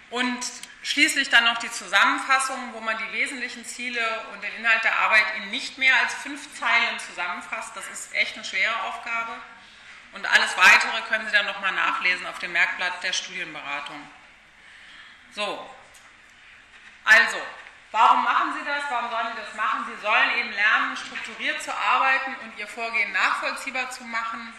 Und 0.10 0.40
schließlich 0.82 1.30
dann 1.30 1.46
noch 1.46 1.60
die 1.60 1.72
Zusammenfassung, 1.72 2.74
wo 2.74 2.80
man 2.82 2.98
die 2.98 3.14
wesentlichen 3.14 3.64
Ziele 3.64 4.26
und 4.34 4.44
den 4.44 4.54
Inhalt 4.56 4.84
der 4.84 4.98
Arbeit 4.98 5.26
in 5.38 5.52
nicht 5.52 5.78
mehr 5.78 5.96
als 6.02 6.16
fünf 6.16 6.54
Zeilen 6.60 7.00
zusammenfasst. 7.00 7.76
Das 7.76 7.88
ist 7.90 8.14
echt 8.16 8.36
eine 8.36 8.44
schwere 8.44 8.76
Aufgabe. 8.84 9.34
Und 10.14 10.26
alles 10.26 10.58
Weitere 10.58 11.02
können 11.10 11.26
Sie 11.26 11.32
dann 11.32 11.46
nochmal 11.46 11.72
nachlesen 11.72 12.26
auf 12.28 12.40
dem 12.40 12.52
Merkblatt 12.52 13.02
der 13.04 13.14
Studienberatung. 13.14 14.02
So, 15.34 15.70
also, 17.04 17.38
warum 17.92 18.24
machen 18.24 18.54
Sie 18.54 18.66
das? 18.66 18.84
Warum 18.90 19.10
sollen 19.10 19.28
Sie 19.36 19.42
das 19.42 19.56
machen? 19.56 19.86
Sie 19.88 20.02
sollen 20.02 20.32
eben 20.38 20.52
lernen, 20.52 20.98
strukturiert 20.98 21.62
zu 21.62 21.74
arbeiten 21.74 22.36
und 22.44 22.58
Ihr 22.58 22.68
Vorgehen 22.68 23.12
nachvollziehbar 23.12 23.90
zu 23.90 24.04
machen. 24.04 24.54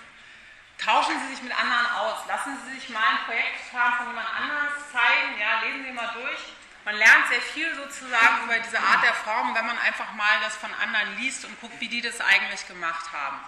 Tauschen 0.79 1.21
Sie 1.21 1.35
sich 1.35 1.43
mit 1.43 1.57
anderen 1.57 1.87
aus. 1.97 2.27
Lassen 2.27 2.59
Sie 2.65 2.75
sich 2.75 2.89
mal 2.89 3.01
ein 3.01 3.25
Projektplan 3.27 3.93
von 3.99 4.07
jemand 4.09 4.29
anders 4.35 4.91
zeigen. 4.91 5.39
Ja, 5.39 5.61
lesen 5.61 5.85
Sie 5.85 5.93
mal 5.93 6.11
durch. 6.15 6.41
Man 6.85 6.97
lernt 6.97 7.29
sehr 7.29 7.41
viel 7.41 7.73
sozusagen 7.77 8.45
über 8.45 8.59
diese 8.59 8.81
Art 8.81 9.05
der 9.05 9.15
Form, 9.15 9.55
wenn 9.55 9.67
man 9.67 9.79
einfach 9.79 10.13
mal 10.15 10.41
das 10.43 10.57
von 10.57 10.75
anderen 10.75 11.17
liest 11.17 11.45
und 11.45 11.61
guckt, 11.61 11.79
wie 11.79 11.89
die 11.89 12.01
das 12.01 12.21
eigentlich 12.21 12.67
gemacht 12.67 13.13
haben. 13.13 13.39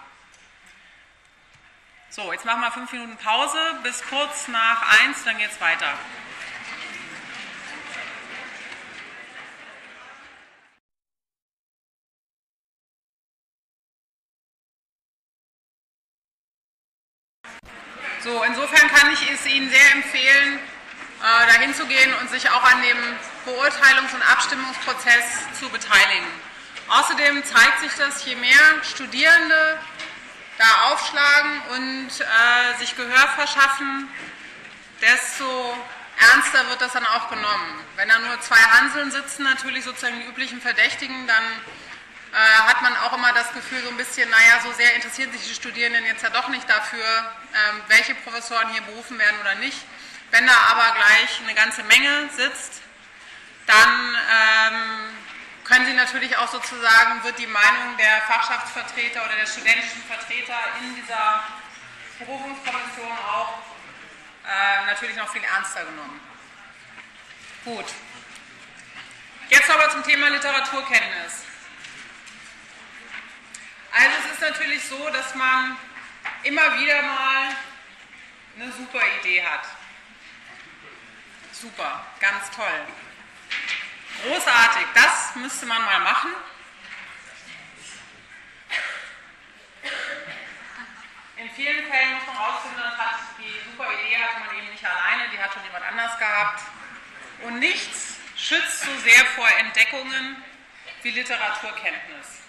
So, 2.15 2.33
jetzt 2.33 2.45
machen 2.45 2.61
wir 2.61 2.71
fünf 2.71 2.93
Minuten 2.93 3.17
Pause 3.17 3.59
bis 3.83 4.01
kurz 4.09 4.47
nach 4.47 5.01
eins, 5.01 5.25
dann 5.25 5.37
geht 5.37 5.51
es 5.51 5.61
weiter. 5.61 5.93
So, 18.23 18.45
insofern 18.45 18.89
kann 18.91 19.13
ich 19.13 19.31
es 19.33 19.45
Ihnen 19.47 19.69
sehr 19.69 19.93
empfehlen, 19.95 20.61
äh, 21.21 21.47
dahin 21.53 21.75
zu 21.75 21.85
gehen 21.87 22.15
und 22.21 22.31
sich 22.31 22.49
auch 22.49 22.63
an 22.63 22.81
dem 22.83 22.97
Beurteilungs- 23.45 24.15
und 24.15 24.23
Abstimmungsprozess 24.23 25.25
zu 25.59 25.69
beteiligen. 25.69 26.29
Außerdem 26.91 27.43
zeigt 27.43 27.81
sich 27.81 27.93
das, 27.99 28.25
je 28.25 28.37
mehr 28.37 28.85
Studierende 28.85 29.81
da 30.59 30.93
aufschlagen 30.93 31.63
und 31.73 32.09
äh, 32.21 32.79
sich 32.79 32.97
Gehör 32.97 33.29
verschaffen, 33.37 34.09
desto 35.01 35.77
ernster 36.19 36.69
wird 36.69 36.81
das 36.81 36.93
dann 36.93 37.07
auch 37.07 37.29
genommen. 37.29 37.85
Wenn 37.97 38.09
da 38.09 38.19
nur 38.19 38.41
zwei 38.41 38.57
Hanseln 38.57 39.11
sitzen, 39.11 39.45
natürlich 39.45 39.85
sozusagen 39.85 40.21
die 40.21 40.27
üblichen 40.27 40.61
Verdächtigen, 40.61 41.27
dann 41.27 41.45
äh, 42.33 42.69
hat 42.69 42.83
man 42.83 42.97
auch 42.99 43.13
immer 43.13 43.33
das 43.33 43.53
Gefühl, 43.53 43.83
so 43.83 43.91
ein 43.91 43.97
bisschen, 43.97 44.29
naja, 44.31 44.61
so 44.63 44.73
sehr 44.73 44.95
interessieren 44.95 45.33
sich 45.33 45.47
die 45.47 45.55
Studierenden 45.55 46.05
jetzt 46.05 46.23
ja 46.23 46.31
doch 46.31 46.49
nicht 46.49 46.69
dafür, 46.69 47.05
ähm, 47.05 47.83
welche 47.89 48.15
Professoren 48.17 48.69
hier 48.71 48.83
berufen 48.83 49.19
werden 49.19 49.39
oder 49.41 49.55
nicht. 49.57 49.79
Wenn 50.31 50.47
da 50.47 50.53
aber 50.71 50.95
gleich 50.95 51.41
eine 51.45 51.55
ganze 51.55 51.83
Menge 51.85 52.29
sitzt, 52.37 52.81
dann 53.67 54.17
ähm, 54.31 55.11
können 55.65 55.87
Sie 55.87 55.95
natürlich 55.95 56.37
auch 56.37 56.49
sozusagen, 56.49 57.25
wird 57.25 57.39
die 57.39 57.47
Meinung 57.47 57.97
der 57.99 58.21
Fachschaftsvertreter 58.23 59.25
oder 59.25 59.35
der 59.35 59.47
studentischen 59.47 60.03
Vertreter 60.05 60.59
in 60.81 60.95
dieser 60.95 61.43
Berufungskommission 62.19 63.11
auch 63.11 63.59
äh, 64.47 64.87
natürlich 64.87 65.17
noch 65.17 65.29
viel 65.31 65.43
ernster 65.43 65.85
genommen. 65.85 66.21
Gut. 67.65 67.87
Jetzt 69.49 69.71
aber 69.71 69.91
zum 69.91 70.03
Thema 70.03 70.29
Literaturkenntnis. 70.29 71.45
Also 73.93 74.11
es 74.25 74.33
ist 74.33 74.41
natürlich 74.41 74.85
so, 74.85 75.09
dass 75.11 75.35
man 75.35 75.77
immer 76.43 76.79
wieder 76.79 77.03
mal 77.03 77.57
eine 78.57 78.73
super 78.73 79.01
Idee 79.21 79.43
hat. 79.43 79.65
Super, 81.53 82.05
ganz 82.21 82.51
toll. 82.51 82.87
Großartig, 84.23 84.87
das 84.95 85.37
müsste 85.37 85.67
man 85.67 85.85
mal 85.85 86.01
machen. 86.01 86.31
In 91.37 91.51
vielen 91.51 91.87
Fällen 91.91 92.15
muss 92.15 92.27
man 92.27 92.37
rausfinden, 92.37 92.99
hat 92.99 93.19
die 93.39 93.71
super 93.71 93.93
Idee 93.93 94.17
hatte 94.17 94.41
man 94.47 94.57
eben 94.57 94.71
nicht 94.71 94.85
alleine, 94.85 95.29
die 95.31 95.39
hat 95.39 95.53
schon 95.53 95.65
jemand 95.65 95.85
anders 95.85 96.19
gehabt. 96.19 96.63
Und 97.43 97.59
nichts 97.59 98.17
schützt 98.37 98.81
so 98.81 98.99
sehr 99.01 99.25
vor 99.37 99.49
Entdeckungen 99.59 100.43
wie 101.03 101.11
Literaturkenntnis. 101.11 102.41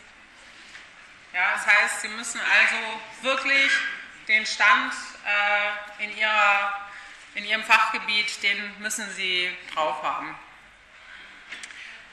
Ja, 1.33 1.53
das 1.55 1.67
heißt, 1.67 2.01
Sie 2.01 2.07
müssen 2.09 2.39
also 2.39 3.01
wirklich 3.21 3.71
den 4.27 4.45
Stand 4.45 4.93
äh, 5.25 6.03
in, 6.03 6.17
ihrer, 6.17 6.87
in 7.33 7.45
Ihrem 7.45 7.63
Fachgebiet, 7.63 8.41
den 8.41 8.79
müssen 8.79 9.11
Sie 9.11 9.55
drauf 9.73 10.01
haben. 10.01 10.37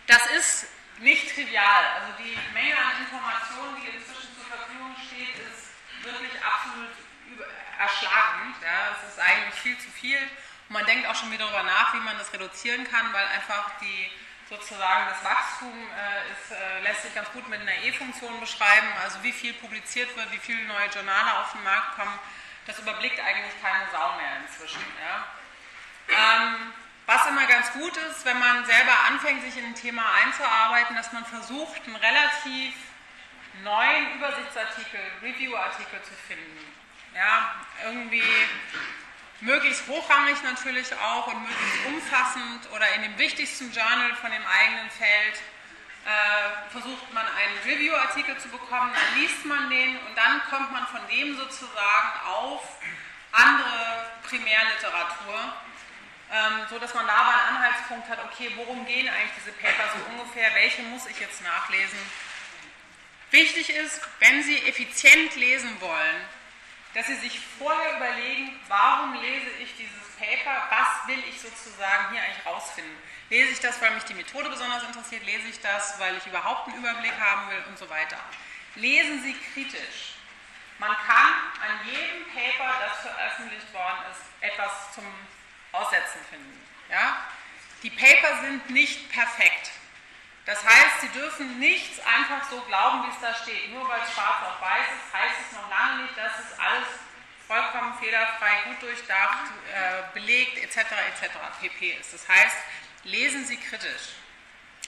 Das 0.07 0.27
ist 0.39 0.67
nicht 0.99 1.35
trivial. 1.35 1.85
Also 2.01 2.13
die 2.19 2.37
Menge 2.53 2.77
an 2.77 3.01
Informationen, 3.01 3.77
die 3.83 3.97
inzwischen 3.97 4.35
zur 4.35 4.47
Verfügung 4.47 4.95
steht, 5.07 5.35
ist 5.37 5.73
wirklich 6.05 6.33
absolut 6.43 6.91
erschlagend. 7.79 8.57
Ja, 8.63 8.97
es 8.97 9.13
ist 9.13 9.19
eigentlich 9.19 9.61
viel 9.61 9.79
zu 9.79 9.91
viel. 9.91 10.19
Und 10.19 10.75
man 10.75 10.87
denkt 10.87 11.07
auch 11.07 11.15
schon 11.15 11.31
wieder 11.31 11.45
darüber 11.45 11.63
nach, 11.63 11.95
wie 11.95 12.01
man 12.01 12.19
das 12.19 12.33
reduzieren 12.33 12.85
kann, 12.91 13.13
weil 13.13 13.27
einfach 13.27 13.71
die 13.81 14.11
sozusagen 14.49 15.07
das 15.09 15.25
Wachstum 15.25 15.73
äh, 15.73 16.33
ist, 16.33 16.53
äh, 16.53 16.81
lässt 16.83 17.03
sich 17.03 17.15
ganz 17.15 17.31
gut 17.33 17.49
mit 17.49 17.61
einer 17.61 17.75
E-Funktion 17.85 18.39
beschreiben, 18.39 18.87
also 19.03 19.23
wie 19.23 19.33
viel 19.33 19.55
publiziert 19.55 20.15
wird, 20.15 20.31
wie 20.31 20.39
viele 20.39 20.63
neue 20.65 20.89
Journale 20.89 21.39
auf 21.39 21.53
den 21.53 21.65
Markt 21.65 21.97
kommen, 21.97 22.19
das 22.67 22.79
überblickt 22.79 23.19
eigentlich 23.19 23.55
keine 23.63 23.91
Sau 23.91 24.17
mehr 24.17 24.37
inzwischen. 24.45 24.83
Ja. 25.01 25.25
Ähm, 26.09 26.73
was 27.13 27.27
immer 27.27 27.47
ganz 27.47 27.71
gut 27.73 27.95
ist, 27.97 28.25
wenn 28.25 28.39
man 28.39 28.65
selber 28.65 28.93
anfängt, 29.09 29.43
sich 29.43 29.57
in 29.59 29.67
ein 29.67 29.75
Thema 29.75 30.03
einzuarbeiten, 30.25 30.97
dass 30.97 31.13
man 31.13 31.25
versucht, 31.27 31.83
einen 31.85 31.97
relativ 31.97 32.75
neuen 33.63 34.15
Übersichtsartikel, 34.17 35.01
Review-Artikel 35.23 36.01
zu 36.03 36.15
finden. 36.27 36.59
Ja, 37.15 37.55
irgendwie 37.85 38.25
möglichst 39.41 39.87
hochrangig 39.89 40.43
natürlich 40.43 40.95
auch 40.97 41.27
und 41.27 41.43
möglichst 41.43 41.87
umfassend 41.87 42.71
oder 42.75 42.89
in 42.95 43.03
dem 43.03 43.19
wichtigsten 43.19 43.71
Journal 43.73 44.15
von 44.15 44.31
dem 44.31 44.47
eigenen 44.47 44.89
Feld 44.91 45.37
äh, 46.07 46.71
versucht 46.71 47.13
man 47.13 47.27
einen 47.27 47.59
Review-Artikel 47.67 48.39
zu 48.39 48.49
bekommen, 48.49 48.91
dann 48.95 49.21
liest 49.21 49.45
man 49.45 49.69
den 49.69 49.99
und 49.99 50.17
dann 50.17 50.41
kommt 50.49 50.73
man 50.73 50.87
von 50.87 51.01
dem 51.09 51.37
sozusagen 51.37 52.11
auf 52.27 52.79
andere 53.33 54.11
Primärliteratur, 54.29 55.53
ähm, 56.33 56.67
so 56.71 56.79
dass 56.79 56.95
man 56.95 57.07
da 57.07 57.13
aber 57.13 57.35
einen 57.35 57.57
Anhaltspunkt 57.57 58.09
hat, 58.09 58.19
okay, 58.25 58.51
worum 58.57 58.87
gehen 58.87 59.09
eigentlich 59.09 59.33
diese 59.37 59.53
Paper 59.53 59.85
so 59.95 60.13
ungefähr, 60.13 60.53
welche 60.55 60.83
muss 60.83 61.07
ich 61.07 61.21
jetzt 61.21 61.43
nachlesen. 61.43 61.99
Wichtig 63.31 63.71
ist, 63.71 64.01
wenn 64.21 64.43
Sie 64.43 64.57
effizient 64.67 65.37
lesen 65.37 65.81
wollen, 65.81 66.25
dass 66.95 67.07
Sie 67.07 67.17
sich 67.17 67.39
vorher 67.59 67.97
überlegen, 67.97 68.59
warum 68.69 69.15
lese 69.21 69.51
ich 69.61 69.77
dieses 69.77 70.03
Paper, 70.19 70.69
was 70.71 71.09
will 71.09 71.23
ich 71.29 71.41
sozusagen 71.41 72.13
hier 72.13 72.23
eigentlich 72.23 72.47
rausfinden. 72.47 72.97
Lese 73.29 73.53
ich 73.53 73.61
das, 73.61 73.81
weil 73.81 73.91
mich 73.93 74.05
die 74.05 74.15
Methode 74.15 74.49
besonders 74.49 74.83
interessiert, 74.85 75.25
lese 75.25 75.49
ich 75.49 75.61
das, 75.61 75.99
weil 75.99 76.17
ich 76.17 76.27
überhaupt 76.27 76.69
einen 76.69 76.79
Überblick 76.79 77.19
haben 77.19 77.51
will 77.51 77.65
und 77.69 77.79
so 77.79 77.89
weiter. 77.91 78.19
Lesen 78.75 79.23
Sie 79.23 79.35
kritisch. 79.53 80.15
Man 80.79 80.93
kann 81.07 81.33
an 81.61 81.87
jedem 81.87 82.25
Paper, 82.33 82.73
das 82.87 83.01
veröffentlicht 83.01 83.73
worden 83.73 84.01
ist, 84.11 84.21
etwas 84.41 84.95
zum 84.95 85.05
Aussetzen 85.73 86.21
finden. 86.31 86.61
Ja? 86.91 87.17
Die 87.83 87.91
Paper 87.91 88.41
sind 88.43 88.71
nicht 88.71 89.11
perfekt. 89.11 89.71
Das 90.45 90.65
heißt, 90.65 91.01
Sie 91.03 91.09
dürfen 91.09 91.59
nichts 91.59 92.01
einfach 92.01 92.49
so 92.51 92.61
glauben, 92.63 93.05
wie 93.05 93.11
es 93.11 93.21
da 93.21 93.35
steht. 93.35 93.71
Nur 93.73 93.89
weil 93.89 94.01
es 94.03 94.13
schwarz 94.13 94.43
auf 94.43 94.61
weiß 94.61 94.87
ist, 94.87 95.15
heißt 95.15 95.37
es 95.47 95.57
noch 95.57 95.71
lange 95.71 96.03
nicht, 96.03 96.17
dass 96.17 96.33
es 96.39 96.59
alles 96.59 96.89
vollkommen 97.47 97.95
fehlerfrei, 97.99 98.63
gut 98.67 98.83
durchdacht, 98.83 99.51
äh, 99.73 100.03
belegt 100.15 100.59
etc. 100.59 100.79
etc. 100.79 101.31
pp. 101.61 101.91
ist. 101.93 102.15
Das 102.15 102.29
heißt, 102.29 102.57
lesen 103.05 103.45
Sie 103.45 103.57
kritisch, 103.57 104.15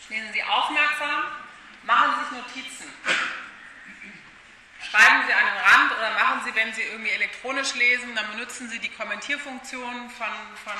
lesen 0.09 0.32
Sie 0.32 0.43
aufmerksam, 0.43 1.24
machen 1.82 2.14
Sie 2.14 2.24
sich 2.24 2.45
Notizen. 2.45 2.93
Schreiben 4.95 5.26
Sie 5.26 5.32
einen 5.32 5.57
Rand 5.57 5.90
oder 5.90 6.11
machen 6.12 6.42
Sie, 6.45 6.55
wenn 6.55 6.72
Sie 6.72 6.82
irgendwie 6.82 7.11
elektronisch 7.11 7.74
lesen, 7.74 8.14
dann 8.14 8.30
benutzen 8.30 8.70
Sie 8.70 8.78
die 8.78 8.90
Kommentierfunktion, 8.90 10.09
von, 10.11 10.28
von, 10.62 10.76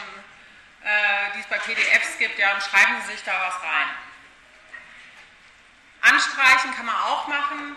äh, 0.85 1.33
die 1.35 1.41
es 1.41 1.47
bei 1.47 1.59
PDFs 1.59 2.17
gibt, 2.19 2.39
ja, 2.39 2.55
und 2.55 2.63
schreiben 2.63 2.95
Sie 3.03 3.13
sich 3.13 3.25
da 3.25 3.33
was 3.33 3.61
rein. 3.61 3.89
Anstreichen 6.03 6.77
kann 6.77 6.87
man 6.87 6.95
auch 6.95 7.27
machen, 7.27 7.75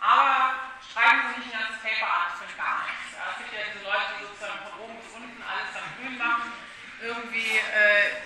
aber 0.00 0.54
schreiben 0.92 1.20
Sie 1.30 1.40
nicht 1.42 1.54
ein 1.54 1.60
ganzes 1.60 1.80
Paper 1.80 2.12
an, 2.12 2.22
das 2.30 2.38
finde 2.40 2.56
gar 2.56 2.82
nichts. 2.82 3.14
Ja, 3.14 3.30
es 3.30 3.38
gibt 3.38 3.52
ja 3.52 3.60
diese 3.72 3.84
Leute, 3.84 4.10
die 4.18 4.24
sozusagen 4.24 4.58
von 4.68 4.80
oben 4.80 4.96
bis 4.96 5.14
unten 5.14 5.42
alles 5.44 5.72
dann 5.72 5.84
grün 5.96 6.18
machen. 6.18 6.52
Irgendwie, 7.00 7.56
äh, 7.56 8.16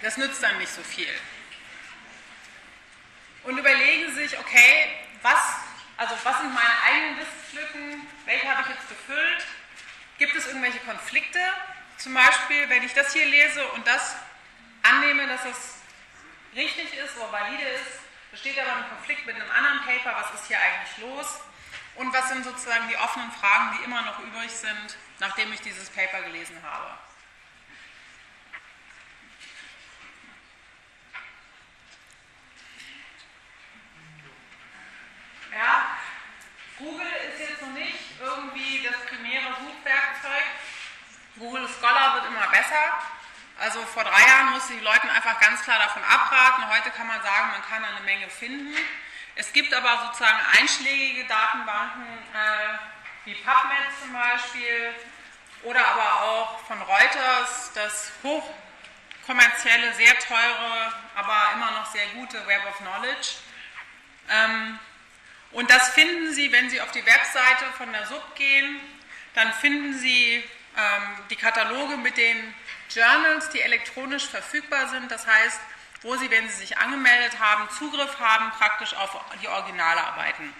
das 0.00 0.16
nützt 0.16 0.40
dann 0.44 0.58
nicht 0.58 0.72
so 0.72 0.82
viel. 0.84 1.12
Und 3.42 3.58
überlegen 3.58 4.14
Sie 4.14 4.28
sich, 4.28 4.38
okay, 4.38 4.90
was, 5.22 5.65
also 5.96 6.14
was 6.22 6.40
sind 6.40 6.52
meine 6.54 6.82
eigenen 6.84 7.18
Wissenslücken, 7.18 8.06
welche 8.24 8.48
habe 8.48 8.62
ich 8.62 8.76
jetzt 8.76 8.88
gefüllt? 8.88 9.46
Gibt 10.18 10.34
es 10.36 10.46
irgendwelche 10.46 10.80
Konflikte? 10.80 11.40
Zum 11.98 12.14
Beispiel, 12.14 12.68
wenn 12.68 12.82
ich 12.82 12.92
das 12.92 13.12
hier 13.12 13.26
lese 13.26 13.66
und 13.68 13.86
das 13.86 14.16
annehme, 14.82 15.26
dass 15.26 15.44
es 15.44 15.76
richtig 16.54 16.94
ist 16.94 17.16
oder 17.16 17.32
valide 17.32 17.62
ist, 17.62 18.00
besteht 18.30 18.58
aber 18.58 18.76
ein 18.76 18.88
Konflikt 18.88 19.26
mit 19.26 19.36
einem 19.36 19.50
anderen 19.50 19.80
Paper, 19.84 20.16
was 20.16 20.40
ist 20.40 20.48
hier 20.48 20.58
eigentlich 20.58 20.98
los? 20.98 21.40
und 21.96 22.12
was 22.12 22.28
sind 22.28 22.44
sozusagen 22.44 22.88
die 22.88 22.96
offenen 22.96 23.30
Fragen, 23.32 23.76
die 23.76 23.84
immer 23.84 24.02
noch 24.02 24.18
übrig 24.20 24.50
sind, 24.50 24.96
nachdem 25.18 25.52
ich 25.52 25.60
dieses 25.60 25.88
Paper 25.90 26.22
gelesen 26.22 26.56
habe. 26.62 26.90
Ja, 35.52 35.96
Google 36.78 37.06
ist 37.32 37.40
jetzt 37.40 37.62
noch 37.62 37.70
nicht 37.70 38.05
irgendwie 38.20 38.82
das 38.82 38.96
primäre 39.06 39.54
Suchwerkzeug. 39.60 40.44
Google 41.38 41.68
Scholar 41.68 42.14
wird 42.14 42.26
immer 42.26 42.46
besser. 42.48 42.98
Also 43.58 43.80
vor 43.86 44.04
drei 44.04 44.20
Jahren 44.20 44.52
musste 44.52 44.74
ich 44.74 44.78
die 44.80 44.84
Leuten 44.84 45.08
einfach 45.08 45.40
ganz 45.40 45.62
klar 45.62 45.78
davon 45.78 46.02
abraten. 46.04 46.68
Heute 46.68 46.90
kann 46.90 47.06
man 47.06 47.22
sagen, 47.22 47.50
man 47.52 47.62
kann 47.62 47.84
eine 47.84 48.04
Menge 48.04 48.28
finden. 48.28 48.74
Es 49.34 49.52
gibt 49.52 49.72
aber 49.72 50.06
sozusagen 50.06 50.38
einschlägige 50.58 51.26
Datenbanken, 51.26 52.04
äh, 52.04 52.78
wie 53.24 53.34
PubMed 53.34 54.00
zum 54.00 54.12
Beispiel, 54.12 54.94
oder 55.62 55.86
aber 55.86 56.22
auch 56.22 56.60
von 56.60 56.80
Reuters, 56.80 57.70
das 57.74 58.12
hochkommerzielle, 58.22 59.92
sehr 59.94 60.18
teure, 60.20 60.92
aber 61.14 61.52
immer 61.54 61.70
noch 61.72 61.86
sehr 61.86 62.06
gute 62.08 62.46
Web 62.46 62.66
of 62.66 62.78
Knowledge. 62.78 63.28
Ähm, 64.30 64.78
und 65.52 65.70
das 65.70 65.88
finden 65.90 66.34
Sie, 66.34 66.52
wenn 66.52 66.68
Sie 66.70 66.80
auf 66.80 66.90
die 66.92 67.04
Webseite 67.04 67.64
von 67.76 67.92
der 67.92 68.06
SUB 68.06 68.34
gehen, 68.34 68.80
dann 69.34 69.52
finden 69.54 69.98
Sie 69.98 70.44
ähm, 70.76 71.02
die 71.30 71.36
Kataloge 71.36 71.96
mit 71.96 72.16
den 72.16 72.54
Journals, 72.90 73.48
die 73.50 73.60
elektronisch 73.60 74.26
verfügbar 74.26 74.88
sind. 74.88 75.10
Das 75.10 75.26
heißt, 75.26 75.60
wo 76.02 76.16
Sie, 76.16 76.30
wenn 76.30 76.48
Sie 76.48 76.56
sich 76.56 76.78
angemeldet 76.78 77.38
haben, 77.40 77.68
Zugriff 77.70 78.18
haben 78.18 78.50
praktisch 78.52 78.94
auf 78.94 79.18
die 79.42 79.48
Originalarbeiten. 79.48 80.54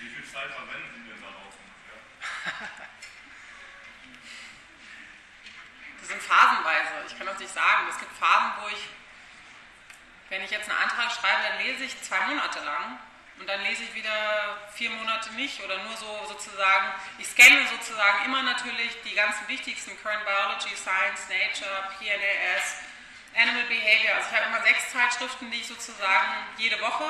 Wie 0.00 0.08
viel 0.08 0.24
Zeit 0.24 0.50
verwenden 0.50 0.90
Sie 0.94 1.10
denn 1.10 1.20
darauf? 1.20 1.54
Das 6.00 6.08
sind 6.08 6.22
phasenweise. 6.22 7.04
Ich 7.08 7.18
kann 7.18 7.26
das 7.26 7.38
nicht 7.38 7.52
sagen. 7.52 7.86
Es 7.90 7.98
gibt 7.98 8.16
Phasen, 8.16 8.52
wo 8.62 8.68
ich, 8.68 8.88
wenn 10.30 10.42
ich 10.42 10.50
jetzt 10.50 10.70
einen 10.70 10.78
Antrag 10.78 11.12
schreibe, 11.12 11.42
dann 11.42 11.58
lese 11.66 11.84
ich 11.84 12.02
zwei 12.02 12.20
Monate 12.26 12.60
lang 12.60 12.98
und 13.38 13.46
dann 13.46 13.62
lese 13.62 13.84
ich 13.84 13.94
wieder 13.94 14.58
vier 14.74 14.90
Monate 14.90 15.32
nicht 15.34 15.62
oder 15.62 15.78
nur 15.84 15.96
so 15.96 16.26
sozusagen, 16.26 16.86
ich 17.18 17.26
scanne 17.26 17.66
sozusagen 17.68 18.24
immer 18.24 18.42
natürlich 18.42 19.00
die 19.02 19.14
ganzen 19.14 19.46
wichtigsten 19.48 20.00
Current 20.02 20.24
Biology, 20.24 20.74
Science, 20.76 21.28
Nature, 21.28 21.88
PNAS, 21.98 22.82
Animal 23.36 23.64
Behavior. 23.64 24.16
Also 24.16 24.28
ich 24.30 24.36
habe 24.36 24.50
immer 24.50 24.62
sechs 24.62 24.92
Zeitschriften, 24.92 25.50
die 25.50 25.60
ich 25.60 25.68
sozusagen 25.68 26.32
jede 26.56 26.80
Woche 26.80 27.04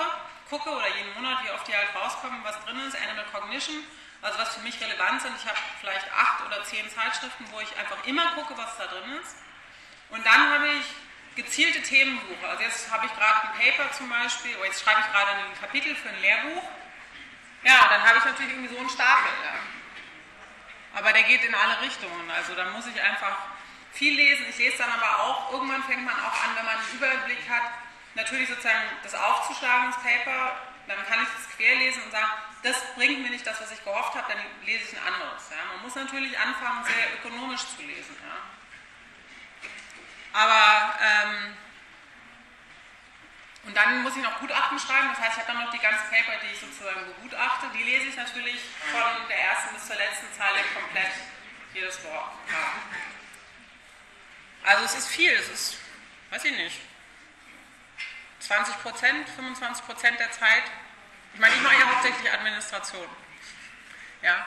gucke 0.50 0.70
oder 0.70 0.88
jeden 0.96 1.14
Monat, 1.14 1.44
wie 1.44 1.50
oft 1.50 1.66
die 1.66 1.74
halt 1.74 1.94
rauskommen, 1.94 2.42
was 2.44 2.58
drin 2.64 2.78
ist, 2.86 2.96
Animal 2.96 3.24
Cognition, 3.32 3.84
also 4.22 4.38
was 4.38 4.54
für 4.54 4.60
mich 4.60 4.80
relevant 4.80 5.22
sind. 5.22 5.34
Ich 5.36 5.46
habe 5.46 5.58
vielleicht 5.80 6.06
acht 6.12 6.44
oder 6.46 6.64
zehn 6.64 6.88
Zeitschriften, 6.90 7.46
wo 7.52 7.60
ich 7.60 7.76
einfach 7.76 8.04
immer 8.04 8.32
gucke, 8.32 8.56
was 8.56 8.76
da 8.76 8.86
drin 8.86 9.12
ist. 9.22 9.36
Und 10.10 10.24
dann 10.24 10.52
habe 10.52 10.68
ich 10.68 10.84
gezielte 11.38 11.80
Themensuche. 11.82 12.48
Also 12.48 12.62
jetzt 12.64 12.90
habe 12.90 13.06
ich 13.06 13.14
gerade 13.14 13.46
ein 13.46 13.52
Paper 13.54 13.92
zum 13.92 14.10
Beispiel, 14.10 14.56
oder 14.56 14.66
jetzt 14.66 14.82
schreibe 14.82 15.00
ich 15.00 15.06
gerade 15.06 15.30
ein 15.38 15.60
Kapitel 15.60 15.94
für 15.94 16.08
ein 16.08 16.20
Lehrbuch. 16.20 16.64
Ja, 17.62 17.86
dann 17.88 18.02
habe 18.02 18.18
ich 18.18 18.24
natürlich 18.24 18.52
irgendwie 18.52 18.74
so 18.74 18.80
einen 18.80 18.90
Stapel. 18.90 19.30
Ja. 19.44 19.54
Aber 20.98 21.12
der 21.12 21.22
geht 21.22 21.44
in 21.44 21.54
alle 21.54 21.80
Richtungen. 21.80 22.30
Also 22.30 22.54
dann 22.54 22.72
muss 22.72 22.86
ich 22.86 23.00
einfach 23.00 23.36
viel 23.92 24.16
lesen. 24.16 24.46
Ich 24.50 24.58
lese 24.58 24.78
dann 24.78 24.90
aber 24.90 25.22
auch, 25.22 25.52
irgendwann 25.52 25.82
fängt 25.84 26.04
man 26.04 26.14
auch 26.14 26.44
an, 26.44 26.56
wenn 26.56 26.64
man 26.64 26.74
einen 26.74 26.92
Überblick 26.94 27.48
hat, 27.48 27.70
natürlich 28.14 28.48
sozusagen 28.48 28.82
das 29.04 29.14
aufzuschlagen, 29.14 29.92
das 29.92 30.02
Paper, 30.02 30.58
dann 30.88 30.98
kann 31.06 31.22
ich 31.22 31.28
das 31.28 31.56
querlesen 31.56 32.02
und 32.02 32.10
sagen, 32.10 32.26
das 32.64 32.76
bringt 32.96 33.22
mir 33.22 33.30
nicht 33.30 33.46
das, 33.46 33.60
was 33.60 33.70
ich 33.70 33.84
gehofft 33.84 34.14
habe, 34.16 34.26
dann 34.32 34.42
lese 34.66 34.90
ich 34.90 34.98
ein 34.98 35.06
anderes. 35.06 35.50
Ja. 35.50 35.62
Man 35.72 35.82
muss 35.82 35.94
natürlich 35.94 36.36
anfangen, 36.36 36.84
sehr 36.84 37.14
ökonomisch 37.14 37.62
zu 37.76 37.82
lesen. 37.82 38.16
Ja. 38.26 38.57
Aber, 40.38 40.94
ähm, 41.02 41.56
und 43.64 43.76
dann 43.76 44.02
muss 44.02 44.16
ich 44.16 44.22
noch 44.22 44.38
Gutachten 44.38 44.78
schreiben, 44.78 45.08
das 45.10 45.18
heißt, 45.18 45.32
ich 45.32 45.42
habe 45.42 45.52
dann 45.52 45.64
noch 45.64 45.72
die 45.72 45.80
ganzen 45.80 46.08
Paper, 46.08 46.38
die 46.40 46.52
ich 46.52 46.60
sozusagen 46.60 47.06
begutachte, 47.06 47.66
die 47.74 47.82
lese 47.82 48.06
ich 48.06 48.16
natürlich 48.16 48.60
von 48.92 49.28
der 49.28 49.36
ersten 49.36 49.74
bis 49.74 49.84
zur 49.84 49.96
letzten 49.96 50.32
Zeile 50.38 50.60
komplett 50.74 51.10
jedes 51.74 52.04
Wort. 52.04 52.30
Ja. 52.48 52.72
Also 54.62 54.84
es 54.84 54.94
ist 54.94 55.08
viel, 55.08 55.32
es 55.32 55.48
ist, 55.48 55.76
weiß 56.30 56.44
ich 56.44 56.56
nicht, 56.56 56.80
20 58.38 58.80
Prozent, 58.80 59.28
25 59.30 59.86
Prozent 59.86 60.20
der 60.20 60.30
Zeit. 60.30 60.62
Ich 61.34 61.40
meine, 61.40 61.56
ich 61.56 61.62
mache 61.62 61.80
ja 61.80 61.86
hauptsächlich 61.88 62.32
Administration. 62.32 63.08
Ja. 64.22 64.46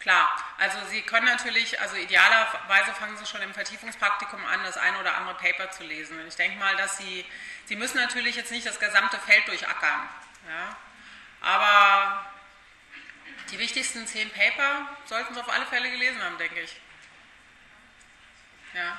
Klar, 0.00 0.34
also 0.56 0.78
Sie 0.88 1.02
können 1.02 1.26
natürlich, 1.26 1.78
also 1.78 1.94
idealerweise 1.94 2.94
fangen 2.94 3.18
Sie 3.18 3.26
schon 3.26 3.42
im 3.42 3.52
Vertiefungspraktikum 3.52 4.42
an, 4.46 4.64
das 4.64 4.78
eine 4.78 4.98
oder 4.98 5.14
andere 5.14 5.36
Paper 5.36 5.70
zu 5.70 5.84
lesen. 5.84 6.18
Und 6.18 6.26
ich 6.26 6.36
denke 6.36 6.58
mal, 6.58 6.74
dass 6.76 6.96
Sie, 6.96 7.26
Sie 7.66 7.76
müssen 7.76 7.98
natürlich 7.98 8.34
jetzt 8.34 8.50
nicht 8.50 8.66
das 8.66 8.80
gesamte 8.80 9.18
Feld 9.18 9.46
durchackern. 9.46 10.08
Ja? 10.48 10.76
Aber 11.42 12.24
die 13.50 13.58
wichtigsten 13.58 14.06
zehn 14.06 14.30
Paper 14.30 14.88
sollten 15.04 15.34
Sie 15.34 15.40
auf 15.40 15.50
alle 15.50 15.66
Fälle 15.66 15.90
gelesen 15.90 16.22
haben, 16.22 16.38
denke 16.38 16.60
ich. 16.60 16.80
Ja. 18.72 18.96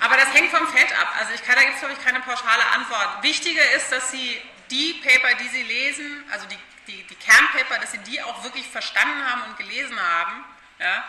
Aber 0.00 0.16
das 0.32 0.40
hängt 0.40 0.50
vom 0.50 0.66
Feld 0.68 0.92
ab. 0.98 1.14
Also 1.18 1.34
ich 1.34 1.44
kann, 1.44 1.56
da 1.56 1.62
gibt 1.62 1.74
es, 1.74 1.80
glaube 1.80 1.94
ich, 1.94 2.04
keine 2.04 2.20
pauschale 2.20 2.64
Antwort. 2.74 3.22
Wichtiger 3.22 3.70
ist, 3.72 3.92
dass 3.92 4.10
Sie 4.10 4.40
die 4.70 4.94
Paper, 5.04 5.34
die 5.34 5.48
Sie 5.48 5.62
lesen, 5.62 6.24
also 6.30 6.46
die, 6.46 6.58
die, 6.86 7.02
die 7.06 7.14
Kernpaper, 7.16 7.78
dass 7.80 7.92
Sie 7.92 7.98
die 7.98 8.22
auch 8.22 8.42
wirklich 8.42 8.66
verstanden 8.66 9.24
haben 9.30 9.42
und 9.42 9.58
gelesen 9.58 9.98
haben. 10.00 10.44
Ja? 10.78 11.04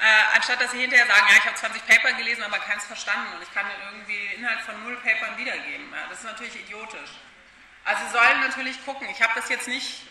Äh, 0.00 0.36
anstatt 0.36 0.60
dass 0.60 0.70
Sie 0.70 0.80
hinterher 0.80 1.06
sagen, 1.06 1.26
ja, 1.28 1.36
ich 1.36 1.44
habe 1.44 1.54
20 1.54 1.86
Paper 1.86 2.12
gelesen, 2.14 2.42
aber 2.42 2.58
keins 2.58 2.84
verstanden 2.84 3.32
und 3.34 3.42
ich 3.42 3.52
kann 3.52 3.66
dann 3.68 3.92
irgendwie 3.92 4.34
Inhalt 4.34 4.60
von 4.62 4.82
null 4.82 4.96
Papern 4.96 5.36
wiedergeben. 5.36 5.92
Ja? 5.92 6.06
Das 6.08 6.18
ist 6.18 6.24
natürlich 6.24 6.56
idiotisch. 6.60 7.10
Also 7.84 8.02
Sie 8.06 8.12
sollen 8.12 8.40
natürlich 8.40 8.82
gucken. 8.84 9.08
Ich 9.10 9.20
habe 9.20 9.32
das 9.34 9.48
jetzt 9.50 9.68
nicht, 9.68 10.06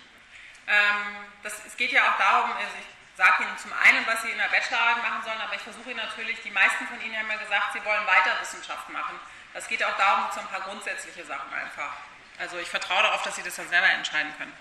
ähm, 0.68 1.26
das, 1.42 1.54
es 1.66 1.76
geht 1.76 1.92
ja 1.92 2.12
auch 2.12 2.18
darum, 2.18 2.52
also 2.52 2.72
ich 2.80 2.93
sage 3.16 3.44
Ihnen 3.44 3.58
zum 3.58 3.72
einen, 3.74 4.06
was 4.08 4.22
Sie 4.24 4.32
in 4.32 4.38
der 4.38 4.50
Bachelorarbeit 4.50 5.04
machen 5.04 5.24
sollen, 5.24 5.42
aber 5.42 5.56
ich 5.56 5.62
versuche 5.62 5.92
Ihnen 5.92 6.00
natürlich, 6.00 6.42
die 6.42 6.52
meisten 6.52 6.88
von 6.88 7.00
Ihnen 7.02 7.18
haben 7.18 7.30
ja 7.30 7.38
gesagt, 7.38 7.74
Sie 7.74 7.86
wollen 7.86 8.06
Weiterwissenschaft 8.08 8.90
machen. 8.90 9.20
Das 9.54 9.68
geht 9.68 9.84
auch 9.84 9.96
darum, 9.98 10.26
so 10.34 10.40
ein 10.40 10.48
paar 10.48 10.62
grundsätzliche 10.62 11.24
Sachen 11.26 11.54
einfach. 11.54 11.94
Also 12.40 12.58
ich 12.58 12.70
vertraue 12.70 13.04
darauf, 13.04 13.22
dass 13.22 13.36
Sie 13.36 13.44
das 13.44 13.56
dann 13.56 13.70
selber 13.70 13.90
entscheiden 13.90 14.34
können. 14.38 14.54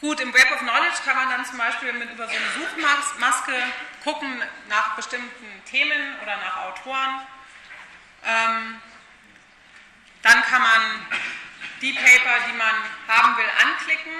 Gut, 0.00 0.20
im 0.20 0.34
Web 0.34 0.50
of 0.52 0.58
Knowledge 0.58 0.98
kann 1.04 1.16
man 1.16 1.30
dann 1.30 1.44
zum 1.46 1.56
Beispiel 1.56 1.92
mit 1.92 2.10
über 2.10 2.26
so 2.26 2.34
eine 2.34 2.50
Suchmaske 2.50 3.54
gucken 4.02 4.42
nach 4.68 4.96
bestimmten 4.96 5.64
Themen 5.64 6.16
oder 6.20 6.36
nach 6.36 6.56
Autoren. 6.64 7.20
Ähm, 8.24 8.82
dann 10.22 10.42
kann 10.42 10.62
man 10.62 11.06
die 11.80 11.92
Paper, 11.92 12.46
die 12.48 12.56
man 12.56 12.74
haben 13.08 13.36
will, 13.36 13.46
anklicken 13.62 14.12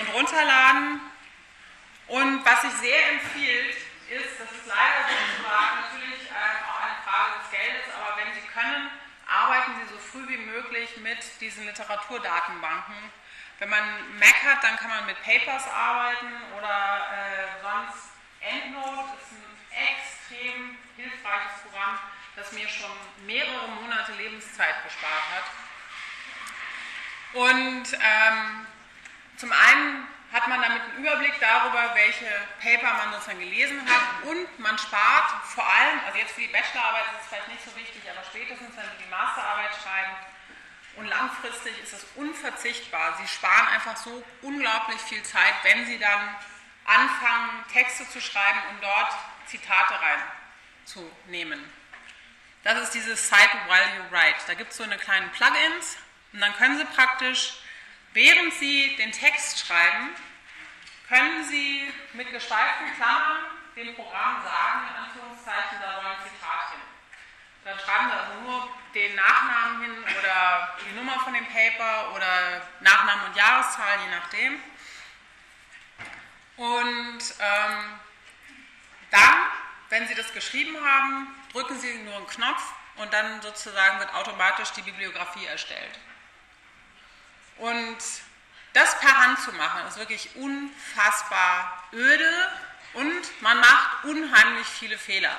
und 0.00 0.14
runterladen 0.14 1.00
und 2.08 2.44
was 2.44 2.62
sich 2.62 2.72
sehr 2.72 3.08
empfiehlt, 3.12 3.76
ist, 4.08 4.38
das 4.38 4.50
ist 4.50 4.66
leider 4.66 5.02
sozusagen 5.10 5.76
natürlich 5.82 6.30
ähm, 6.30 6.58
auch 6.70 6.80
eine 6.80 7.02
Frage 7.02 7.42
des 7.42 7.50
Geldes, 7.50 7.86
aber 7.94 8.16
wenn 8.18 8.34
Sie 8.34 8.46
können, 8.48 8.90
arbeiten 9.26 9.72
Sie 9.82 9.92
so 9.92 9.98
früh 9.98 10.28
wie 10.28 10.38
möglich 10.38 10.96
mit 10.98 11.18
diesen 11.40 11.66
Literaturdatenbanken. 11.66 12.94
Wenn 13.58 13.70
man 13.70 14.18
Mac 14.18 14.42
hat, 14.44 14.62
dann 14.62 14.76
kann 14.76 14.90
man 14.90 15.06
mit 15.06 15.20
Papers 15.22 15.66
arbeiten 15.68 16.30
oder 16.56 17.06
äh, 17.10 17.62
sonst 17.62 18.10
EndNote 18.40 19.10
ist 19.18 19.32
ein 19.32 19.56
extrem 19.74 20.78
hilfreiches 20.96 21.62
Programm, 21.62 21.98
das 22.36 22.52
mir 22.52 22.68
schon 22.68 22.90
mehrere 23.26 23.68
Monate 23.68 24.12
Lebenszeit 24.12 24.84
gespart 24.84 25.24
hat. 25.34 25.44
Und 27.32 27.92
ähm, 27.92 28.66
zum 29.36 29.52
einen 29.52 30.06
hat 30.32 30.48
man 30.48 30.60
damit 30.60 30.82
einen 30.82 31.04
Überblick 31.04 31.34
darüber, 31.40 31.94
welche 31.94 32.26
Paper 32.60 32.94
man 32.94 33.12
sozusagen 33.12 33.40
gelesen 33.40 33.80
hat 33.88 34.24
und 34.24 34.58
man 34.58 34.76
spart 34.78 35.30
vor 35.44 35.64
allem, 35.64 36.00
also 36.06 36.18
jetzt 36.18 36.32
für 36.32 36.42
die 36.42 36.48
Bachelorarbeit 36.48 37.04
ist 37.14 37.22
es 37.22 37.28
vielleicht 37.28 37.48
nicht 37.48 37.64
so 37.64 37.76
wichtig, 37.76 38.02
aber 38.10 38.24
spätestens, 38.24 38.76
wenn 38.76 38.84
Sie 38.84 39.04
die 39.04 39.10
Masterarbeit 39.10 39.70
schreiben 39.82 40.16
und 40.96 41.06
langfristig 41.06 41.78
ist 41.82 41.92
es 41.92 42.06
unverzichtbar. 42.16 43.16
Sie 43.20 43.28
sparen 43.28 43.68
einfach 43.68 43.96
so 43.96 44.24
unglaublich 44.42 45.00
viel 45.02 45.22
Zeit, 45.22 45.54
wenn 45.62 45.86
Sie 45.86 45.98
dann 45.98 46.36
anfangen, 46.84 47.64
Texte 47.72 48.08
zu 48.08 48.20
schreiben 48.20 48.60
und 48.70 48.82
dort 48.82 49.12
Zitate 49.46 49.94
reinzunehmen. 50.00 51.62
Das 52.64 52.82
ist 52.82 52.94
dieses 52.94 53.28
Cite 53.28 53.56
While 53.68 53.96
You 53.96 54.10
Write. 54.10 54.40
Da 54.46 54.54
gibt 54.54 54.72
es 54.72 54.78
so 54.78 54.84
eine 54.84 54.96
kleinen 54.96 55.30
Plugins, 55.30 55.98
Und 56.32 56.40
dann 56.40 56.54
können 56.56 56.78
Sie 56.78 56.84
praktisch, 56.84 57.54
während 58.16 58.54
Sie 58.54 58.96
den 58.96 59.12
Text 59.12 59.66
schreiben, 59.66 60.08
können 61.06 61.44
Sie 61.44 61.92
mit 62.14 62.30
geschweiften 62.30 62.86
Klammern 62.96 63.44
dem 63.76 63.94
Programm 63.94 64.42
sagen, 64.42 64.88
in 64.88 65.04
Anführungszeichen, 65.04 65.78
da 65.82 66.00
soll 66.00 66.06
ein 66.06 66.22
Zitat 66.24 66.70
hin. 66.70 66.80
Dann 67.64 67.78
schreiben 67.78 68.06
Sie 68.08 68.16
also 68.16 68.40
nur 68.40 68.68
den 68.94 69.14
Nachnamen 69.14 69.82
hin 69.82 70.04
oder 70.18 70.76
die 70.80 70.96
Nummer 70.96 71.20
von 71.20 71.34
dem 71.34 71.44
Paper 71.46 72.14
oder 72.14 72.66
Nachnamen 72.80 73.26
und 73.26 73.36
Jahreszahl, 73.36 73.98
je 74.02 74.10
nachdem. 74.10 74.62
Und 76.56 77.34
ähm, 77.38 78.00
dann, 79.10 79.34
wenn 79.90 80.08
Sie 80.08 80.14
das 80.14 80.32
geschrieben 80.32 80.74
haben, 80.82 81.36
drücken 81.52 81.78
Sie 81.78 81.98
nur 81.98 82.16
einen 82.16 82.26
Knopf 82.26 82.62
und 82.96 83.12
dann 83.12 83.42
sozusagen 83.42 83.98
wird 83.98 84.14
automatisch 84.14 84.70
die 84.72 84.82
Bibliografie 84.82 85.44
erstellt. 85.44 85.98
Und 87.58 87.98
das 88.72 88.98
per 89.00 89.16
Hand 89.16 89.40
zu 89.40 89.52
machen, 89.52 89.86
ist 89.88 89.96
wirklich 89.96 90.36
unfassbar 90.36 91.84
öde 91.92 92.52
und 92.92 93.42
man 93.42 93.58
macht 93.58 94.04
unheimlich 94.04 94.66
viele 94.66 94.98
Fehler, 94.98 95.34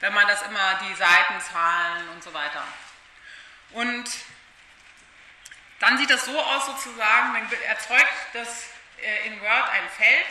wenn 0.00 0.12
man 0.12 0.26
das 0.26 0.42
immer 0.42 0.80
die 0.88 0.94
Seitenzahlen 0.94 2.08
und 2.10 2.22
so 2.22 2.34
weiter. 2.34 2.64
Und 3.70 4.04
dann 5.78 5.98
sieht 5.98 6.10
das 6.10 6.24
so 6.24 6.38
aus 6.38 6.66
sozusagen, 6.66 7.34
dann 7.34 7.62
erzeugt 7.62 8.12
das 8.32 8.64
äh, 9.00 9.26
in 9.28 9.40
Word 9.40 9.68
ein 9.70 9.88
Feld 9.96 10.26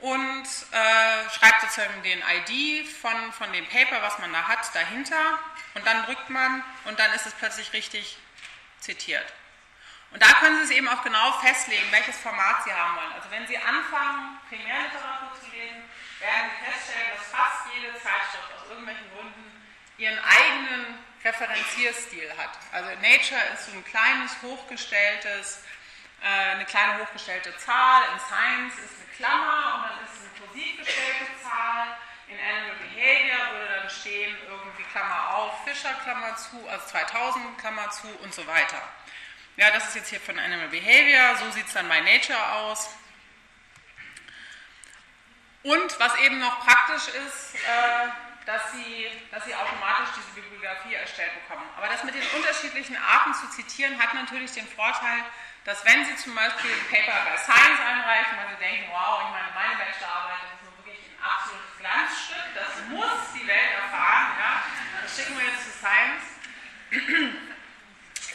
und 0.00 0.44
äh, 0.72 1.30
schreibt 1.30 1.62
sozusagen 1.62 2.02
den 2.02 2.22
ID 2.22 2.88
von, 2.88 3.32
von 3.32 3.50
dem 3.52 3.66
Paper, 3.68 4.02
was 4.02 4.18
man 4.18 4.32
da 4.32 4.46
hat, 4.46 4.74
dahinter 4.74 5.38
und 5.72 5.86
dann 5.86 6.04
drückt 6.04 6.28
man 6.28 6.62
und 6.84 6.98
dann 6.98 7.12
ist 7.14 7.24
es 7.24 7.32
plötzlich 7.32 7.72
richtig 7.72 8.18
zitiert. 8.80 9.24
Und 10.14 10.22
da 10.22 10.32
können 10.38 10.56
Sie 10.58 10.62
es 10.62 10.70
eben 10.70 10.86
auch 10.86 11.02
genau 11.02 11.32
festlegen, 11.40 11.90
welches 11.90 12.16
Format 12.18 12.62
Sie 12.62 12.72
haben 12.72 12.94
wollen. 12.94 13.12
Also 13.14 13.28
wenn 13.32 13.44
Sie 13.48 13.58
anfangen, 13.58 14.38
Primärliteratur 14.48 15.34
zu 15.42 15.50
lesen, 15.50 15.82
werden 16.22 16.50
Sie 16.54 16.70
feststellen, 16.70 17.10
dass 17.18 17.26
fast 17.34 17.66
jede 17.74 17.92
Zeitschrift 17.94 18.46
aus 18.54 18.70
irgendwelchen 18.70 19.10
Gründen 19.10 19.50
ihren 19.98 20.18
eigenen 20.22 21.02
Referenzierstil 21.24 22.30
hat. 22.38 22.54
Also 22.70 22.90
Nature 23.02 23.42
ist 23.54 23.66
so 23.66 23.72
ein 23.72 23.84
kleines, 23.84 24.30
hochgestelltes, 24.40 25.64
äh, 26.22 26.54
eine 26.54 26.64
kleine 26.64 27.02
hochgestellte 27.02 27.50
Zahl, 27.56 28.02
in 28.14 28.20
Science 28.20 28.78
ist 28.78 28.94
eine 28.94 29.10
Klammer 29.16 29.74
und 29.74 29.82
dann 29.90 30.04
ist 30.06 30.14
es 30.14 30.20
eine 30.30 30.46
kursiv 30.46 30.78
gestellte 30.78 31.26
Zahl. 31.42 31.90
In 32.28 32.38
Animal 32.38 32.76
Behavior 32.86 33.50
würde 33.50 33.80
dann 33.82 33.90
stehen 33.90 34.36
irgendwie 34.46 34.84
Klammer 34.84 35.34
auf, 35.34 35.64
Fischer 35.64 35.94
Klammer 36.04 36.36
zu, 36.36 36.68
also 36.68 36.86
2000 36.86 37.58
Klammer 37.58 37.90
zu 37.90 38.06
und 38.22 38.32
so 38.32 38.46
weiter. 38.46 38.80
Ja, 39.56 39.70
das 39.70 39.88
ist 39.88 39.94
jetzt 39.94 40.10
hier 40.10 40.20
von 40.20 40.36
Animal 40.36 40.68
Behavior, 40.68 41.36
so 41.36 41.48
sieht 41.52 41.66
es 41.66 41.72
dann 41.72 41.88
bei 41.88 42.00
Nature 42.00 42.52
aus. 42.54 42.90
Und 45.62 46.00
was 46.00 46.18
eben 46.18 46.40
noch 46.40 46.58
praktisch 46.66 47.08
ist, 47.08 47.54
äh, 47.54 48.08
dass, 48.46 48.72
sie, 48.72 49.06
dass 49.30 49.44
sie 49.44 49.54
automatisch 49.54 50.10
diese 50.16 50.40
Bibliografie 50.40 50.94
erstellt 50.94 51.30
bekommen. 51.46 51.66
Aber 51.76 51.86
das 51.86 52.02
mit 52.02 52.14
den 52.14 52.26
unterschiedlichen 52.36 52.96
Arten 52.96 53.32
zu 53.32 53.48
zitieren 53.50 53.96
hat 53.98 54.12
natürlich 54.14 54.52
den 54.52 54.66
Vorteil, 54.66 55.24
dass 55.64 55.82
wenn 55.86 56.04
Sie 56.04 56.14
zum 56.16 56.34
Beispiel 56.34 56.70
ein 56.70 56.86
Paper 56.90 57.24
bei 57.24 57.36
Science 57.38 57.80
einreichen, 57.80 58.36
weil 58.36 58.48
Sie 58.52 58.62
denken, 58.62 58.90
wow, 58.90 59.22
ich 59.24 59.30
meine, 59.30 59.48
meine 59.54 59.76
Bachelorarbeit 59.80 60.44
ist 60.52 60.60
nun 60.60 60.76
wirklich 60.76 61.00
ein 61.08 61.16
absolutes 61.24 61.78
Glanzstück, 61.78 62.44
das 62.54 62.84
muss 62.90 63.32
die 63.32 63.46
Welt 63.46 63.72
erfahren, 63.80 64.36
ja, 64.36 64.62
das 65.00 65.16
schicken 65.16 65.38
wir 65.38 65.46
jetzt 65.46 65.64
zu 65.64 65.70
Science. 65.78 67.40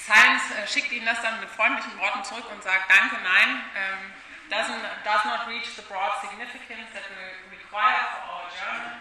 Science 0.10 0.50
äh, 0.58 0.66
schickt 0.66 0.92
Ihnen 0.92 1.06
das 1.06 1.22
dann 1.22 1.40
mit 1.40 1.50
freundlichen 1.50 1.94
Worten 2.00 2.24
zurück 2.24 2.50
und 2.50 2.64
sagt, 2.64 2.90
danke, 2.90 3.22
nein, 3.22 3.62
ähm, 3.78 4.14
doesn't, 4.50 4.82
does 5.06 5.24
not 5.26 5.46
reach 5.46 5.70
the 5.78 5.86
broad 5.86 6.18
significance 6.18 6.90
that 6.98 7.06
we 7.14 7.54
require 7.54 8.10
for 8.10 8.42
our 8.42 8.50
journal. 8.50 8.98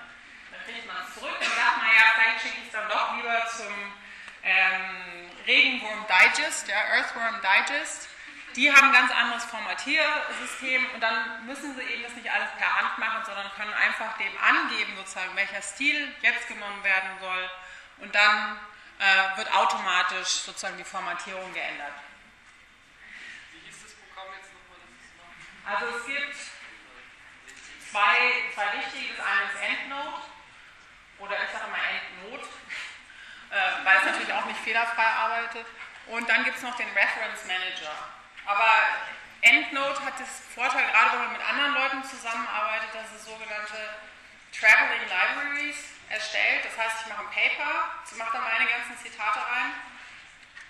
Dann 0.52 0.60
kriegt 0.68 0.84
man 0.84 1.00
es 1.00 1.14
zurück 1.16 1.32
und 1.40 1.48
sagt 1.48 1.76
man, 1.80 1.88
ja, 1.96 2.04
vielleicht 2.12 2.40
schicke 2.44 2.60
ich 2.60 2.66
es 2.68 2.72
dann 2.76 2.88
doch 2.92 3.16
lieber 3.16 3.40
zum 3.48 3.72
ähm, 4.44 5.32
Regenwurm 5.46 6.04
Digest, 6.04 6.68
ja, 6.68 6.76
Earthworm 6.76 7.40
Digest. 7.40 8.08
Die 8.56 8.68
haben 8.68 8.88
ein 8.88 8.92
ganz 8.92 9.12
anderes 9.12 9.44
Formatiersystem 9.44 10.84
und 10.92 11.00
dann 11.00 11.46
müssen 11.46 11.74
sie 11.74 11.82
eben 11.88 12.02
das 12.02 12.12
nicht 12.12 12.28
alles 12.28 12.48
per 12.58 12.68
Hand 12.68 12.98
machen, 12.98 13.24
sondern 13.24 13.48
können 13.56 13.72
einfach 13.72 14.18
dem 14.18 14.32
angeben, 14.44 14.92
sozusagen, 14.96 15.34
welcher 15.36 15.62
Stil 15.62 16.12
jetzt 16.20 16.48
genommen 16.48 16.84
werden 16.84 17.10
soll 17.20 17.50
und 17.98 18.14
dann 18.14 18.58
äh, 18.98 19.36
wird 19.36 19.54
automatisch 19.54 20.28
sozusagen 20.28 20.76
die 20.76 20.84
Formatierung 20.84 21.52
geändert. 21.52 21.94
Wie 23.52 23.60
hieß 23.66 23.82
das 23.82 23.94
Programm 23.94 24.34
jetzt 24.34 24.50
nochmal? 24.52 24.80
Also 25.64 25.98
es 25.98 26.06
gibt 26.06 26.36
zwei, 27.90 28.16
zwei 28.54 28.78
wichtige, 28.78 29.14
das 29.14 29.26
eine 29.26 29.44
ist 29.50 29.58
EndNote 29.62 30.22
oder 31.18 31.36
ich 31.44 31.50
sage 31.50 31.64
immer 31.66 31.78
EndNote, 31.78 32.48
äh, 33.50 33.84
weil 33.84 33.98
es 33.98 34.04
natürlich 34.04 34.32
auch 34.32 34.44
nicht 34.46 34.60
fehlerfrei 34.60 35.06
arbeitet. 35.06 35.66
Und 36.06 36.28
dann 36.28 36.44
gibt 36.44 36.56
es 36.56 36.62
noch 36.62 36.76
den 36.76 36.88
Reference 36.88 37.44
Manager. 37.44 37.92
Aber 38.46 38.72
EndNote 39.42 40.04
hat 40.04 40.18
das 40.18 40.40
Vorteil, 40.54 40.90
gerade 40.90 41.12
wenn 41.12 41.24
man 41.24 41.32
mit 41.32 41.42
anderen 41.42 41.74
Leuten 41.74 42.04
zusammenarbeitet, 42.04 42.88
dass 42.94 43.12
es 43.14 43.26
sogenannte 43.26 43.76
Traveling 44.58 45.06
Libraries 45.06 45.76
erstellt. 46.10 46.64
Das 46.64 46.76
heißt, 46.76 47.04
ich 47.04 47.08
mache 47.08 47.22
ein 47.22 47.30
Paper, 47.30 47.88
mache 48.18 48.32
da 48.32 48.40
meine 48.40 48.68
ganzen 48.70 48.98
Zitate 48.98 49.38
rein 49.38 49.72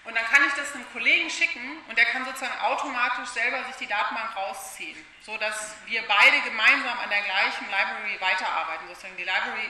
und 0.08 0.16
dann 0.16 0.24
kann 0.24 0.42
ich 0.46 0.54
das 0.54 0.74
einem 0.74 0.90
Kollegen 0.92 1.28
schicken 1.28 1.84
und 1.88 1.98
der 1.98 2.06
kann 2.06 2.24
sozusagen 2.24 2.58
automatisch 2.60 3.28
selber 3.28 3.62
sich 3.64 3.76
die 3.76 3.86
Datenbank 3.86 4.34
rausziehen, 4.36 4.96
sodass 5.20 5.76
wir 5.84 6.00
beide 6.08 6.40
gemeinsam 6.48 6.98
an 6.98 7.10
der 7.10 7.20
gleichen 7.20 7.66
Library 7.68 8.18
weiterarbeiten. 8.18 8.88
Sozusagen 8.88 9.16
die 9.16 9.24
Library 9.24 9.68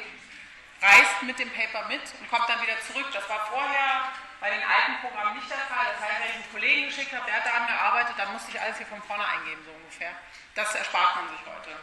reist 0.81 1.23
mit 1.23 1.39
dem 1.41 1.51
Paper 1.51 1.89
mit 1.89 2.03
und 2.21 2.31
kommt 2.31 2.49
dann 2.49 2.63
wieder 2.63 2.79
zurück. 2.83 3.07
Das 3.13 3.29
war 3.29 3.47
vorher 3.47 4.13
bei 4.39 4.51
den 4.51 4.63
alten 4.63 5.01
Programmen 5.01 5.35
nicht 5.35 5.51
der 5.51 5.59
Fall. 5.59 5.87
Das 5.91 6.09
heißt, 6.09 6.21
wenn 6.23 6.29
ich 6.29 6.35
einen 6.35 6.53
Kollegen 6.53 6.87
geschickt 6.87 7.13
habe, 7.13 7.27
der 7.27 7.35
hat 7.35 7.47
daran 7.47 7.67
gearbeitet, 7.67 8.15
dann 8.17 8.33
musste 8.33 8.53
ich 8.53 8.61
alles 8.61 8.77
hier 8.77 8.87
von 8.87 9.03
vorne 9.03 9.27
eingeben, 9.27 9.63
so 9.65 9.73
ungefähr. 9.73 10.15
Das 10.55 10.73
erspart 10.75 11.17
man 11.17 11.29
sich 11.31 11.43
heute. 11.47 11.75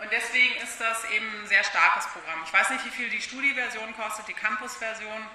Und 0.00 0.10
deswegen 0.10 0.56
ist 0.62 0.80
das 0.80 1.04
eben 1.10 1.42
ein 1.42 1.46
sehr 1.46 1.62
starkes 1.62 2.06
Programm. 2.08 2.42
Ich 2.44 2.52
weiß 2.52 2.70
nicht, 2.70 2.84
wie 2.86 2.90
viel 2.90 3.10
die 3.10 3.20
Studieversion 3.20 3.94
kostet, 3.96 4.26
die 4.28 4.34
Campus-Version, 4.34 5.26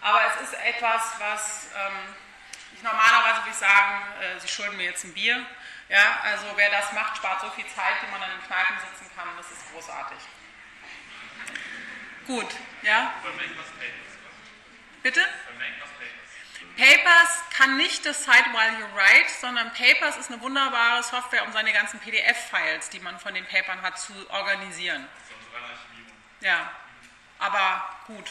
aber 0.00 0.20
es 0.28 0.48
ist 0.48 0.54
etwas, 0.64 1.12
was 1.18 1.68
ähm, 1.76 2.14
ich 2.74 2.82
normalerweise 2.82 3.40
würde 3.40 3.50
ich 3.50 3.56
sagen, 3.56 4.02
äh, 4.20 4.40
Sie 4.40 4.48
schulden 4.48 4.76
mir 4.76 4.84
jetzt 4.84 5.04
ein 5.04 5.12
Bier. 5.12 5.44
Ja, 5.88 6.20
also 6.22 6.46
wer 6.56 6.70
das 6.70 6.92
macht, 6.92 7.16
spart 7.16 7.40
so 7.40 7.50
viel 7.50 7.66
Zeit, 7.66 7.96
die 8.02 8.10
man 8.10 8.20
dann 8.20 8.30
in 8.32 8.46
Kneipen 8.46 8.76
sitzen 8.78 9.10
kann. 9.16 9.28
Das 9.36 9.50
ist 9.50 9.72
großartig. 9.72 10.18
Gut, 12.26 12.54
ja? 12.82 13.12
Bitte? 15.02 15.20
Papers 16.78 17.42
kann 17.56 17.76
nicht 17.76 18.06
das 18.06 18.22
Cite 18.22 18.52
While 18.52 18.78
You 18.78 18.86
Write, 18.94 19.28
sondern 19.40 19.72
Papers 19.74 20.16
ist 20.16 20.30
eine 20.30 20.40
wunderbare 20.40 21.02
Software, 21.02 21.44
um 21.44 21.52
seine 21.52 21.72
ganzen 21.72 21.98
PDF-Files, 21.98 22.88
die 22.90 23.00
man 23.00 23.18
von 23.18 23.34
den 23.34 23.44
Papern 23.46 23.82
hat, 23.82 23.98
zu 23.98 24.12
organisieren. 24.30 25.08
Ja, 26.40 26.70
aber 27.40 27.96
gut. 28.06 28.30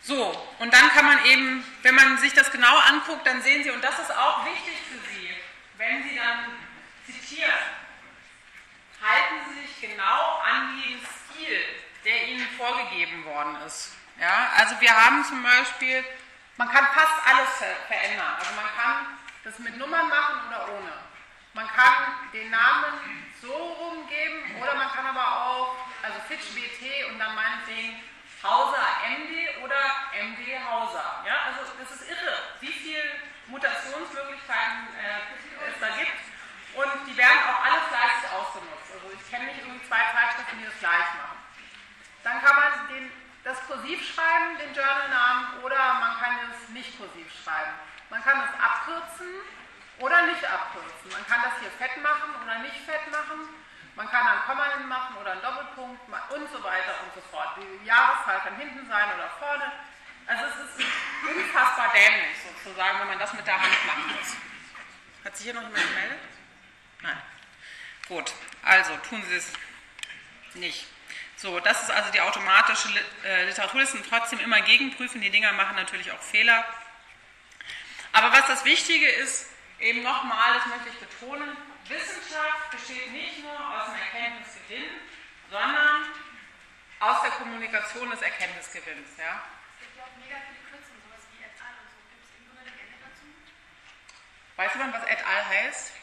So, 0.00 0.48
und 0.58 0.74
dann 0.74 0.90
kann 0.90 1.04
man 1.04 1.24
eben, 1.26 1.64
wenn 1.82 1.94
man 1.94 2.18
sich 2.18 2.32
das 2.32 2.50
genau 2.50 2.76
anguckt, 2.78 3.24
dann 3.24 3.40
sehen 3.40 3.62
Sie, 3.62 3.70
und 3.70 3.84
das 3.84 4.00
ist 4.00 4.10
auch 4.10 4.44
wichtig 4.44 4.74
für 4.90 4.98
Sie, 5.14 5.30
wenn 5.76 6.02
Sie 6.02 6.16
dann 6.16 6.58
zitieren, 7.06 7.54
halten 9.00 9.36
Sie 9.48 9.60
sich 9.60 9.80
genau 9.80 10.38
an 10.38 10.82
den 10.82 10.98
Stil, 10.98 11.62
der 12.04 12.26
Ihnen 12.26 12.48
vorgegeben 12.56 13.24
worden 13.24 13.62
ist. 13.64 13.92
Ja, 14.22 14.52
also 14.56 14.80
wir 14.80 14.94
haben 14.94 15.24
zum 15.24 15.42
Beispiel, 15.42 16.04
man 16.56 16.70
kann 16.70 16.86
fast 16.94 17.26
alles 17.26 17.48
ver 17.58 17.74
verändern. 17.88 18.38
Also 18.38 18.54
man 18.54 18.70
kann 18.78 19.18
das 19.42 19.58
mit 19.58 19.76
Nummern 19.76 20.08
machen 20.08 20.46
oder 20.46 20.78
ohne. 20.78 20.92
Man 21.54 21.66
kann 21.66 22.30
den 22.32 22.48
Namen 22.48 23.02
so 23.42 23.50
rumgeben 23.50 24.62
oder 24.62 24.76
man 24.76 24.92
kann 24.92 25.06
aber 25.06 25.26
auch, 25.26 25.74
also 26.04 26.20
Fitch 26.28 26.54
BT 26.54 27.10
und 27.10 27.18
dann 27.18 27.34
meinetwegen 27.34 27.98
Hauser 28.44 28.86
MD 29.10 29.58
oder 29.64 29.82
MD 30.14 30.54
Hauser. 30.70 31.24
Ja, 31.26 31.50
also 31.50 31.72
das 31.82 31.90
ist 31.90 32.08
irre, 32.08 32.38
wie 32.60 32.70
viele 32.70 33.02
Mutationsmöglichkeiten 33.48 34.86
äh, 35.02 35.66
es 35.66 35.80
da 35.80 35.88
gibt. 35.98 36.22
Und 36.78 37.10
die 37.10 37.16
werden 37.16 37.42
auch 37.50 37.64
alle 37.64 37.82
fleißig 37.90 38.30
ausgenutzt. 38.30 38.86
Also 38.94 39.10
ich 39.18 39.28
kenne 39.28 39.46
nicht 39.46 39.58
irgendwie 39.58 39.84
zwei 39.88 39.98
Zeitschriften, 40.14 40.58
die 40.60 40.66
das 40.66 40.78
gleich 40.78 41.10
machen. 41.18 41.42
Dann 42.22 42.40
kann 42.40 42.54
man 42.54 42.86
den 42.86 43.21
das 43.44 43.58
kursiv 43.66 44.00
schreiben, 44.14 44.58
den 44.58 44.74
Journalnamen, 44.74 45.62
oder 45.62 45.94
man 45.94 46.16
kann 46.18 46.38
es 46.50 46.68
nicht 46.70 46.96
kursiv 46.96 47.26
schreiben. 47.42 47.72
Man 48.10 48.22
kann 48.22 48.42
es 48.44 48.54
abkürzen 48.60 49.26
oder 49.98 50.26
nicht 50.26 50.44
abkürzen. 50.44 51.10
Man 51.10 51.26
kann 51.26 51.42
das 51.42 51.58
hier 51.60 51.70
fett 51.70 51.96
machen 52.02 52.30
oder 52.42 52.58
nicht 52.60 52.76
fett 52.84 53.10
machen. 53.10 53.48
Man 53.94 54.08
kann 54.08 54.26
ein 54.26 54.44
Komma 54.46 54.64
hin 54.76 54.88
machen 54.88 55.16
oder 55.16 55.32
einen 55.32 55.42
Doppelpunkt 55.42 56.00
und 56.08 56.50
so 56.50 56.62
weiter 56.62 56.94
und 57.04 57.14
so 57.14 57.20
fort. 57.30 57.56
Die 57.56 57.86
Jahreszahl 57.86 58.40
kann 58.40 58.56
hinten 58.56 58.86
sein 58.88 59.08
oder 59.14 59.28
vorne. 59.38 59.72
Also 60.26 60.44
es 60.46 60.80
ist 60.80 60.86
unfassbar 61.28 61.92
dämlich 61.92 62.36
sozusagen, 62.42 63.00
wenn 63.00 63.08
man 63.08 63.18
das 63.18 63.32
mit 63.32 63.46
der 63.46 63.60
Hand 63.60 63.86
machen 63.86 64.16
muss. 64.16 64.36
Hat 65.24 65.36
sich 65.36 65.44
hier 65.44 65.54
noch 65.54 65.62
jemand 65.62 65.88
gemeldet? 65.88 66.18
Nein. 67.00 67.22
Gut, 68.08 68.32
also 68.62 68.96
tun 68.98 69.22
Sie 69.28 69.36
es 69.36 69.52
nicht. 70.54 70.86
So, 71.42 71.58
das 71.58 71.82
ist 71.82 71.90
also 71.90 72.12
die 72.12 72.20
automatische 72.20 72.88
äh, 73.24 73.46
Literaturliste 73.46 73.96
und 73.96 74.08
trotzdem 74.08 74.38
immer 74.38 74.60
gegenprüfen. 74.60 75.20
Die 75.20 75.30
Dinger 75.30 75.52
machen 75.52 75.74
natürlich 75.74 76.12
auch 76.12 76.20
Fehler. 76.20 76.64
Aber 78.12 78.30
was 78.30 78.46
das 78.46 78.64
Wichtige 78.64 79.08
ist, 79.08 79.50
eben 79.80 80.04
nochmal, 80.04 80.54
das 80.54 80.66
möchte 80.66 80.90
ich 80.90 81.00
betonen, 81.00 81.56
Wissenschaft 81.88 82.70
besteht 82.70 83.10
nicht 83.10 83.42
nur 83.42 83.58
aus 83.58 83.86
dem 83.86 83.96
Erkenntnisgewinn, 83.96 84.86
sondern 85.50 86.06
aus 87.00 87.22
der 87.22 87.32
Kommunikation 87.32 88.08
des 88.12 88.22
Erkenntnisgewinns. 88.22 89.18
Ja? 89.18 89.42
Es 89.74 89.80
gibt 89.80 89.96
ja 89.98 90.04
auch 90.04 90.14
mega 90.22 90.36
viele 90.46 90.62
Kürzen, 90.70 90.94
sowas 91.02 91.26
wie 91.34 91.42
et 91.42 91.58
al. 91.58 91.74
und 91.74 91.90
so. 91.90 91.98
Gibt 92.06 92.22
es 92.22 92.30
irgendwo 92.38 92.54
eine 92.54 92.70
Legende 92.70 93.02
dazu? 93.02 93.26
Weiß 94.54 94.72
jemand, 94.74 94.94
was 94.94 95.02
et 95.10 95.26
al 95.26 95.48
heißt? 95.48 95.90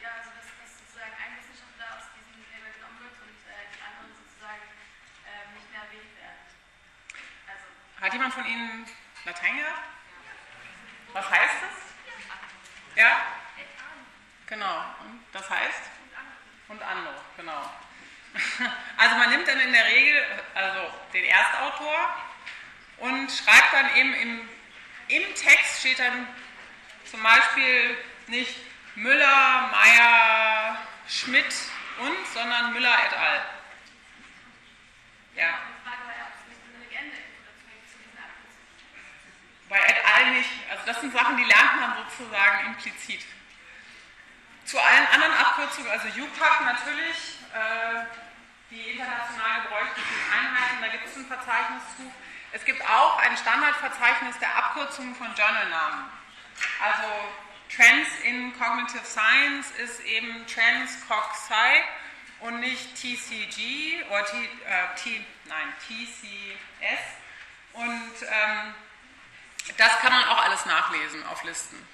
Ja, 0.00 0.16
also 0.16 0.32
dass, 0.32 0.48
dass 0.48 0.80
sozusagen 0.80 1.12
ein 1.12 1.36
Wissenschaftler 1.36 1.92
aus 1.92 2.08
diesem 2.16 2.40
Paper 2.48 2.72
genommen 2.72 3.04
wird 3.04 3.20
und 3.20 3.36
äh, 3.44 3.68
die 3.68 3.84
anderen 3.84 4.16
sozusagen 4.16 4.64
ähm, 5.28 5.60
nicht 5.60 5.68
mehr 5.68 5.84
erwähnt 5.84 6.16
werden. 6.16 6.40
Also, 7.44 7.68
Hat 8.00 8.12
jemand 8.12 8.32
von 8.32 8.46
Ihnen 8.46 8.86
Latein 9.24 9.56
gehabt? 9.58 9.82
Was 11.12 11.30
heißt 11.30 11.54
das? 11.62 13.02
Ja? 13.02 13.20
Genau. 14.46 14.84
Und 15.00 15.24
das 15.32 15.48
heißt? 15.50 15.82
Und 16.68 16.82
andere, 16.82 17.14
genau. 17.36 17.70
Also 18.96 19.16
man 19.16 19.30
nimmt 19.30 19.48
dann 19.48 19.58
in 19.60 19.72
der 19.72 19.86
Regel 19.86 20.24
also 20.54 20.92
den 21.12 21.24
Erstautor 21.24 22.16
und 22.98 23.30
schreibt 23.30 23.72
dann 23.72 23.96
eben 23.96 24.14
im, 24.14 24.48
im 25.08 25.34
Text 25.34 25.80
steht 25.80 25.98
dann 25.98 26.28
zum 27.10 27.22
Beispiel 27.22 27.96
nicht 28.28 28.54
Müller, 28.94 29.70
Meyer, 29.72 30.78
Schmidt 31.08 31.52
und, 31.98 32.26
sondern 32.32 32.72
Müller 32.72 32.94
et 33.06 33.12
al. 33.14 33.44
Ja, 35.34 35.58
ob 36.30 36.34
es 36.34 36.46
nicht 36.48 36.60
eine 36.68 36.84
Legende 36.84 37.16
irgendwo 37.16 37.42
dazu 37.48 37.64
gibt 37.66 37.88
zu 37.90 37.98
diesen 37.98 38.18
Abkürzungen. 38.18 38.60
Bei 39.70 39.78
et 39.78 40.04
al. 40.04 40.32
nicht. 40.32 40.50
Also 40.68 40.82
das 40.84 41.00
sind 41.00 41.12
Sachen, 41.14 41.36
die 41.36 41.44
lernt 41.44 41.80
man 41.80 41.96
sozusagen 42.04 42.66
implizit. 42.66 43.24
Zu 44.64 44.78
allen 44.80 45.06
anderen 45.06 45.32
Abkürzungen, 45.32 45.90
also 45.90 46.08
UPAC 46.08 46.60
natürlich, 46.62 47.38
äh, 47.54 48.04
die 48.70 48.90
international 48.90 49.62
gebräuchlichen 49.62 50.16
Einheiten, 50.30 50.82
da 50.82 50.88
gibt 50.88 51.06
es 51.06 51.16
ein 51.16 51.26
Verzeichnis 51.26 51.82
zu. 51.96 52.12
Es 52.52 52.64
gibt 52.64 52.82
auch 52.88 53.18
ein 53.18 53.36
Standardverzeichnis 53.36 54.38
der 54.40 54.56
Abkürzungen 54.56 55.14
von 55.14 55.28
Journalnamen. 55.36 56.04
Also 56.82 57.08
Trends 57.74 58.10
in 58.24 58.52
Cognitive 58.58 59.04
Science 59.04 59.70
ist 59.78 60.00
eben 60.00 60.44
Trans 60.48 60.98
Cog 61.06 61.30
Sci 61.46 61.84
und 62.40 62.58
nicht 62.58 62.96
TCG 62.96 64.02
oder 64.10 64.24
T, 64.24 64.36
äh, 64.36 64.96
T, 64.96 65.24
nein, 65.46 65.72
TCS. 65.86 67.00
Und 67.72 68.22
ähm, 68.22 68.74
das 69.76 69.98
kann 70.00 70.12
man 70.12 70.24
auch 70.24 70.42
alles 70.42 70.66
nachlesen 70.66 71.26
auf 71.26 71.42
Listen. 71.44 71.86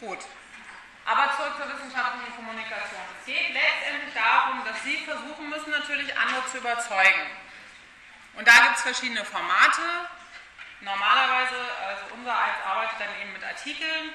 Gut. 0.00 0.18
Aber 1.04 1.32
zurück 1.36 1.54
zur 1.56 1.68
wissenschaftlichen 1.72 2.34
Kommunikation. 2.34 3.00
Es 3.20 3.26
geht 3.26 3.52
letztendlich 3.52 4.14
darum, 4.14 4.64
dass 4.64 4.82
Sie 4.82 4.98
versuchen 5.04 5.48
müssen, 5.48 5.70
natürlich 5.70 6.16
andere 6.16 6.46
zu 6.50 6.58
überzeugen. 6.58 7.26
Und 8.34 8.46
da 8.46 8.52
gibt 8.64 8.76
es 8.76 8.82
verschiedene 8.82 9.24
Formate. 9.24 9.82
Normalerweise, 10.80 11.56
also 11.86 12.14
unser 12.14 12.36
eins 12.36 12.56
arbeitet 12.66 13.00
dann 13.00 13.20
eben 13.20 13.32
mit 13.32 13.44
Artikeln, 13.44 14.12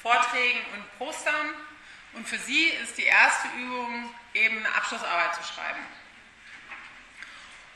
Vorträgen 0.00 0.60
und 0.74 0.98
Postern. 0.98 1.54
Und 2.14 2.26
für 2.26 2.38
Sie 2.38 2.68
ist 2.68 2.96
die 2.96 3.04
erste 3.04 3.48
Übung 3.48 4.14
eben 4.32 4.58
eine 4.64 4.74
Abschlussarbeit 4.74 5.34
zu 5.34 5.42
schreiben. 5.42 5.84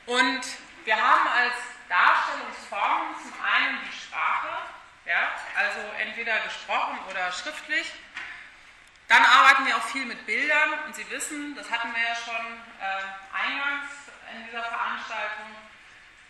Und 0.05 0.41
wir 0.85 0.95
haben 0.95 1.27
als 1.27 1.53
Darstellungsform 1.87 3.15
zum 3.21 3.33
einen 3.43 3.79
die 3.85 3.95
Sprache, 3.95 4.49
ja, 5.05 5.29
also 5.57 5.79
entweder 5.99 6.39
gesprochen 6.39 6.97
oder 7.09 7.31
schriftlich. 7.31 7.91
Dann 9.07 9.25
arbeiten 9.25 9.65
wir 9.65 9.75
auch 9.75 9.83
viel 9.83 10.05
mit 10.05 10.25
Bildern 10.25 10.69
und 10.85 10.95
Sie 10.95 11.09
wissen, 11.09 11.53
das 11.55 11.69
hatten 11.69 11.93
wir 11.93 12.01
ja 12.01 12.15
schon 12.15 12.45
äh, 12.79 13.45
eingangs 13.45 13.89
in 14.33 14.45
dieser 14.45 14.63
Veranstaltung, 14.63 15.55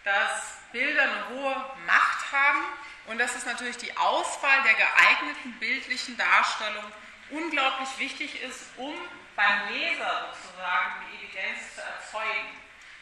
dass 0.03 0.57
Bilder 0.72 1.03
eine 1.03 1.30
hohe 1.30 1.55
Macht 1.86 2.32
haben 2.32 2.63
und 3.05 3.19
dass 3.19 3.36
es 3.36 3.45
natürlich 3.45 3.78
die 3.78 3.95
Auswahl 3.97 4.63
der 4.63 4.74
geeigneten 4.74 5.53
bildlichen 5.59 6.17
Darstellung 6.17 6.86
unglaublich 7.30 7.89
wichtig 7.99 8.41
ist, 8.41 8.63
um 8.78 8.95
beim 9.36 9.69
Leser 9.69 10.34
sozusagen 10.34 11.05
die 11.05 11.17
Evidenz 11.17 11.76
zu 11.76 11.82
erzeugen. 11.82 12.49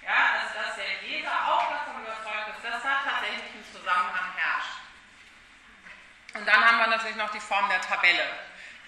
Ja, 0.01 0.39
also 0.39 0.53
dass 0.55 0.75
der 0.75 1.01
Leser 1.07 1.31
auch 1.47 1.69
davon 1.69 2.01
überzeugt 2.01 2.55
ist, 2.55 2.63
dass 2.63 2.83
da 2.83 3.01
tatsächlich 3.03 3.53
ein 3.53 3.65
Zusammenhang 3.71 4.33
herrscht. 4.35 4.79
Und 6.33 6.45
dann 6.45 6.63
haben 6.63 6.77
wir 6.77 6.87
natürlich 6.87 7.17
noch 7.17 7.31
die 7.31 7.39
Form 7.39 7.67
der 7.69 7.81
Tabelle, 7.81 8.27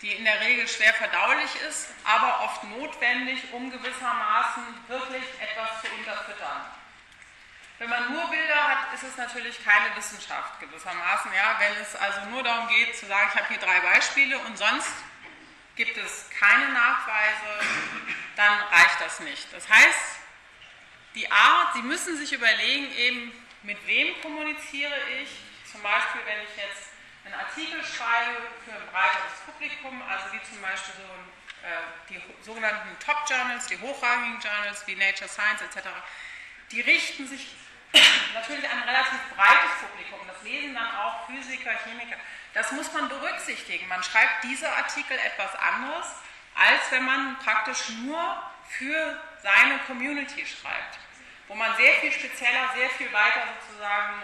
die 0.01 0.13
in 0.13 0.25
der 0.25 0.39
Regel 0.41 0.67
schwer 0.67 0.93
verdaulich 0.93 1.55
ist, 1.67 1.89
aber 2.03 2.41
oft 2.45 2.63
notwendig, 2.65 3.51
um 3.51 3.69
gewissermaßen 3.71 4.63
wirklich 4.87 5.23
etwas 5.39 5.81
zu 5.81 5.87
unterfüttern. 5.93 6.65
Wenn 7.81 7.89
man 7.89 8.13
nur 8.13 8.29
Bilder 8.29 8.67
hat, 8.67 8.93
ist 8.93 9.01
es 9.01 9.17
natürlich 9.17 9.63
keine 9.65 9.95
Wissenschaft 9.95 10.59
gewissermaßen. 10.59 11.33
Ja? 11.33 11.55
Wenn 11.57 11.81
es 11.81 11.95
also 11.95 12.29
nur 12.29 12.43
darum 12.43 12.67
geht 12.67 12.95
zu 12.95 13.07
sagen, 13.07 13.27
ich 13.33 13.39
habe 13.39 13.47
hier 13.47 13.57
drei 13.57 13.79
Beispiele 13.79 14.37
und 14.37 14.55
sonst 14.55 14.93
gibt 15.75 15.97
es 15.97 16.29
keine 16.29 16.69
Nachweise, 16.69 17.65
dann 18.35 18.59
reicht 18.71 19.01
das 19.01 19.19
nicht. 19.21 19.51
Das 19.51 19.67
heißt, 19.67 20.20
die 21.15 21.29
Art, 21.31 21.73
Sie 21.73 21.81
müssen 21.81 22.17
sich 22.17 22.31
überlegen, 22.33 22.91
eben 22.95 23.31
mit 23.63 23.77
wem 23.87 24.19
kommuniziere 24.21 24.95
ich. 25.21 25.29
Zum 25.69 25.81
Beispiel, 25.81 26.21
wenn 26.25 26.41
ich 26.43 26.55
jetzt 26.57 26.91
einen 27.25 27.35
Artikel 27.35 27.83
schreibe 27.83 28.41
für 28.65 28.71
ein 28.71 28.87
breiteres 28.91 29.39
Publikum, 29.45 30.01
also 30.09 30.33
wie 30.33 30.41
zum 30.43 30.61
Beispiel 30.61 30.93
so 30.95 31.67
äh, 31.67 31.69
die 32.09 32.43
sogenannten 32.43 32.97
Top 32.99 33.17
Journals, 33.29 33.67
die 33.67 33.79
hochrangigen 33.79 34.39
Journals 34.41 34.85
wie 34.87 34.95
Nature 34.95 35.29
Science 35.29 35.61
etc., 35.61 35.87
die 36.71 36.81
richten 36.81 37.27
sich 37.27 37.47
natürlich 38.33 38.67
an 38.69 38.81
ein 38.81 38.89
relativ 38.89 39.19
breites 39.35 39.71
Publikum. 39.79 40.19
Das 40.27 40.41
lesen 40.43 40.73
dann 40.73 40.95
auch 40.95 41.27
Physiker, 41.27 41.71
Chemiker. 41.83 42.17
Das 42.53 42.71
muss 42.71 42.91
man 42.93 43.07
berücksichtigen. 43.07 43.87
Man 43.87 44.01
schreibt 44.03 44.43
diese 44.43 44.69
Artikel 44.69 45.17
etwas 45.17 45.53
anderes, 45.55 46.07
als 46.55 46.91
wenn 46.91 47.05
man 47.05 47.37
praktisch 47.39 47.89
nur 48.05 48.43
für 48.69 49.21
seine 49.41 49.79
Community 49.87 50.45
schreibt, 50.45 50.99
wo 51.47 51.55
man 51.55 51.75
sehr 51.77 51.93
viel 51.95 52.11
spezieller, 52.11 52.69
sehr 52.75 52.89
viel 52.91 53.11
weiter 53.11 53.47
sozusagen 53.59 54.21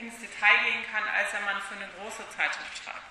ins 0.00 0.18
Detail 0.20 0.58
gehen 0.64 0.84
kann, 0.92 1.02
als 1.08 1.32
wenn 1.32 1.44
man 1.44 1.60
für 1.62 1.74
eine 1.74 1.88
große 1.98 2.28
Zeitschrift 2.30 2.84
schreibt. 2.84 3.02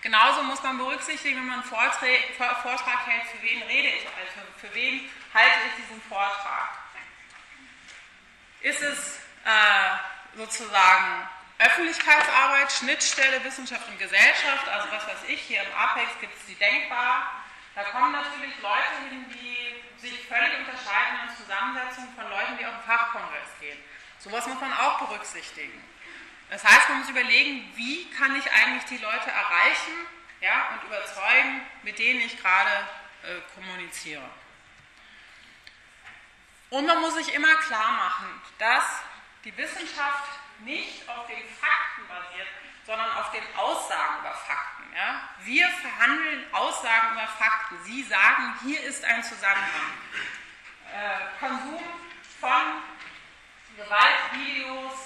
Genauso 0.00 0.42
muss 0.44 0.62
man 0.62 0.78
berücksichtigen, 0.78 1.38
wenn 1.38 1.46
man 1.46 1.60
einen 1.60 1.68
Vortrag, 1.68 3.06
hält, 3.06 3.26
für 3.26 3.42
wen 3.42 3.62
rede 3.62 3.88
ich, 3.88 4.06
also 4.06 4.46
für 4.60 4.72
wen 4.74 5.10
halte 5.34 5.56
ich 5.66 5.84
diesen 5.84 6.00
Vortrag. 6.02 6.68
Ist 8.60 8.82
es 8.82 9.18
äh, 9.44 10.36
sozusagen 10.36 11.28
Öffentlichkeitsarbeit, 11.58 12.70
Schnittstelle 12.70 13.42
Wissenschaft 13.42 13.88
und 13.88 13.98
Gesellschaft, 13.98 14.68
also 14.68 14.88
was 14.92 15.06
weiß 15.08 15.28
ich, 15.28 15.40
hier 15.40 15.62
im 15.62 15.74
Apex 15.76 16.08
gibt 16.20 16.36
es 16.36 16.46
die 16.46 16.54
Denkbar. 16.54 17.32
Da 17.74 17.82
kommen 17.84 18.12
natürlich 18.12 18.52
Leute 18.62 19.10
hin, 19.10 19.24
die 19.30 19.67
sich 20.00 20.26
völlig 20.26 20.58
unterscheiden 20.58 21.28
in 21.28 21.36
Zusammensetzung 21.36 22.08
von 22.14 22.28
Leuten, 22.30 22.56
die 22.58 22.66
auf 22.66 22.74
den 22.74 22.84
Fachkongress 22.84 23.48
gehen. 23.60 23.78
Sowas 24.18 24.46
muss 24.46 24.60
man 24.60 24.72
auch 24.72 25.06
berücksichtigen. 25.06 25.82
Das 26.50 26.64
heißt, 26.64 26.88
man 26.88 27.00
muss 27.00 27.10
überlegen, 27.10 27.70
wie 27.74 28.10
kann 28.10 28.34
ich 28.36 28.50
eigentlich 28.50 28.84
die 28.84 28.98
Leute 28.98 29.30
erreichen 29.30 30.06
ja, 30.40 30.70
und 30.72 30.86
überzeugen, 30.86 31.62
mit 31.82 31.98
denen 31.98 32.20
ich 32.20 32.40
gerade 32.40 32.88
äh, 33.22 33.40
kommuniziere. 33.54 34.28
Und 36.70 36.86
man 36.86 37.00
muss 37.00 37.14
sich 37.14 37.34
immer 37.34 37.54
klar 37.56 37.92
machen, 37.92 38.42
dass 38.58 38.84
die 39.44 39.56
Wissenschaft 39.56 40.28
nicht 40.60 41.08
auf 41.08 41.26
den 41.26 41.42
Fakten 41.60 42.08
basiert, 42.08 42.48
sondern 42.84 43.10
auf 43.16 43.30
den 43.32 43.42
Aussagen 43.56 44.20
über 44.20 44.34
Fakten. 44.34 44.84
Ja? 44.94 45.20
Wir 45.40 45.68
verhandeln 45.68 46.44
Aussagen 46.52 47.12
über 47.12 47.26
Fakten. 47.26 47.76
Sie 47.84 48.02
sagen, 48.02 48.54
hier 48.62 48.82
ist 48.82 49.04
ein 49.04 49.22
Zusammenhang. 49.22 49.92
Äh, 50.92 51.38
Konsum 51.38 51.82
von 52.40 52.82
Gewaltvideos 53.76 54.98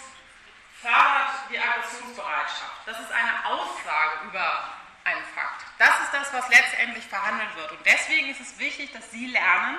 fördert 0.81 1.51
die 1.51 1.59
Aggressionsbereitschaft. 1.59 2.87
Das 2.87 3.01
ist 3.01 3.13
eine 3.13 3.47
Aussage 3.47 4.25
über 4.25 4.75
einen 5.05 5.25
Fakt. 5.35 5.65
Das 5.79 6.01
ist 6.01 6.13
das, 6.13 6.33
was 6.33 6.49
letztendlich 6.49 7.05
verhandelt 7.07 7.55
wird. 7.57 7.73
Und 7.73 7.85
deswegen 7.85 8.31
ist 8.31 8.41
es 8.41 8.59
wichtig, 8.59 8.93
dass 8.93 9.11
Sie 9.11 9.27
lernen, 9.27 9.79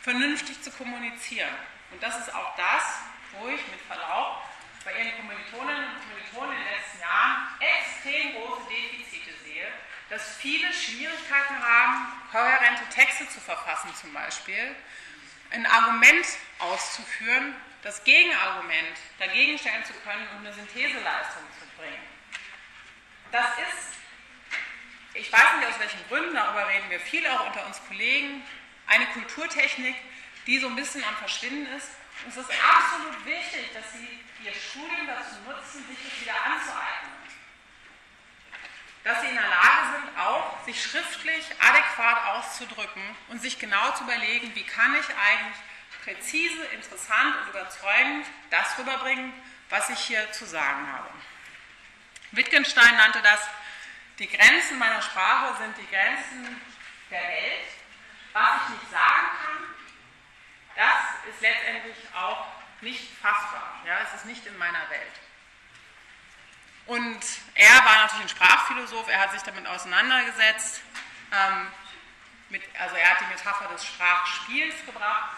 vernünftig 0.00 0.62
zu 0.62 0.70
kommunizieren. 0.70 1.54
Und 1.90 2.02
das 2.02 2.18
ist 2.18 2.34
auch 2.34 2.56
das, 2.56 2.82
ich 3.44 3.66
mit 3.68 3.80
Verlaub 3.86 4.42
bei 4.84 4.92
Ihren 4.92 5.16
Kommilitoninnen 5.16 5.84
und 5.84 6.00
Kommilitonen 6.00 6.52
in 6.56 6.64
den 6.64 6.72
letzten 6.74 7.00
Jahren 7.00 7.48
extrem 7.60 8.34
große 8.34 8.68
Defizite 8.68 9.30
sehe, 9.44 9.66
dass 10.08 10.36
viele 10.36 10.72
Schwierigkeiten 10.72 11.58
haben, 11.62 12.12
kohärente 12.30 12.88
Texte 12.90 13.28
zu 13.28 13.40
verfassen 13.40 13.94
zum 13.94 14.12
Beispiel, 14.12 14.74
ein 15.50 15.66
Argument 15.66 16.26
auszuführen, 16.58 17.54
das 17.82 18.02
Gegenargument 18.04 18.96
dagegen 19.18 19.58
stellen 19.58 19.84
zu 19.84 19.92
können 20.04 20.26
und 20.30 20.46
eine 20.46 20.52
Syntheseleistung 20.54 21.42
zu 21.58 21.66
bringen. 21.76 22.02
Das 23.32 23.46
ist, 23.58 23.98
ich 25.14 25.32
weiß 25.32 25.58
nicht 25.58 25.68
aus 25.68 25.78
welchen 25.78 26.08
Gründen, 26.08 26.34
darüber 26.34 26.68
reden 26.68 26.90
wir 26.90 27.00
viel 27.00 27.26
auch 27.28 27.46
unter 27.46 27.66
uns 27.66 27.80
Kollegen, 27.86 28.42
eine 28.86 29.06
Kulturtechnik, 29.06 29.94
die 30.46 30.58
so 30.58 30.68
ein 30.68 30.76
bisschen 30.76 31.02
am 31.04 31.16
Verschwinden 31.16 31.66
ist. 31.74 31.90
Es 32.28 32.36
ist 32.36 32.50
absolut 32.50 33.24
wichtig, 33.24 33.72
dass 33.72 33.92
Sie 33.92 34.20
Ihr 34.44 34.52
Studium 34.52 35.06
dazu 35.06 35.36
nutzen, 35.46 35.86
sich 35.86 35.98
das 36.02 36.20
wieder 36.20 36.34
anzueignen. 36.44 37.12
Dass 39.04 39.20
Sie 39.20 39.28
in 39.28 39.34
der 39.34 39.48
Lage 39.48 39.92
sind, 39.92 40.18
auch 40.18 40.64
sich 40.64 40.82
schriftlich 40.82 41.44
adäquat 41.60 42.24
auszudrücken 42.26 43.02
und 43.28 43.40
sich 43.40 43.58
genau 43.58 43.92
zu 43.92 44.04
überlegen, 44.04 44.52
wie 44.56 44.64
kann 44.64 44.94
ich 44.94 45.06
eigentlich 45.06 45.58
präzise, 46.04 46.64
interessant 46.66 47.36
und 47.42 47.48
überzeugend 47.50 48.26
das 48.50 48.76
rüberbringen, 48.78 49.32
was 49.68 49.88
ich 49.90 49.98
hier 49.98 50.32
zu 50.32 50.46
sagen 50.46 50.92
habe. 50.92 51.08
Wittgenstein 52.32 52.96
nannte 52.96 53.22
das, 53.22 53.40
die 54.18 54.28
Grenzen 54.28 54.78
meiner 54.78 55.02
Sprache 55.02 55.62
sind 55.62 55.76
die 55.78 55.86
Grenzen 55.86 56.60
der 57.10 57.22
Welt. 57.22 57.68
Was 58.32 58.62
ich 58.62 58.80
nicht 58.80 58.90
sagen 58.90 59.26
kann, 59.42 59.75
das 60.76 61.32
ist 61.34 61.40
letztendlich 61.40 61.96
auch 62.14 62.46
nicht 62.80 63.10
fassbar. 63.20 63.80
Ja, 63.86 64.00
es 64.04 64.14
ist 64.14 64.26
nicht 64.26 64.46
in 64.46 64.56
meiner 64.58 64.88
Welt. 64.90 65.20
Und 66.86 67.20
er 67.54 67.84
war 67.84 68.02
natürlich 68.02 68.26
ein 68.26 68.28
Sprachphilosoph, 68.28 69.08
er 69.08 69.20
hat 69.20 69.32
sich 69.32 69.42
damit 69.42 69.66
auseinandergesetzt. 69.66 70.82
Ähm, 71.32 71.66
mit, 72.48 72.62
also 72.78 72.94
er 72.94 73.10
hat 73.10 73.20
die 73.20 73.26
Metapher 73.26 73.68
des 73.72 73.84
Sprachspiels 73.84 74.74
gebracht, 74.86 75.30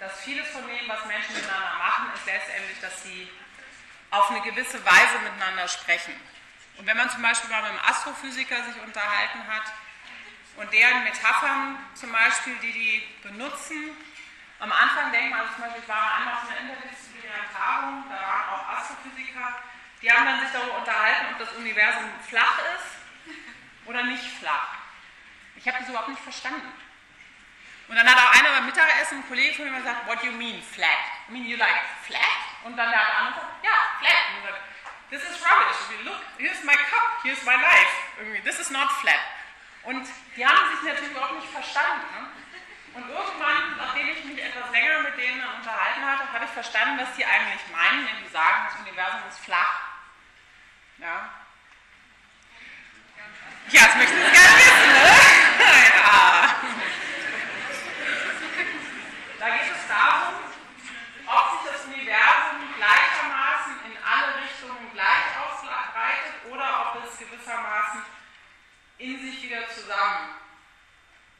dass 0.00 0.20
vieles 0.20 0.48
von 0.48 0.66
dem, 0.66 0.88
was 0.88 1.04
Menschen 1.06 1.34
miteinander 1.34 1.74
machen, 1.78 2.12
ist 2.14 2.26
letztendlich, 2.26 2.80
dass 2.80 3.02
sie 3.04 3.30
auf 4.10 4.30
eine 4.30 4.40
gewisse 4.40 4.84
Weise 4.84 5.18
miteinander 5.22 5.68
sprechen. 5.68 6.14
Und 6.76 6.86
wenn 6.86 6.96
man 6.96 7.08
zum 7.08 7.22
Beispiel 7.22 7.50
mal 7.50 7.62
mit 7.62 7.70
einem 7.70 7.88
Astrophysiker 7.88 8.64
sich 8.64 8.82
unterhalten 8.82 9.46
hat 9.46 9.72
und 10.56 10.72
deren 10.72 11.04
Metaphern 11.04 11.78
zum 11.94 12.12
Beispiel, 12.12 12.56
die 12.56 12.72
die 12.72 13.08
benutzen, 13.22 13.96
am 14.58 14.72
Anfang 14.72 15.12
denkt 15.12 15.30
man, 15.30 15.40
also 15.40 15.52
zum 15.54 15.62
Beispiel, 15.64 15.82
ich 15.82 15.88
war 15.88 16.16
einmal 16.16 16.34
auf 16.34 16.48
einer 16.48 16.60
interdisziplinären 16.60 17.48
Tagung, 17.52 18.04
da 18.08 18.16
waren 18.16 18.48
auch 18.50 18.68
Astrophysiker, 18.78 19.62
die 20.00 20.10
haben 20.10 20.24
dann 20.24 20.40
sich 20.40 20.50
darüber 20.52 20.78
unterhalten, 20.78 21.26
ob 21.32 21.38
das 21.38 21.52
Universum 21.56 22.10
flach 22.28 22.58
ist 22.76 22.96
oder 23.86 24.02
nicht 24.04 24.24
flach. 24.38 24.68
Ich 25.56 25.66
habe 25.66 25.78
das 25.78 25.88
überhaupt 25.88 26.08
nicht 26.08 26.22
verstanden. 26.22 26.72
Und 27.88 27.94
dann 27.94 28.08
hat 28.08 28.18
auch 28.18 28.34
einer 28.38 28.50
beim 28.50 28.66
Mittagessen, 28.66 29.18
ein 29.18 29.28
Kollege 29.28 29.54
von 29.54 29.70
mir 29.70 29.78
gesagt, 29.78 30.06
what 30.06 30.20
do 30.20 30.26
you 30.26 30.32
mean 30.32 30.60
flat? 30.62 31.06
I 31.28 31.32
mean 31.32 31.44
you 31.44 31.56
like 31.56 31.82
flat? 32.02 32.20
Und 32.64 32.76
dann 32.76 32.90
der 32.90 33.18
andere 33.18 33.34
gesagt, 33.34 33.64
ja, 33.64 33.76
flat. 34.00 34.22
Und 34.34 34.42
gesagt, 34.42 34.62
this 35.10 35.22
is 35.22 35.44
rubbish. 35.44 36.04
Look, 36.04 36.20
here's 36.38 36.64
my 36.64 36.74
cup, 36.74 37.22
here's 37.22 37.42
my 37.44 37.54
life. 37.54 37.92
Irgendwie, 38.18 38.40
this 38.42 38.58
is 38.58 38.70
not 38.70 38.90
flat. 39.00 39.20
Und 39.84 40.06
die 40.36 40.44
haben 40.44 40.76
sich 40.76 40.82
natürlich 40.82 41.10
überhaupt 41.12 41.36
nicht 41.36 41.48
verstanden. 41.48 42.06
Ne? 42.10 42.28
Und 42.96 43.10
irgendwann, 43.10 43.76
nachdem 43.76 44.08
ich 44.08 44.24
mich 44.24 44.42
etwas 44.42 44.70
länger 44.70 45.00
mit 45.00 45.18
denen 45.18 45.44
unterhalten 45.44 46.02
hatte, 46.02 46.32
habe 46.32 46.46
ich 46.46 46.50
verstanden, 46.50 46.98
was 46.98 47.14
sie 47.14 47.26
eigentlich 47.26 47.60
meinen, 47.70 48.08
wenn 48.08 48.24
sie 48.24 48.32
sagen, 48.32 48.68
das 48.70 48.80
Universum 48.80 49.20
ist 49.28 49.38
flach. 49.40 49.80
Ja. 50.96 51.28
Ja, 53.68 53.84
das 53.84 53.96
möchten 53.96 54.16
Sie 54.16 54.30
gerne 54.32 54.56
wissen, 54.56 54.92
ne? 54.92 55.12
ja. 55.92 56.54
Da 59.40 59.48
geht 59.50 59.72
es 59.76 59.88
darum, 59.88 60.34
ob 61.26 61.62
sich 61.62 61.72
das 61.72 61.84
Universum 61.84 62.74
gleichermaßen 62.78 63.74
in 63.84 63.96
alle 64.00 64.40
Richtungen 64.40 64.90
gleich 64.94 65.36
ausbreitet 65.44 66.34
oder 66.50 66.94
ob 66.94 67.04
es 67.04 67.18
gewissermaßen 67.18 68.00
in 68.98 69.20
sich 69.20 69.42
wieder 69.42 69.68
zusammen 69.68 70.36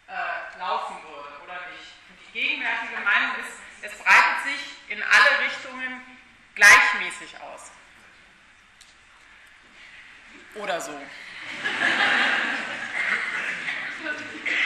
äh, 0.09 0.59
laufen 0.59 0.97
würde 1.03 1.43
oder 1.43 1.59
nicht. 1.73 1.95
Und 2.09 2.19
die 2.21 2.33
gegenwärtige 2.33 3.01
Meinung 3.03 3.37
ist, 3.43 3.59
es 3.87 3.93
breitet 3.99 4.43
sich 4.45 4.63
in 4.89 5.03
alle 5.03 5.47
Richtungen 5.47 6.01
gleichmäßig 6.57 7.41
aus. 7.41 7.71
Oder 10.55 10.81
so. 10.81 10.91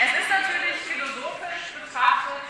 es 0.01 0.13
ist 0.21 0.29
natürlich 0.31 0.77
philosophisch 0.89 1.73
betrachtet 1.79 2.43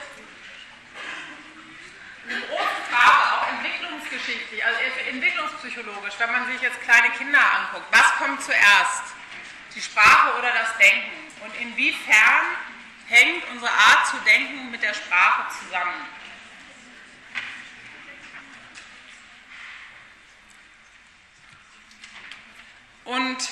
eine 2.28 2.40
große 2.42 2.82
Frage, 2.88 3.32
auch 3.34 3.48
entwicklungsgeschichtlich, 3.48 4.64
also 4.64 4.78
entwicklungspsychologisch, 5.08 6.14
wenn 6.18 6.30
man 6.30 6.46
sich 6.52 6.60
jetzt 6.60 6.80
kleine 6.82 7.10
Kinder 7.10 7.40
anguckt. 7.40 7.86
Was 7.90 8.14
kommt 8.18 8.40
zuerst? 8.42 9.14
Die 9.74 9.80
Sprache 9.80 10.38
oder 10.38 10.52
das 10.52 10.76
Denken? 10.76 11.10
Und 11.42 11.52
inwiefern 11.60 12.44
hängt 13.08 13.48
unsere 13.50 13.72
Art 13.72 14.06
zu 14.06 14.18
denken 14.18 14.70
mit 14.70 14.82
der 14.82 14.94
Sprache 14.94 15.48
zusammen. 15.58 16.19
Und 23.10 23.42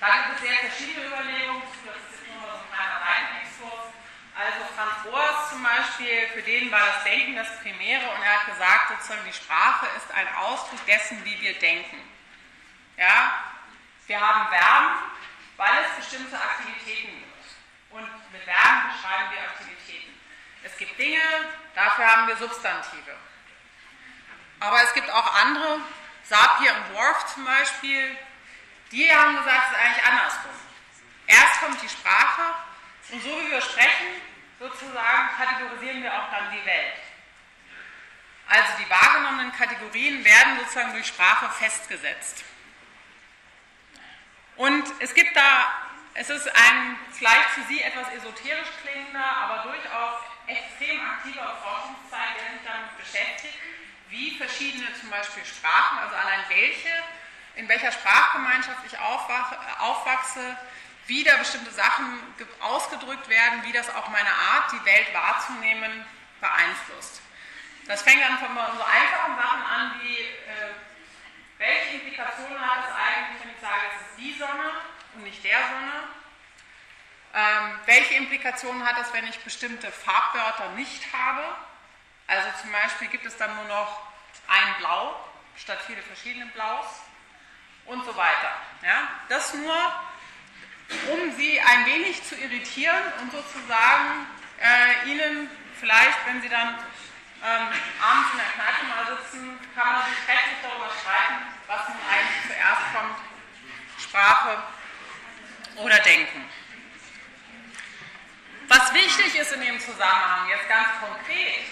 da 0.00 0.06
gibt 0.24 0.36
es 0.36 0.48
sehr 0.48 0.56
verschiedene 0.56 1.08
Überlegungen, 1.08 1.60
das 1.84 1.96
ist 2.08 2.24
nur 2.24 2.40
so 2.40 2.56
ein 2.56 2.72
kleiner 2.72 3.00
Reihenexkurs. 3.04 3.92
Also 4.32 4.64
Franz 4.74 4.96
Boas 5.04 5.50
zum 5.50 5.62
Beispiel, 5.62 6.26
für 6.32 6.40
den 6.40 6.72
war 6.72 6.80
das 6.86 7.04
Denken 7.04 7.36
das 7.36 7.60
Primäre 7.60 8.08
und 8.08 8.22
er 8.22 8.40
hat 8.40 8.46
gesagt, 8.46 8.96
sozusagen 8.96 9.28
die 9.28 9.36
Sprache 9.36 9.88
ist 9.94 10.10
ein 10.10 10.26
Ausdruck 10.36 10.80
dessen, 10.86 11.22
wie 11.26 11.38
wir 11.42 11.58
denken. 11.58 12.00
Ja, 12.96 13.44
wir 14.06 14.20
haben 14.20 14.48
Verben, 14.48 14.94
weil 15.58 15.84
es 15.84 15.96
bestimmte 16.06 16.40
Aktivitäten 16.40 17.12
gibt 17.12 17.44
und 17.90 18.08
mit 18.32 18.42
Verben 18.44 18.88
beschreiben 18.88 19.32
wir 19.32 19.42
Aktivitäten. 19.42 20.18
Es 20.62 20.78
gibt 20.78 20.98
Dinge, 20.98 21.20
dafür 21.74 22.10
haben 22.10 22.26
wir 22.26 22.36
Substantive. 22.38 23.18
Aber 24.60 24.82
es 24.82 24.94
gibt 24.94 25.10
auch 25.10 25.34
andere, 25.34 25.80
Sapir 26.32 26.74
und 26.74 26.94
Worf 26.94 27.34
zum 27.34 27.44
Beispiel, 27.44 28.16
die 28.90 29.14
haben 29.14 29.36
gesagt, 29.36 29.64
es 29.66 29.76
ist 29.76 29.84
eigentlich 29.84 30.04
andersrum. 30.06 30.52
Erst 31.26 31.60
kommt 31.60 31.82
die 31.82 31.88
Sprache 31.90 32.54
und 33.10 33.22
so 33.22 33.28
wie 33.28 33.50
wir 33.50 33.60
sprechen, 33.60 34.06
sozusagen 34.58 35.28
kategorisieren 35.36 36.02
wir 36.02 36.10
auch 36.10 36.30
dann 36.30 36.50
die 36.50 36.64
Welt. 36.64 36.96
Also 38.48 38.68
die 38.80 38.88
wahrgenommenen 38.88 39.52
Kategorien 39.52 40.24
werden 40.24 40.58
sozusagen 40.60 40.92
durch 40.92 41.06
Sprache 41.06 41.50
festgesetzt. 41.50 42.44
Und 44.56 44.84
es 45.00 45.12
gibt 45.12 45.36
da 45.36 45.82
es 46.14 46.28
ist 46.28 46.46
ein 46.46 46.98
vielleicht 47.10 47.48
für 47.50 47.62
Sie 47.62 47.80
etwas 47.80 48.06
esoterisch 48.12 48.68
klingender, 48.82 49.24
aber 49.24 49.62
durchaus 49.62 50.20
extrem 50.46 51.00
aktiver 51.00 51.56
Forschungszweig, 51.62 52.36
der 52.36 52.52
sich 52.52 52.66
damit 52.66 52.98
beschäftigt, 52.98 53.54
wie 54.12 54.36
verschiedene 54.36 54.86
zum 55.00 55.10
Beispiel 55.10 55.42
Sprachen, 55.44 55.98
also 55.98 56.14
allein 56.14 56.40
welche, 56.48 56.92
in 57.56 57.68
welcher 57.68 57.90
Sprachgemeinschaft 57.90 58.78
ich 58.86 58.98
aufwachse, 58.98 60.56
wie 61.06 61.24
da 61.24 61.36
bestimmte 61.36 61.70
Sachen 61.72 62.20
ausgedrückt 62.60 63.28
werden, 63.28 63.64
wie 63.64 63.72
das 63.72 63.92
auch 63.94 64.08
meine 64.08 64.30
Art, 64.30 64.70
die 64.72 64.84
Welt 64.84 65.12
wahrzunehmen, 65.12 66.04
beeinflusst. 66.40 67.22
Das 67.86 68.02
fängt 68.02 68.22
dann 68.22 68.38
von 68.38 68.54
so 68.54 68.84
einfachen 68.84 69.36
Sachen 69.36 69.62
an 69.62 70.00
wie, 70.02 70.18
äh, 70.20 70.74
welche 71.58 71.96
Implikationen 71.96 72.60
hat 72.60 72.84
es 72.84 72.94
eigentlich, 72.94 73.42
wenn 73.42 73.54
ich 73.54 73.60
sage, 73.60 73.82
es 73.96 74.10
ist 74.10 74.18
die 74.18 74.38
Sonne 74.38 74.70
und 75.14 75.24
nicht 75.24 75.42
der 75.42 75.58
Sonne? 75.58 75.92
Ähm, 77.34 77.80
welche 77.86 78.14
Implikationen 78.14 78.86
hat 78.86 79.00
es, 79.00 79.12
wenn 79.12 79.26
ich 79.26 79.38
bestimmte 79.40 79.90
Farbwörter 79.90 80.70
nicht 80.70 81.12
habe? 81.12 81.42
Also 82.32 82.48
zum 82.62 82.72
Beispiel 82.72 83.08
gibt 83.08 83.26
es 83.26 83.36
dann 83.36 83.54
nur 83.56 83.64
noch 83.64 84.00
ein 84.48 84.74
Blau 84.78 85.14
statt 85.54 85.78
viele 85.86 86.00
verschiedene 86.00 86.46
Blaus 86.46 86.86
und 87.84 88.02
so 88.06 88.16
weiter. 88.16 88.52
Ja? 88.82 89.06
Das 89.28 89.52
nur, 89.52 89.76
um 91.12 91.36
Sie 91.36 91.60
ein 91.60 91.84
wenig 91.84 92.24
zu 92.24 92.34
irritieren 92.36 93.02
und 93.20 93.32
sozusagen 93.32 94.26
äh, 94.58 95.10
Ihnen 95.10 95.50
vielleicht, 95.78 96.26
wenn 96.26 96.40
Sie 96.40 96.48
dann 96.48 96.68
ähm, 97.44 97.68
abends 98.00 98.30
in 98.32 98.38
der 98.38 98.46
Kneipe 98.54 98.86
mal 98.86 99.06
sitzen, 99.14 99.58
kann 99.74 99.92
man 99.92 100.02
sich 100.06 100.16
rechtlich 100.26 100.56
darüber 100.62 100.88
streiten, 101.02 101.34
was 101.66 101.88
nun 101.88 101.98
eigentlich 102.10 102.46
zuerst 102.46 102.82
kommt, 102.94 103.18
Sprache 103.98 104.62
oder 105.76 105.98
denken. 105.98 106.48
Was 108.68 108.94
wichtig 108.94 109.34
ist 109.34 109.52
in 109.52 109.60
dem 109.60 109.78
Zusammenhang, 109.78 110.48
jetzt 110.48 110.66
ganz 110.66 110.88
konkret, 110.98 111.66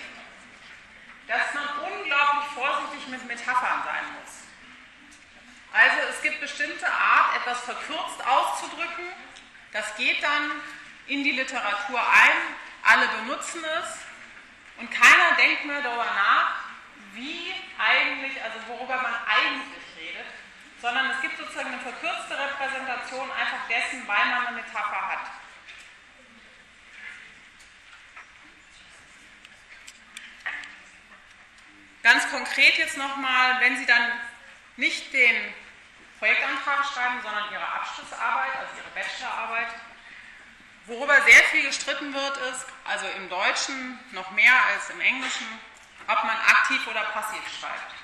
dass 1.30 1.54
man 1.54 1.62
unglaublich 1.78 2.50
vorsichtig 2.52 3.06
mit 3.06 3.24
Metaphern 3.24 3.84
sein 3.84 4.04
muss. 4.18 4.42
Also 5.72 5.96
es 6.10 6.20
gibt 6.22 6.40
bestimmte 6.40 6.86
Art, 6.86 7.36
etwas 7.36 7.60
verkürzt 7.60 8.26
auszudrücken. 8.26 9.06
Das 9.70 9.94
geht 9.94 10.20
dann 10.24 10.50
in 11.06 11.22
die 11.22 11.30
Literatur 11.30 12.00
ein. 12.00 12.36
Alle 12.82 13.06
benutzen 13.22 13.62
es. 13.62 13.98
Und 14.78 14.90
keiner 14.90 15.36
denkt 15.36 15.66
mehr 15.66 15.80
darüber 15.82 16.04
nach, 16.04 16.64
wie 17.12 17.54
eigentlich, 17.78 18.42
also 18.42 18.58
worüber 18.66 18.96
man 18.96 19.14
eigentlich 19.14 19.86
redet, 19.96 20.26
sondern 20.82 21.10
es 21.10 21.20
gibt 21.20 21.38
sozusagen 21.38 21.68
eine 21.68 21.78
verkürzte 21.78 22.36
Repräsentation 22.36 23.30
einfach 23.30 23.68
dessen, 23.68 24.02
weil 24.08 24.26
man 24.26 24.48
eine 24.48 24.56
Metapher 24.56 25.08
hat. 25.08 25.30
Ganz 32.03 32.30
konkret 32.30 32.78
jetzt 32.78 32.96
nochmal, 32.96 33.61
wenn 33.61 33.76
Sie 33.76 33.86
dann 33.86 34.11
nicht 34.76 35.12
den 35.12 35.55
Projektantrag 36.18 36.84
schreiben, 36.86 37.20
sondern 37.22 37.53
Ihre 37.53 37.66
Abschlussarbeit, 37.66 38.57
also 38.57 38.72
Ihre 38.76 38.90
Bachelorarbeit, 38.94 39.68
worüber 40.86 41.20
sehr 41.22 41.42
viel 41.51 41.62
gestritten 41.64 42.14
wird, 42.14 42.36
ist, 42.53 42.66
also 42.84 43.07
im 43.16 43.28
Deutschen 43.28 43.98
noch 44.12 44.30
mehr 44.30 44.53
als 44.72 44.90
im 44.90 45.01
Englischen, 45.01 45.46
ob 46.07 46.24
man 46.24 46.36
aktiv 46.36 46.86
oder 46.86 47.03
passiv 47.03 47.42
schreibt. 47.59 47.94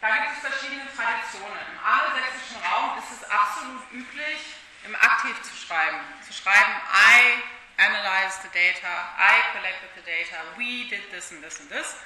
Da 0.00 0.16
gibt 0.16 0.32
es 0.34 0.50
verschiedene 0.50 0.84
Traditionen. 0.94 1.58
Im 1.72 1.84
angelsächsischen 1.84 2.62
Raum 2.62 2.98
ist 2.98 3.10
es 3.10 3.30
absolut 3.30 3.82
üblich, 3.92 4.54
im 4.84 4.94
Aktiv 4.94 5.40
zu 5.42 5.56
schreiben. 5.56 5.98
Zu 6.26 6.32
schreiben, 6.32 6.72
I 6.92 7.42
analyzed 7.78 8.42
the 8.42 8.52
data, 8.52 8.92
I 9.18 9.40
collected 9.52 9.90
the 9.96 10.02
data, 10.02 10.36
we 10.56 10.88
did 10.88 11.02
this 11.10 11.32
and 11.32 11.42
this 11.42 11.60
and 11.60 11.68
this. 11.70 11.96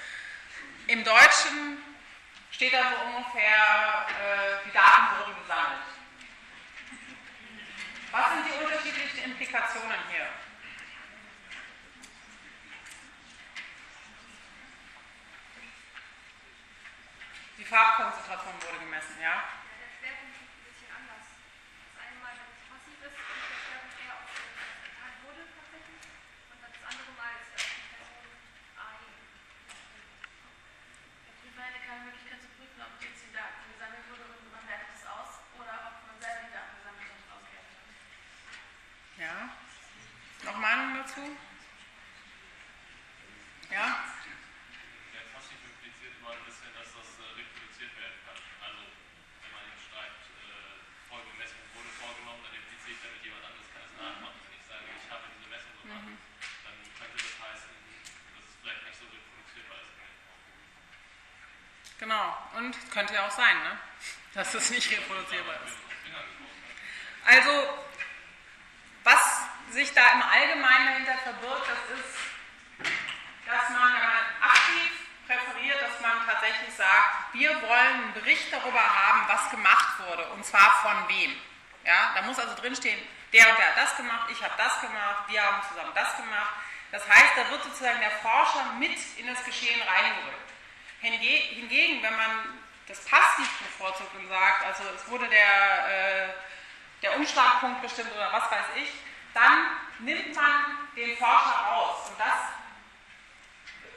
Im 0.88 1.04
Deutschen 1.04 1.78
steht 2.50 2.72
da 2.72 2.82
so 2.90 2.98
ungefähr, 3.06 4.06
äh, 4.10 4.66
die 4.66 4.72
Daten 4.72 5.18
wurden 5.18 5.34
gesammelt. 5.40 5.86
Was 8.10 8.30
sind 8.32 8.44
die 8.46 8.64
unterschiedlichen 8.64 9.30
Implikationen 9.30 9.98
hier? 10.10 10.26
Die 17.60 17.68
Farbkonzentration 17.68 18.56
wurde 18.64 18.80
gemessen, 18.80 19.20
ja? 19.20 19.44
Der 19.76 19.92
Schwerpunkt 19.92 20.32
liegt 20.32 20.48
ein 20.48 20.64
bisschen 20.64 20.90
anders. 20.96 21.28
Das 21.28 21.92
eine 22.00 22.16
Mal, 22.24 22.32
wenn 22.32 22.56
es 22.56 22.64
passiv 22.72 22.96
ist, 23.04 23.12
liegt 23.20 23.36
der 23.52 23.60
Schwerpunkt 23.60 24.00
eher 24.00 24.16
auf 24.16 24.24
dem, 24.32 24.48
was 24.56 24.80
getan 24.80 25.12
wurde 25.20 25.42
tatsächlich. 25.44 26.08
Und 26.50 26.58
das 26.64 26.72
andere 26.80 27.12
Mal 27.20 27.36
ist 27.36 27.52
er 27.52 27.60
auf 27.60 27.76
die 27.76 27.92
Person 28.00 28.32
AI. 28.80 28.96
Der 31.28 31.34
Prüfer 31.36 31.62
hätte 31.68 31.84
keine 31.84 32.02
Möglichkeit 32.08 32.40
zu 32.40 32.48
prüfen, 32.56 32.80
ob 32.80 32.96
jetzt 32.96 33.28
die 33.28 33.34
Daten 33.36 33.60
gesammelt 33.68 34.08
wurden 34.08 34.24
und 34.40 34.48
man 34.56 34.64
wertet 34.64 34.96
es 34.96 35.04
aus 35.04 35.44
oder 35.60 35.74
ob 35.84 36.00
man 36.08 36.16
selber 36.16 36.48
die 36.48 36.56
Daten 36.56 36.80
gesammelt 36.80 37.12
hat 37.12 37.20
und 37.20 37.28
ausgewertet 37.28 37.76
hat. 37.76 37.92
Ja? 39.20 39.52
Noch 40.48 40.56
Meinung 40.56 40.96
dazu? 40.96 41.20
Ja? 43.68 44.16
Der 45.12 45.24
Passiv 45.36 45.60
impliziert 45.60 46.16
immer 46.16 46.32
ein 46.32 46.44
bisschen, 46.48 46.72
dass 46.72 46.88
das 46.88 47.20
äh, 47.20 47.28
reproduziert 47.36 47.92
werden 48.00 48.16
kann. 48.24 48.40
Also, 48.64 48.80
wenn 49.44 49.52
man 49.52 49.68
jetzt 49.68 49.84
schreibt, 49.92 50.24
äh, 50.40 50.80
folgende 51.12 51.36
Messung 51.36 51.60
wurde 51.76 51.92
vorgenommen, 52.00 52.40
dann 52.48 52.56
impliziert 52.56 52.96
damit 53.04 53.20
jemand 53.20 53.44
anderes 53.44 53.68
kann 53.68 53.84
es 53.84 53.92
nachmachen. 53.92 54.40
Wenn 54.40 54.56
ich 54.56 54.64
sage, 54.64 54.88
ich 54.88 55.04
habe 55.12 55.28
diese 55.36 55.48
Messung 55.52 55.74
gemacht, 55.84 56.16
dann 56.64 56.76
könnte 56.96 57.20
das 57.20 57.36
heißen, 57.44 57.72
dass 57.76 58.44
es 58.48 58.56
vielleicht 58.56 58.84
nicht 58.88 58.96
so 58.96 59.04
reproduzierbar 59.04 59.78
ist. 59.84 59.92
Genau. 62.00 62.24
Und 62.56 62.72
könnte 62.88 63.12
ja 63.12 63.28
auch 63.28 63.36
sein, 63.36 63.56
ne? 63.68 63.76
dass 64.32 64.56
es 64.56 64.72
nicht 64.72 64.88
reproduzierbar 64.88 65.60
ist. 65.68 65.76
Also, 67.28 67.52
sich 69.72 69.92
da 69.94 70.12
im 70.12 70.22
Allgemeinen 70.22 70.86
dahinter 70.86 71.18
verbirgt, 71.22 71.68
das 71.68 71.98
ist, 71.98 72.90
dass 73.46 73.70
man, 73.70 73.94
wenn 73.94 74.02
man 74.02 74.26
aktiv 74.42 74.92
präferiert, 75.26 75.80
dass 75.82 76.00
man 76.00 76.26
tatsächlich 76.26 76.74
sagt, 76.74 77.34
wir 77.34 77.50
wollen 77.62 77.94
einen 78.02 78.12
Bericht 78.14 78.52
darüber 78.52 78.82
haben, 78.82 79.24
was 79.28 79.50
gemacht 79.50 79.98
wurde, 80.00 80.26
und 80.30 80.44
zwar 80.44 80.70
von 80.82 81.08
wem. 81.08 81.36
Ja, 81.84 82.12
da 82.14 82.22
muss 82.22 82.38
also 82.38 82.54
drinstehen, 82.56 83.00
der 83.32 83.48
und 83.48 83.58
der 83.58 83.68
hat 83.68 83.76
das 83.76 83.96
gemacht, 83.96 84.28
ich 84.30 84.42
habe 84.42 84.54
das 84.56 84.80
gemacht, 84.80 85.24
wir 85.28 85.42
haben 85.42 85.62
zusammen 85.68 85.92
das 85.94 86.16
gemacht. 86.16 86.50
Das 86.92 87.08
heißt, 87.08 87.36
da 87.36 87.50
wird 87.50 87.62
sozusagen 87.62 88.00
der 88.00 88.10
Forscher 88.10 88.64
mit 88.78 88.98
in 89.16 89.26
das 89.28 89.44
Geschehen 89.44 89.80
reingerückt. 89.80 90.50
Hinge- 91.00 91.16
Hingegen, 91.54 92.02
wenn 92.02 92.16
man 92.16 92.58
das 92.88 93.04
passiv 93.04 93.48
bevorzugt 93.60 94.12
und 94.16 94.28
sagt, 94.28 94.66
also 94.66 94.82
es 94.96 95.08
wurde 95.08 95.28
der, 95.28 96.26
äh, 96.26 96.28
der 97.02 97.14
Umschlagpunkt 97.16 97.80
bestimmt 97.82 98.12
oder 98.12 98.32
was 98.32 98.50
weiß 98.50 98.66
ich, 98.74 98.90
dann 99.34 99.66
nimmt 100.00 100.34
man 100.34 100.88
den 100.96 101.16
Forscher 101.16 101.58
raus. 101.66 102.10
Und 102.10 102.20
das 102.20 102.38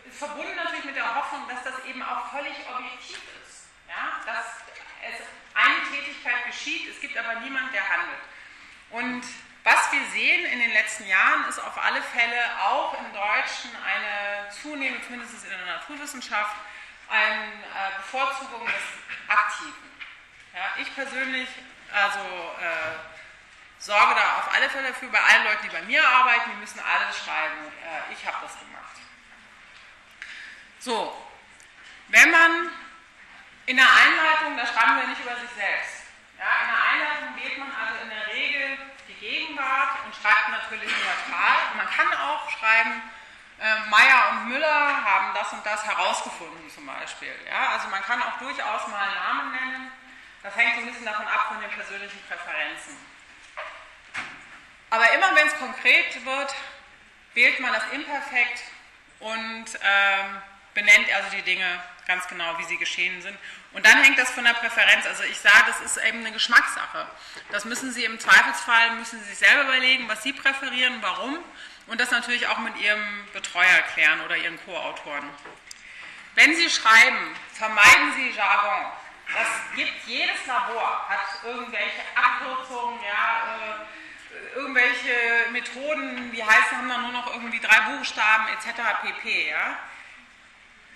ist 0.06 0.20
verbunden 0.20 0.56
natürlich 0.56 0.86
mit 0.86 0.96
der 0.96 1.16
Hoffnung, 1.16 1.48
dass 1.48 1.64
das 1.64 1.86
eben 1.86 2.02
auch 2.04 2.30
völlig 2.32 2.54
objektiv 2.70 3.20
ist. 3.42 3.68
Ja? 3.88 4.20
Dass 4.26 4.46
es 5.02 5.26
eine 5.56 5.76
Tätigkeit 5.92 6.46
geschieht, 6.46 6.90
es 6.90 7.00
gibt 7.00 7.18
aber 7.18 7.40
niemand, 7.42 7.74
der 7.74 7.88
handelt. 7.88 8.22
Und 8.90 9.24
was 9.64 9.92
wir 9.92 10.02
sehen 10.12 10.46
in 10.46 10.60
den 10.60 10.74
letzten 10.74 11.08
Jahren, 11.08 11.48
ist 11.48 11.60
auf 11.60 11.78
alle 11.78 12.02
Fälle 12.02 12.38
auch 12.62 12.94
im 13.00 13.14
Deutschen 13.14 13.72
eine 13.76 14.50
zunehmende, 14.50 15.06
zumindest 15.06 15.44
in 15.46 15.50
der 15.50 15.78
Naturwissenschaft, 15.78 16.56
eine 17.10 17.44
äh, 17.44 17.98
Bevorzugung 17.98 18.66
des 18.66 18.84
Aktiven. 19.28 19.74
Ja, 20.54 20.82
ich 20.82 20.94
persönlich 20.94 21.48
also 21.94 22.20
äh, 22.20 23.13
sorge 23.84 24.16
da 24.16 24.40
auf 24.40 24.56
alle 24.56 24.70
Fälle 24.70 24.88
dafür, 24.88 25.10
bei 25.10 25.20
allen 25.20 25.44
Leuten, 25.44 25.64
die 25.64 25.76
bei 25.76 25.82
mir 25.82 26.08
arbeiten, 26.08 26.52
die 26.52 26.56
müssen 26.56 26.80
alle 26.80 27.12
schreiben, 27.12 27.68
äh, 27.84 28.14
ich 28.14 28.26
habe 28.26 28.38
das 28.42 28.58
gemacht. 28.58 28.96
So, 30.80 31.12
wenn 32.08 32.32
man 32.32 32.70
in 33.66 33.76
der 33.76 33.88
Einleitung, 33.88 34.56
da 34.56 34.66
schreiben 34.66 35.02
wir 35.02 35.08
nicht 35.08 35.20
über 35.20 35.36
sich 35.36 35.50
selbst. 35.56 36.08
Ja, 36.40 36.48
in 36.64 36.68
der 36.72 36.84
Einleitung 36.92 37.30
wählt 37.36 37.58
man 37.60 37.72
also 37.76 38.04
in 38.04 38.10
der 38.10 38.28
Regel 38.28 38.78
die 39.08 39.16
Gegenwart 39.16 40.00
und 40.06 40.16
schreibt 40.16 40.50
natürlich 40.50 40.92
neutral. 40.92 41.76
Man 41.76 41.88
kann 41.88 42.14
auch 42.14 42.50
schreiben, 42.52 43.02
äh, 43.60 43.90
Meyer 43.90 44.30
und 44.32 44.48
Müller 44.48 45.04
haben 45.04 45.34
das 45.34 45.52
und 45.52 45.66
das 45.66 45.84
herausgefunden 45.84 46.70
zum 46.70 46.86
Beispiel. 46.86 47.36
Ja, 47.48 47.76
also 47.76 47.90
man 47.90 48.02
kann 48.04 48.22
auch 48.24 48.38
durchaus 48.40 48.88
mal 48.88 49.14
Namen 49.14 49.52
nennen. 49.52 49.92
Das 50.42 50.56
hängt 50.56 50.76
so 50.76 50.82
ein 50.82 50.88
bisschen 50.88 51.06
davon 51.06 51.28
ab 51.28 51.48
von 51.50 51.60
den 51.60 51.72
persönlichen 51.72 52.20
Präferenzen. 52.28 53.13
Aber 54.94 55.12
immer 55.12 55.36
wenn 55.36 55.48
es 55.48 55.58
konkret 55.58 56.24
wird, 56.24 56.54
wählt 57.34 57.60
man 57.60 57.74
das 57.74 57.82
Imperfekt 57.94 58.62
und 59.22 59.66
ähm, 59.82 60.42
benennt 60.76 61.12
also 61.16 61.36
die 61.36 61.42
Dinge 61.42 61.66
ganz 62.06 62.28
genau, 62.28 62.60
wie 62.60 62.64
sie 62.66 62.78
geschehen 62.78 63.20
sind. 63.24 63.36
Und 63.72 63.84
dann 63.88 64.04
hängt 64.04 64.20
das 64.20 64.30
von 64.30 64.44
der 64.44 64.54
Präferenz. 64.54 65.08
Also 65.08 65.24
ich 65.24 65.40
sage, 65.40 65.64
das 65.66 65.82
ist 65.82 65.98
eben 65.98 66.20
eine 66.20 66.32
Geschmackssache. 66.32 67.08
Das 67.52 67.66
müssen 67.66 67.92
Sie 67.92 68.06
im 68.06 68.20
Zweifelsfall, 68.20 68.92
müssen 68.98 69.20
Sie 69.20 69.30
sich 69.30 69.40
selber 69.40 69.64
überlegen, 69.64 70.08
was 70.10 70.22
Sie 70.22 70.32
präferieren, 70.32 71.00
warum. 71.02 71.40
Und 71.88 72.00
das 72.00 72.12
natürlich 72.12 72.46
auch 72.46 72.60
mit 72.60 72.78
Ihrem 72.78 73.28
Betreuer 73.34 73.82
klären 73.96 74.22
oder 74.22 74.38
Ihren 74.38 74.64
Co-Autoren. 74.64 75.28
Wenn 76.36 76.56
Sie 76.56 76.70
schreiben, 76.70 77.36
vermeiden 77.52 78.14
Sie 78.16 78.30
Jargon. 78.30 78.92
Das 79.34 79.48
gibt 79.76 80.06
jedes 80.06 80.46
Labor, 80.46 81.10
hat 81.10 81.44
irgendwelche 81.44 82.04
Abkürzungen, 82.14 83.00
ja, 83.02 83.58
äh, 83.58 84.03
irgendwelche 84.56 85.52
Methoden, 85.52 86.32
die 86.32 86.44
heißen, 86.44 86.78
haben 86.78 86.90
dann 86.90 87.02
nur 87.04 87.12
noch 87.12 87.34
irgendwie 87.34 87.60
drei 87.60 87.80
Buchstaben 87.92 88.48
etc. 88.50 88.82
pp. 89.02 89.50
Ja. 89.50 89.78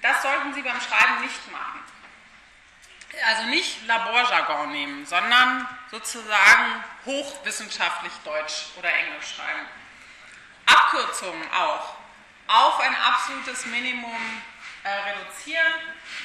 Das 0.01 0.22
sollten 0.22 0.53
Sie 0.53 0.61
beim 0.61 0.80
Schreiben 0.80 1.22
nicht 1.22 1.51
machen. 1.51 1.80
Also 3.26 3.43
nicht 3.45 3.85
Laborjargon 3.88 4.72
nehmen, 4.72 5.05
sondern 5.05 5.68
sozusagen 5.89 6.84
hochwissenschaftlich 7.05 8.14
Deutsch 8.23 8.65
oder 8.77 8.93
Englisch 8.93 9.35
schreiben. 9.35 9.65
Abkürzungen 10.65 11.49
auch 11.51 11.95
auf 12.47 12.80
ein 12.80 12.95
absolutes 12.95 13.65
Minimum 13.65 14.41
äh, 14.84 14.89
reduzieren. 14.89 15.73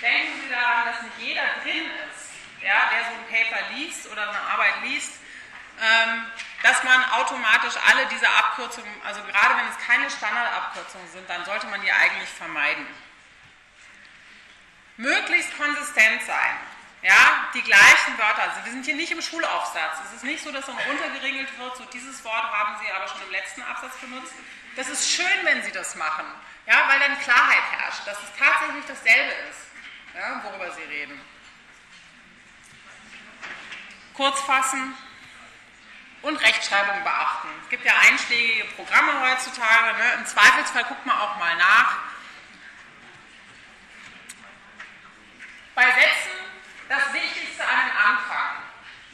Denken 0.00 0.40
Sie 0.42 0.50
daran, 0.50 0.86
dass 0.86 1.02
nicht 1.02 1.18
jeder 1.18 1.46
drin 1.62 1.90
ist, 2.10 2.30
ja, 2.62 2.90
der 2.90 3.04
so 3.04 3.10
ein 3.10 3.26
Paper 3.28 3.74
liest 3.74 4.10
oder 4.10 4.28
eine 4.28 4.40
Arbeit 4.40 4.74
liest, 4.84 5.20
ähm, 5.80 6.26
dass 6.62 6.82
man 6.84 7.04
automatisch 7.10 7.74
alle 7.88 8.06
diese 8.06 8.28
Abkürzungen, 8.28 8.90
also 9.04 9.20
gerade 9.24 9.56
wenn 9.56 9.68
es 9.68 9.78
keine 9.84 10.08
Standardabkürzungen 10.10 11.08
sind, 11.10 11.28
dann 11.28 11.44
sollte 11.44 11.66
man 11.66 11.80
die 11.82 11.90
eigentlich 11.90 12.28
vermeiden. 12.28 12.86
Möglichst 14.96 15.56
konsistent 15.58 16.22
sein. 16.22 16.56
ja, 17.02 17.50
die 17.52 17.62
gleichen 17.62 18.16
Wörter. 18.16 18.42
Also 18.42 18.64
wir 18.64 18.72
sind 18.72 18.84
hier 18.84 18.94
nicht 18.94 19.10
im 19.10 19.20
Schulaufsatz. 19.20 19.98
Es 20.06 20.12
ist 20.14 20.24
nicht 20.24 20.42
so, 20.42 20.52
dass 20.52 20.66
dann 20.66 20.78
runtergeringelt 20.78 21.58
wird, 21.58 21.76
so 21.76 21.84
dieses 21.86 22.24
Wort 22.24 22.44
haben 22.52 22.76
Sie 22.80 22.92
aber 22.92 23.08
schon 23.08 23.22
im 23.22 23.32
letzten 23.32 23.62
Absatz 23.62 23.96
benutzt. 23.96 24.32
Das 24.76 24.88
ist 24.88 25.10
schön, 25.10 25.44
wenn 25.44 25.62
Sie 25.64 25.72
das 25.72 25.96
machen, 25.96 26.24
ja, 26.66 26.88
weil 26.88 27.00
dann 27.00 27.18
Klarheit 27.20 27.64
herrscht, 27.72 28.06
dass 28.06 28.16
es 28.22 28.30
tatsächlich 28.38 28.84
dasselbe 28.86 29.32
ist, 29.50 29.66
ja, 30.14 30.40
worüber 30.44 30.70
Sie 30.70 30.82
reden. 30.82 31.20
Kurz 34.14 34.40
fassen 34.42 34.94
und 36.22 36.36
Rechtschreibung 36.36 37.02
beachten. 37.02 37.48
Es 37.64 37.68
gibt 37.70 37.84
ja 37.84 37.92
einschlägige 38.08 38.64
Programme 38.76 39.20
heutzutage. 39.20 39.96
Ne? 39.98 40.12
Im 40.18 40.26
Zweifelsfall 40.26 40.84
guckt 40.84 41.04
man 41.04 41.18
auch 41.18 41.36
mal 41.38 41.56
nach. 41.56 41.96
Bei 45.74 45.84
Sätzen 45.84 46.30
das 46.88 47.12
Wichtigste 47.12 47.64
an 47.64 47.86
den 47.86 47.96
Anfang. 47.96 48.56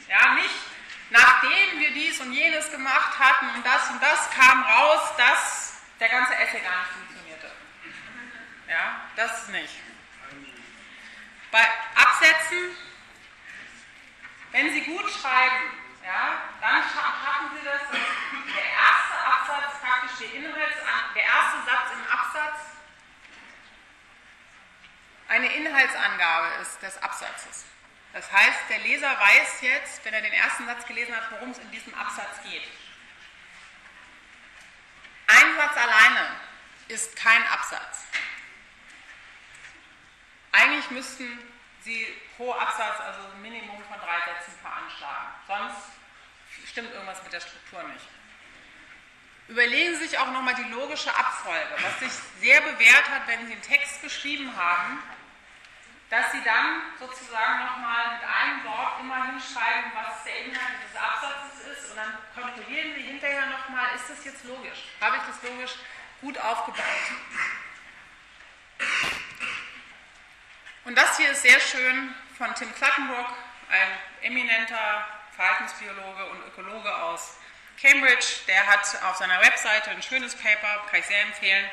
Ja, 0.07 0.33
nicht 0.35 0.69
nachdem 1.09 1.79
wir 1.79 1.91
dies 1.91 2.19
und 2.19 2.33
jenes 2.33 2.69
gemacht 2.71 3.17
hatten 3.17 3.49
und 3.55 3.65
das 3.65 3.89
und 3.89 4.01
das 4.01 4.29
kam 4.31 4.63
raus, 4.63 5.01
dass 5.17 5.73
der 5.99 6.09
ganze 6.09 6.35
Essay 6.35 6.59
gar 6.61 6.79
nicht 6.79 6.91
funktionierte. 6.91 7.51
Ja, 8.67 9.01
das 9.15 9.47
nicht. 9.49 9.75
Bei 11.51 11.67
Absätzen, 11.95 12.75
wenn 14.51 14.71
Sie 14.71 14.81
gut 14.81 15.09
schreiben, 15.09 15.78
ja, 16.09 16.41
dann 16.59 16.83
schaffen 16.83 17.51
Sie 17.55 17.63
das, 17.63 17.81
dass 17.81 18.55
der 18.55 18.65
erste 18.65 19.15
Absatz 19.25 19.79
praktisch 19.79 20.17
der 20.19 20.33
Inhaltsan 20.33 21.13
der 21.13 21.23
erste 21.23 21.57
Satz 21.65 21.91
im 21.93 22.11
Absatz 22.11 22.59
eine 25.27 25.53
Inhaltsangabe 25.53 26.61
ist 26.61 26.81
des 26.81 26.97
Absatzes. 27.03 27.65
Das 28.13 28.31
heißt, 28.31 28.59
der 28.69 28.79
Leser 28.79 29.19
weiß 29.19 29.61
jetzt, 29.61 30.03
wenn 30.03 30.15
er 30.15 30.21
den 30.21 30.33
ersten 30.33 30.65
Satz 30.65 30.83
gelesen 30.87 31.15
hat, 31.15 31.29
worum 31.29 31.51
es 31.51 31.59
in 31.59 31.69
diesem 31.69 31.93
Absatz 31.93 32.41
geht. 32.41 32.63
Ein 35.27 35.55
Satz 35.55 35.77
alleine 35.77 36.35
ist 36.87 37.15
kein 37.15 37.45
Absatz. 37.49 38.05
Eigentlich 40.51 40.89
müssten 40.89 41.48
Sie 41.81 42.07
pro 42.35 42.51
Absatz 42.51 42.99
also 42.99 43.19
ein 43.33 43.41
Minimum 43.41 43.77
von 43.83 43.99
drei 43.99 44.33
Sätzen 44.33 44.53
veranschlagen. 44.61 45.27
Sonst 45.47 46.69
stimmt 46.69 46.91
irgendwas 46.93 47.23
mit 47.23 47.33
der 47.33 47.39
Struktur 47.39 47.83
nicht. 47.83 48.05
Überlegen 49.47 49.95
Sie 49.95 50.05
sich 50.05 50.19
auch 50.19 50.31
nochmal 50.31 50.55
die 50.55 50.69
logische 50.71 51.09
Abfolge, 51.15 51.75
was 51.81 51.99
sich 51.99 52.11
sehr 52.39 52.61
bewährt 52.61 53.09
hat, 53.09 53.27
wenn 53.27 53.47
Sie 53.47 53.53
einen 53.53 53.61
Text 53.61 54.01
geschrieben 54.01 54.55
haben, 54.55 55.01
dass 56.09 56.31
Sie 56.31 56.43
dann 56.43 56.81
sozusagen 56.99 57.65
nochmal 57.65 58.13
mit 58.13 58.23
einem 58.23 58.63
Wort 58.65 58.99
immer 58.99 59.25
hinschreiben, 59.25 59.91
was 59.95 60.23
der 60.23 60.45
Inhalt 60.45 60.77
des 60.85 60.99
Absatzes 60.99 61.65
ist 61.65 61.91
und 61.91 61.97
dann 61.97 62.17
kontrollieren 62.35 62.93
Sie 62.95 63.01
hinterher 63.01 63.47
nochmal, 63.47 63.95
ist 63.95 64.09
das 64.09 64.23
jetzt 64.25 64.43
logisch? 64.43 64.85
Habe 65.01 65.17
ich 65.17 65.23
das 65.23 65.49
logisch 65.49 65.75
gut 66.21 66.37
aufgebaut? 66.37 66.83
Und 70.89 70.95
das 70.95 71.17
hier 71.17 71.29
ist 71.29 71.43
sehr 71.43 71.59
schön 71.59 72.15
von 72.35 72.51
Tim 72.55 72.73
Cluttenbrook, 72.73 73.27
ein 73.69 73.87
eminenter 74.23 75.07
Verhaltensbiologe 75.35 76.25
und 76.31 76.47
Ökologe 76.47 76.91
aus 76.91 77.37
Cambridge. 77.79 78.25
Der 78.47 78.65
hat 78.65 78.99
auf 79.03 79.17
seiner 79.17 79.39
Webseite 79.39 79.91
ein 79.91 80.01
schönes 80.01 80.33
Paper, 80.33 80.83
kann 80.89 80.99
ich 80.99 81.05
sehr 81.05 81.21
empfehlen, 81.21 81.69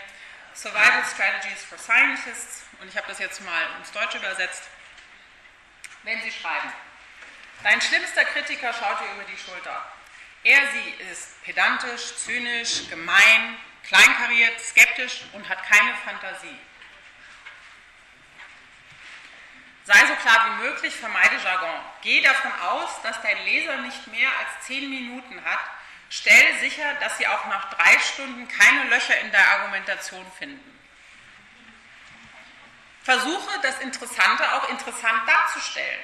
Survival 0.54 1.02
Strategies 1.10 1.64
for 1.64 1.78
Scientists. 1.78 2.64
Und 2.78 2.88
ich 2.88 2.96
habe 2.98 3.06
das 3.08 3.18
jetzt 3.18 3.42
mal 3.42 3.62
ins 3.78 3.90
Deutsche 3.90 4.18
übersetzt. 4.18 4.64
Wenn 6.02 6.20
Sie 6.20 6.30
schreiben, 6.30 6.70
dein 7.62 7.80
schlimmster 7.80 8.26
Kritiker 8.26 8.70
schaut 8.74 9.00
dir 9.00 9.14
über 9.14 9.24
die 9.24 9.38
Schulter. 9.38 9.82
Er, 10.42 10.60
sie 10.72 11.10
ist 11.10 11.42
pedantisch, 11.42 12.16
zynisch, 12.16 12.86
gemein, 12.90 13.56
kleinkariert, 13.82 14.60
skeptisch 14.60 15.22
und 15.32 15.48
hat 15.48 15.62
keine 15.62 15.94
Fantasie. 16.04 16.58
Sei 19.86 20.04
so 20.08 20.14
klar 20.16 20.46
wie 20.46 20.64
möglich, 20.64 20.96
vermeide 20.96 21.36
Jargon. 21.36 21.80
Geh 22.02 22.20
davon 22.20 22.50
aus, 22.60 22.90
dass 23.02 23.22
dein 23.22 23.44
Leser 23.44 23.76
nicht 23.76 24.04
mehr 24.08 24.28
als 24.40 24.66
zehn 24.66 24.90
Minuten 24.90 25.44
hat. 25.44 25.60
Stell 26.10 26.58
sicher, 26.58 26.94
dass 26.94 27.16
sie 27.18 27.28
auch 27.28 27.46
nach 27.46 27.70
drei 27.70 27.96
Stunden 28.00 28.48
keine 28.48 28.84
Löcher 28.90 29.16
in 29.20 29.30
der 29.30 29.48
Argumentation 29.48 30.26
finden. 30.36 30.76
Versuche, 33.04 33.60
das 33.62 33.78
Interessante 33.78 34.52
auch 34.54 34.68
interessant 34.70 35.22
darzustellen. 35.24 36.00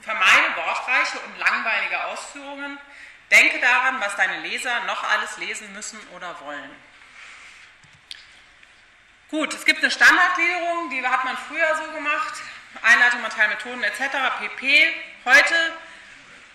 Vermeide 0.00 0.56
wortreiche 0.56 1.18
und 1.20 1.38
langweilige 1.38 2.04
Ausführungen. 2.06 2.78
Denke 3.30 3.58
daran, 3.60 4.00
was 4.00 4.16
deine 4.16 4.40
Leser 4.40 4.84
noch 4.84 5.04
alles 5.04 5.36
lesen 5.36 5.70
müssen 5.74 6.00
oder 6.16 6.40
wollen. 6.40 6.74
Gut, 9.30 9.52
es 9.52 9.66
gibt 9.66 9.82
eine 9.82 9.90
Standardgliederung, 9.90 10.88
die 10.88 11.06
hat 11.06 11.24
man 11.24 11.36
früher 11.36 11.76
so 11.76 11.92
gemacht. 11.92 12.40
Einleitung, 12.82 13.22
Methoden 13.22 13.82
etc. 13.82 14.00
pp. 14.40 14.94
Heute 15.24 15.72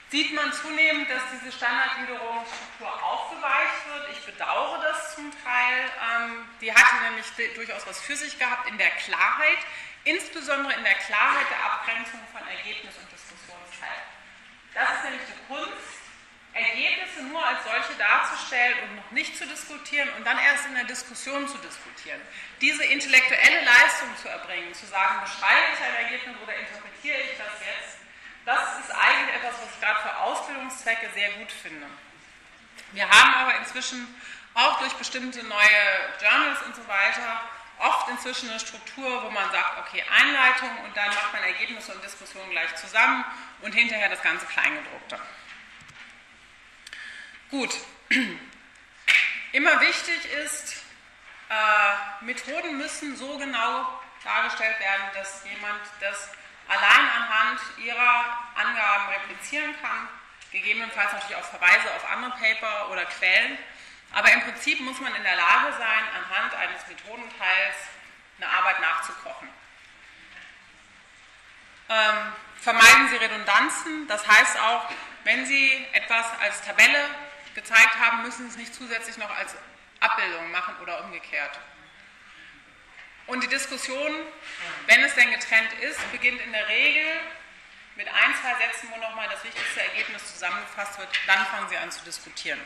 sieht 0.09 0.33
man 0.35 0.53
zunehmend, 0.53 1.09
dass 1.09 1.21
diese 1.33 1.51
Standardgliederungsstruktur 1.51 3.03
aufgeweicht 3.03 3.81
wird. 3.91 4.09
Ich 4.11 4.25
bedauere 4.25 4.81
das 4.81 5.15
zum 5.15 5.31
Teil. 5.43 5.89
Ähm, 6.13 6.45
die 6.61 6.73
hatte 6.73 6.95
nämlich 7.03 7.25
durchaus 7.55 7.87
was 7.87 7.99
für 7.99 8.15
sich 8.15 8.37
gehabt 8.37 8.69
in 8.69 8.77
der 8.77 8.91
Klarheit, 8.91 9.57
insbesondere 10.03 10.73
in 10.73 10.83
der 10.83 10.93
Klarheit 10.95 11.49
der 11.49 11.65
Abgrenzung 11.65 12.19
von 12.31 12.47
Ergebnis 12.47 12.93
und 12.97 13.11
Diskussionsteil. 13.11 14.01
Das 14.75 14.89
ist 14.97 15.03
nämlich 15.03 15.21
die 15.27 15.53
Kunst, 15.53 16.02
Ergebnisse 16.53 17.23
nur 17.23 17.43
als 17.43 17.63
solche 17.63 17.97
darzustellen 17.97 18.77
und 18.83 18.95
noch 18.97 19.11
nicht 19.11 19.35
zu 19.35 19.45
diskutieren 19.47 20.09
und 20.17 20.25
dann 20.25 20.37
erst 20.37 20.67
in 20.67 20.75
der 20.75 20.83
Diskussion 20.85 21.47
zu 21.47 21.57
diskutieren. 21.57 22.21
Diese 22.61 22.83
intellektuelle 22.83 23.65
Leistung 23.65 24.09
zu 24.21 24.29
erbringen, 24.29 24.73
zu 24.73 24.85
sagen, 24.85 25.21
beschreibe 25.21 25.73
ich 25.73 25.83
ein 25.83 26.05
Ergebnis 26.05 26.35
oder 26.43 26.55
interpretiere 26.55 27.17
ich 27.17 27.37
das 27.37 27.53
jetzt, 27.59 27.97
das 28.45 28.79
ist 28.79 28.91
eigentlich 28.91 29.35
etwas, 29.35 29.55
was 29.61 29.73
ich 29.73 29.79
gerade 29.79 30.01
für 30.01 30.17
Ausbildungszwecke 30.17 31.09
sehr 31.15 31.31
gut 31.31 31.51
finde. 31.51 31.87
Wir 32.91 33.09
haben 33.09 33.33
aber 33.33 33.57
inzwischen 33.57 34.07
auch 34.53 34.79
durch 34.79 34.93
bestimmte 34.93 35.43
neue 35.43 35.81
Journals 36.21 36.61
und 36.63 36.75
so 36.75 36.87
weiter 36.87 37.41
oft 37.79 38.09
inzwischen 38.09 38.49
eine 38.49 38.59
Struktur, 38.59 39.23
wo 39.23 39.29
man 39.31 39.49
sagt, 39.51 39.79
okay, 39.79 40.03
Einleitung 40.19 40.69
und 40.85 40.95
dann 40.95 41.07
macht 41.07 41.33
man 41.33 41.43
Ergebnisse 41.43 41.93
und 41.93 42.03
Diskussionen 42.03 42.51
gleich 42.51 42.75
zusammen 42.75 43.25
und 43.61 43.73
hinterher 43.73 44.09
das 44.09 44.21
ganze 44.21 44.45
Kleingedruckte. 44.45 45.19
Gut. 47.53 47.77
Immer 49.51 49.79
wichtig 49.79 50.25
ist, 50.43 50.73
äh, 51.51 52.25
Methoden 52.25 52.79
müssen 52.79 53.15
so 53.15 53.37
genau 53.37 54.01
dargestellt 54.23 54.79
werden, 54.79 55.03
dass 55.13 55.43
jemand 55.45 55.79
das 55.99 56.31
allein 56.67 57.07
anhand 57.15 57.59
ihrer 57.77 58.39
Angaben 58.55 59.13
replizieren 59.13 59.75
kann, 59.83 60.07
gegebenenfalls 60.51 61.13
natürlich 61.13 61.35
auch 61.35 61.43
Verweise 61.43 61.93
auf 61.95 62.09
andere 62.09 62.31
Paper 62.31 62.89
oder 62.89 63.05
Quellen. 63.05 63.59
Aber 64.13 64.31
im 64.31 64.41
Prinzip 64.41 64.79
muss 64.79 64.99
man 64.99 65.13
in 65.13 65.21
der 65.21 65.35
Lage 65.35 65.73
sein, 65.77 66.03
anhand 66.17 66.55
eines 66.55 66.87
Methodenteils 66.87 67.75
eine 68.39 68.49
Arbeit 68.49 68.81
nachzukochen. 68.81 69.47
Ähm, 71.89 72.33
vermeiden 72.59 73.09
Sie 73.09 73.17
Redundanzen, 73.17 74.07
das 74.07 74.27
heißt 74.27 74.57
auch, 74.57 74.89
wenn 75.23 75.45
Sie 75.45 75.85
etwas 75.91 76.25
als 76.41 76.63
Tabelle 76.63 77.09
gezeigt 77.55 77.99
haben, 77.99 78.23
müssen 78.23 78.47
es 78.47 78.57
nicht 78.57 78.73
zusätzlich 78.73 79.17
noch 79.17 79.29
als 79.29 79.55
Abbildung 79.99 80.51
machen 80.51 80.75
oder 80.81 81.03
umgekehrt. 81.03 81.59
Und 83.25 83.41
die 83.41 83.47
Diskussion, 83.47 84.11
wenn 84.87 85.03
es 85.03 85.15
denn 85.15 85.31
getrennt 85.31 85.71
ist, 85.81 86.11
beginnt 86.11 86.41
in 86.41 86.51
der 86.51 86.67
Regel 86.67 87.05
mit 87.95 88.07
ein, 88.07 88.35
zwei 88.41 88.53
Sätzen, 88.65 88.89
wo 88.91 88.97
nochmal 88.97 89.29
das 89.29 89.43
wichtigste 89.43 89.81
Ergebnis 89.81 90.33
zusammengefasst 90.33 90.97
wird. 90.99 91.09
Dann 91.27 91.45
fangen 91.45 91.69
Sie 91.69 91.77
an 91.77 91.91
zu 91.91 92.03
diskutieren. 92.03 92.59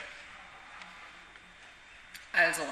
Also, 2.33 2.65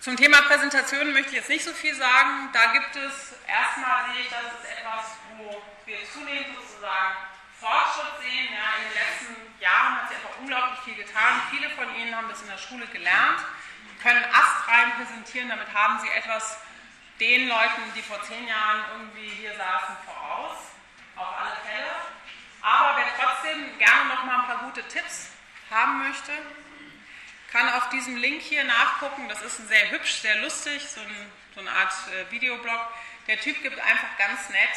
zum 0.00 0.16
Thema 0.16 0.42
Präsentation 0.42 1.12
möchte 1.12 1.30
ich 1.30 1.36
jetzt 1.36 1.48
nicht 1.48 1.64
so 1.64 1.72
viel 1.72 1.94
sagen. 1.94 2.50
Da 2.52 2.72
gibt 2.72 2.96
es, 2.96 3.34
erstmal 3.46 4.12
sehe 4.12 4.22
ich, 4.22 4.28
das 4.28 4.42
ist 4.42 4.78
etwas, 4.78 5.04
wo 5.36 5.62
wir 5.86 5.98
zunehmend 6.12 6.56
sozusagen 6.56 7.16
Fortschritt 7.60 8.22
sehen. 8.22 8.48
Ja, 8.54 8.78
in 8.78 8.84
den 8.88 8.94
letzten 8.94 9.60
Jahren 9.60 9.96
hat 9.96 10.08
sich 10.08 10.16
einfach 10.18 10.38
unglaublich 10.38 10.80
viel 10.80 10.94
getan. 10.94 11.42
Viele 11.50 11.70
von 11.70 11.94
Ihnen 11.96 12.14
haben 12.14 12.28
das 12.28 12.42
in 12.42 12.48
der 12.48 12.58
Schule 12.58 12.86
gelernt, 12.86 13.40
können 14.02 14.24
astrein 14.32 14.92
präsentieren, 14.96 15.48
damit 15.48 15.72
haben 15.74 15.98
Sie 16.00 16.08
etwas 16.10 16.58
den 17.20 17.48
Leuten, 17.48 17.82
die 17.96 18.02
vor 18.02 18.22
zehn 18.22 18.46
Jahren 18.46 18.84
irgendwie 18.92 19.28
hier 19.28 19.56
saßen, 19.56 19.96
voraus, 20.06 20.58
auf 21.16 21.26
alle 21.36 21.56
Fälle. 21.66 21.90
Aber 22.62 22.96
wer 22.96 23.06
trotzdem 23.18 23.78
gerne 23.78 24.08
noch 24.08 24.24
mal 24.24 24.40
ein 24.40 24.46
paar 24.46 24.64
gute 24.64 24.86
Tipps 24.86 25.30
haben 25.70 26.06
möchte, 26.06 26.32
kann 27.50 27.68
auf 27.70 27.88
diesem 27.90 28.16
Link 28.16 28.42
hier 28.42 28.64
nachgucken. 28.64 29.28
Das 29.28 29.42
ist 29.42 29.58
ein 29.58 29.68
sehr 29.68 29.90
hübsch, 29.90 30.20
sehr 30.20 30.36
lustig, 30.36 30.86
so, 30.86 31.00
ein, 31.00 31.32
so 31.54 31.60
eine 31.60 31.70
Art 31.70 31.92
äh, 32.12 32.30
Videoblog. 32.30 32.80
Der 33.26 33.40
Typ 33.40 33.62
gibt 33.62 33.78
einfach 33.80 34.16
ganz 34.18 34.48
nett 34.50 34.68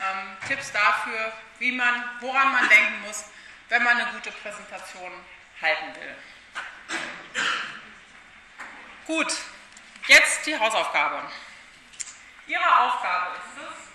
ähm, 0.00 0.36
Tipps 0.46 0.70
dafür, 0.72 1.32
wie 1.58 1.72
man, 1.72 2.04
woran 2.20 2.52
man 2.52 2.68
denken 2.68 3.00
muss, 3.06 3.24
wenn 3.68 3.82
man 3.82 3.98
eine 3.98 4.10
gute 4.12 4.30
Präsentation 4.30 5.12
halten 5.60 5.94
will. 6.00 6.16
Gut, 9.06 9.32
jetzt 10.06 10.46
die 10.46 10.58
Hausaufgabe. 10.58 11.22
Ihre 12.46 12.78
Aufgabe 12.78 13.36
ist 13.36 13.62
es, 13.62 13.88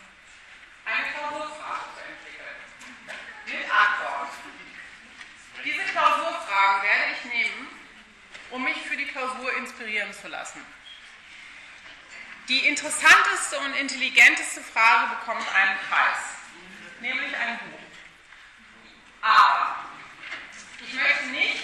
eine 0.86 1.12
Klausurfrage 1.12 1.86
zu 1.96 2.02
entwickeln. 2.02 2.56
Mit 3.46 3.72
Antwort. 3.72 4.30
Diese 5.64 5.84
Klausurfragen 5.84 6.84
werde 6.84 7.14
ich 7.14 7.32
nehmen, 7.32 7.68
um 8.52 8.64
mich 8.64 8.78
für 8.78 8.98
die 8.98 9.06
Klausur 9.06 9.56
inspirieren 9.58 10.14
zu 10.14 10.28
lassen. 10.28 10.64
Die 12.50 12.68
interessanteste 12.68 13.58
und 13.60 13.74
intelligenteste 13.76 14.62
Frage 14.62 15.16
bekommt 15.16 15.48
einen 15.56 15.78
Preis, 15.90 16.33
nämlich 17.04 17.36
ein 17.36 17.60
Buch. 17.60 17.80
Aber 19.22 19.76
ich 20.80 20.94
möchte 20.94 21.26
nicht 21.28 21.64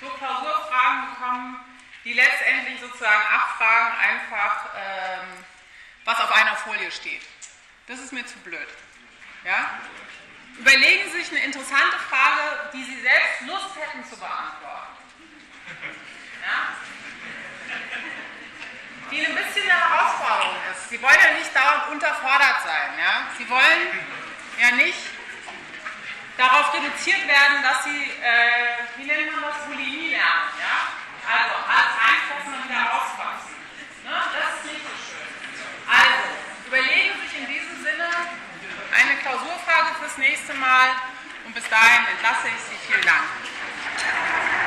so 0.00 0.08
Klausurfragen 0.08 1.10
bekommen, 1.10 1.56
die 2.04 2.14
letztendlich 2.14 2.80
sozusagen 2.80 3.22
abfragen, 3.34 3.98
einfach, 3.98 4.70
ähm, 4.74 5.44
was 6.04 6.20
auf 6.20 6.32
einer 6.32 6.56
Folie 6.56 6.90
steht. 6.90 7.22
Das 7.86 7.98
ist 7.98 8.12
mir 8.12 8.24
zu 8.24 8.38
blöd. 8.38 8.68
Ja? 9.44 9.80
Überlegen 10.56 11.10
Sie 11.10 11.20
sich 11.20 11.30
eine 11.30 11.44
interessante 11.44 11.98
Frage, 12.08 12.70
die 12.72 12.84
Sie 12.84 13.00
selbst 13.02 13.40
Lust 13.46 13.76
hätten 13.76 14.04
zu 14.04 14.16
beantworten. 14.18 14.96
Ja? 16.42 16.76
Die 19.10 19.26
ein 19.26 19.34
bisschen 19.34 19.68
eine 19.68 19.80
Herausforderung 19.80 20.56
ist. 20.72 20.88
Sie 20.88 21.02
wollen 21.02 21.18
ja 21.22 21.38
nicht 21.38 21.54
dauernd 21.54 21.88
unterfordert 21.88 22.62
sein. 22.62 22.98
Ja? 22.98 23.26
Sie 23.36 23.48
wollen 23.48 24.00
ja 24.60 24.70
nicht 24.76 25.00
darauf 26.36 26.72
reduziert 26.74 27.26
werden, 27.26 27.62
dass 27.62 27.84
sie, 27.84 28.12
äh, 28.22 28.84
wie 28.96 29.04
nennt 29.04 29.32
man 29.32 29.50
das, 29.50 29.64
Bulimie 29.66 30.10
lernen. 30.10 30.52
Ja? 30.60 30.92
Also, 31.24 31.54
alles 31.64 31.94
reinfressen 31.96 32.54
und 32.54 32.68
wieder 32.68 32.80
rausfassen. 32.80 33.56
Ne? 34.04 34.16
Das 34.36 34.56
ist 34.56 34.64
nicht 34.72 34.84
so 34.84 34.94
schön. 35.00 35.28
Also, 35.88 36.24
überlegen 36.66 37.14
Sie 37.20 37.28
sich 37.28 37.38
in 37.40 37.46
diesem 37.46 37.76
Sinne 37.84 38.08
eine 38.92 39.16
Klausurfrage 39.20 39.94
fürs 40.00 40.18
nächste 40.18 40.54
Mal 40.54 40.88
und 41.46 41.54
bis 41.54 41.68
dahin 41.68 42.06
entlasse 42.12 42.48
ich 42.48 42.60
Sie. 42.68 42.92
Vielen 42.92 43.04
Dank. 43.04 44.59